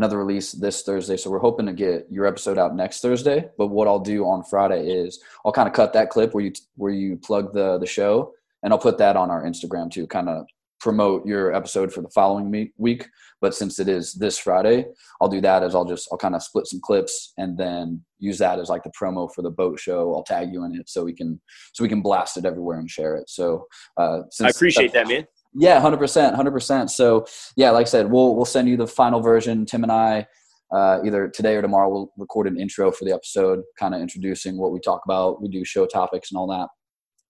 [0.00, 1.18] another release this Thursday.
[1.18, 3.44] So we're hoping to get your episode out next Thursday.
[3.58, 6.52] But what I'll do on Friday is I'll kind of cut that clip where you
[6.76, 8.32] where you plug the the show,
[8.62, 10.46] and I'll put that on our Instagram to kind of
[10.80, 13.06] promote your episode for the following week.
[13.42, 14.86] But since it is this Friday,
[15.20, 18.38] I'll do that as I'll just I'll kind of split some clips and then use
[18.38, 20.14] that as like the promo for the boat show.
[20.14, 21.38] I'll tag you in it so we can
[21.74, 23.28] so we can blast it everywhere and share it.
[23.28, 23.66] So
[23.98, 26.90] uh, since I appreciate that man yeah, hundred percent, hundred percent.
[26.90, 29.66] So yeah, like I said, we'll we'll send you the final version.
[29.66, 30.26] Tim and I,
[30.72, 34.58] uh, either today or tomorrow, we'll record an intro for the episode, kind of introducing
[34.58, 35.42] what we talk about.
[35.42, 36.68] We do show topics and all that,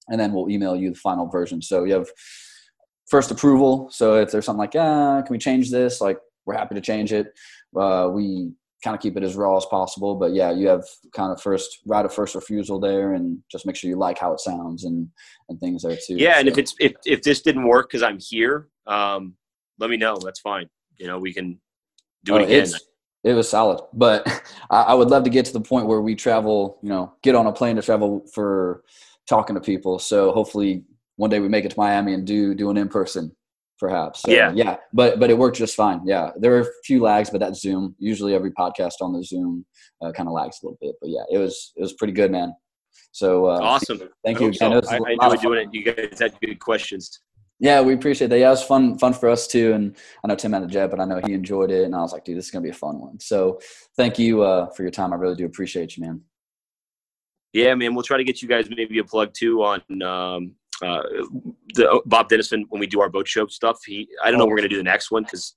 [0.09, 1.63] and then we'll email you the final version.
[1.63, 2.09] So you have
[3.09, 3.89] first approval.
[3.91, 6.01] So if there's something like, ah, can we change this?
[6.01, 7.29] Like we're happy to change it.
[7.79, 10.15] Uh, we kind of keep it as raw as possible.
[10.15, 10.85] But yeah, you have
[11.15, 14.33] kind of first right of first refusal there, and just make sure you like how
[14.33, 15.09] it sounds and
[15.49, 16.17] and things there too.
[16.17, 19.35] Yeah, and if it's if if this didn't work because I'm here, um,
[19.79, 20.17] let me know.
[20.17, 20.69] That's fine.
[20.97, 21.61] You know, we can
[22.25, 22.69] do it Oh, again.
[23.23, 24.27] It was solid, but
[24.71, 26.79] I, I would love to get to the point where we travel.
[26.83, 28.83] You know, get on a plane to travel for
[29.29, 29.99] talking to people.
[29.99, 30.85] So hopefully
[31.17, 33.35] one day we make it to Miami and do do an in person,
[33.81, 34.21] perhaps.
[34.21, 34.53] So, Yeah.
[34.55, 34.77] yeah.
[34.93, 36.03] But but it worked just fine.
[36.05, 37.97] Yeah, there were a few lags, but that Zoom.
[37.99, 39.65] Usually every podcast on the Zoom
[40.03, 40.95] uh, kind of lags a little bit.
[41.01, 42.55] But yeah, it was it was pretty good, man.
[43.13, 44.01] So uh, awesome.
[44.25, 44.67] thank you so.
[44.89, 45.75] I, I enjoyed doing it.
[45.75, 47.21] You guys had good questions.
[47.59, 48.39] Yeah, we appreciate that.
[48.39, 49.75] Yeah, it was fun, fun for us too.
[49.75, 49.95] And
[50.25, 51.85] I know Tim had a jet, but I know he enjoyed it.
[51.85, 53.21] And I was like, dude, this is gonna be a fun one.
[53.21, 53.61] So
[53.97, 55.13] thank you uh, for your time.
[55.13, 56.23] I really do appreciate you, man.
[57.53, 57.95] Yeah, man.
[57.95, 61.03] We'll try to get you guys maybe a plug too on um, uh,
[61.75, 63.79] the Bob Denison when we do our boat show stuff.
[63.87, 64.47] He, I don't know.
[64.47, 65.55] We're gonna do the next one because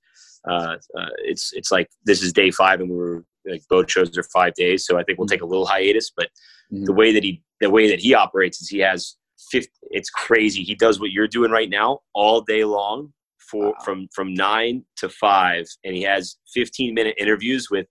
[0.48, 4.22] uh, uh, it's it's like this is day five and we're like boat shows are
[4.24, 6.10] five days, so I think we'll take a little hiatus.
[6.16, 6.28] But
[6.72, 6.86] Mhm.
[6.86, 9.16] the way that he the way that he operates is he has
[9.50, 13.12] 50, it's crazy he does what you're doing right now all day long
[13.50, 13.74] for Wow.
[13.84, 17.86] from from nine to five and he has 15 minute interviews with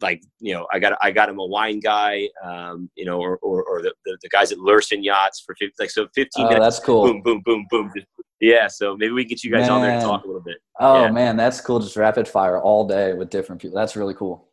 [0.00, 3.38] like you know i got i got him a wine guy um you know or
[3.38, 6.48] or, or the, the, the guys at Lurssen yachts for 50, like so 15 Oh,
[6.48, 7.02] minutes that's cool.
[7.04, 7.92] boom boom boom boom
[8.40, 10.00] yeah so maybe we can get you guys on there Man.
[10.00, 11.10] to talk a little bit Oh Yeah.
[11.12, 11.78] man, that's cool.
[11.78, 13.76] Just rapid fire all day with different people.
[13.76, 14.48] That's really cool.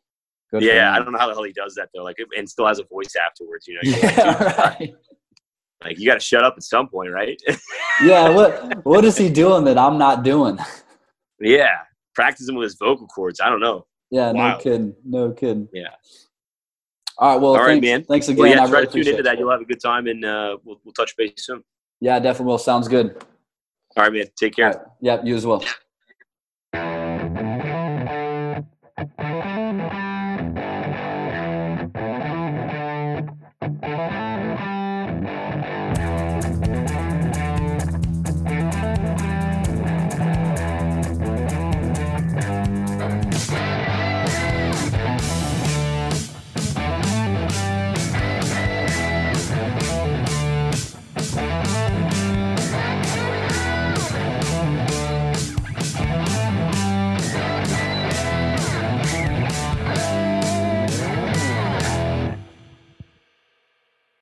[0.52, 2.68] Good yeah i don't know how the hell he does that though like and still
[2.68, 4.94] has a voice afterwards you know You're like, Yeah, right.
[5.84, 7.42] like you got to shut up at some point right
[8.06, 8.30] yeah.
[8.30, 10.60] What what is he doing that I'm not doing?
[11.40, 11.72] Yeah,
[12.14, 13.40] practicing with his vocal cords.
[13.42, 13.86] I don't know.
[14.12, 14.94] Yeah, no kidding.
[15.06, 15.70] No kidding.
[15.74, 15.88] Yeah.
[17.18, 17.42] All right.
[17.42, 18.04] Well, All right, thanks, man.
[18.04, 18.40] Thanks again.
[18.40, 19.34] Well, yeah, I try really to tune into that.
[19.34, 19.40] it.
[19.40, 21.64] You'll have a good time, and uh, we'll we'll touch base soon.
[22.02, 22.58] Yeah, definitely will.
[22.58, 23.24] Sounds good.
[23.96, 24.26] All right, man.
[24.38, 24.68] Take care.
[24.68, 24.78] Right.
[25.02, 25.26] Yep.
[25.26, 25.64] You as well.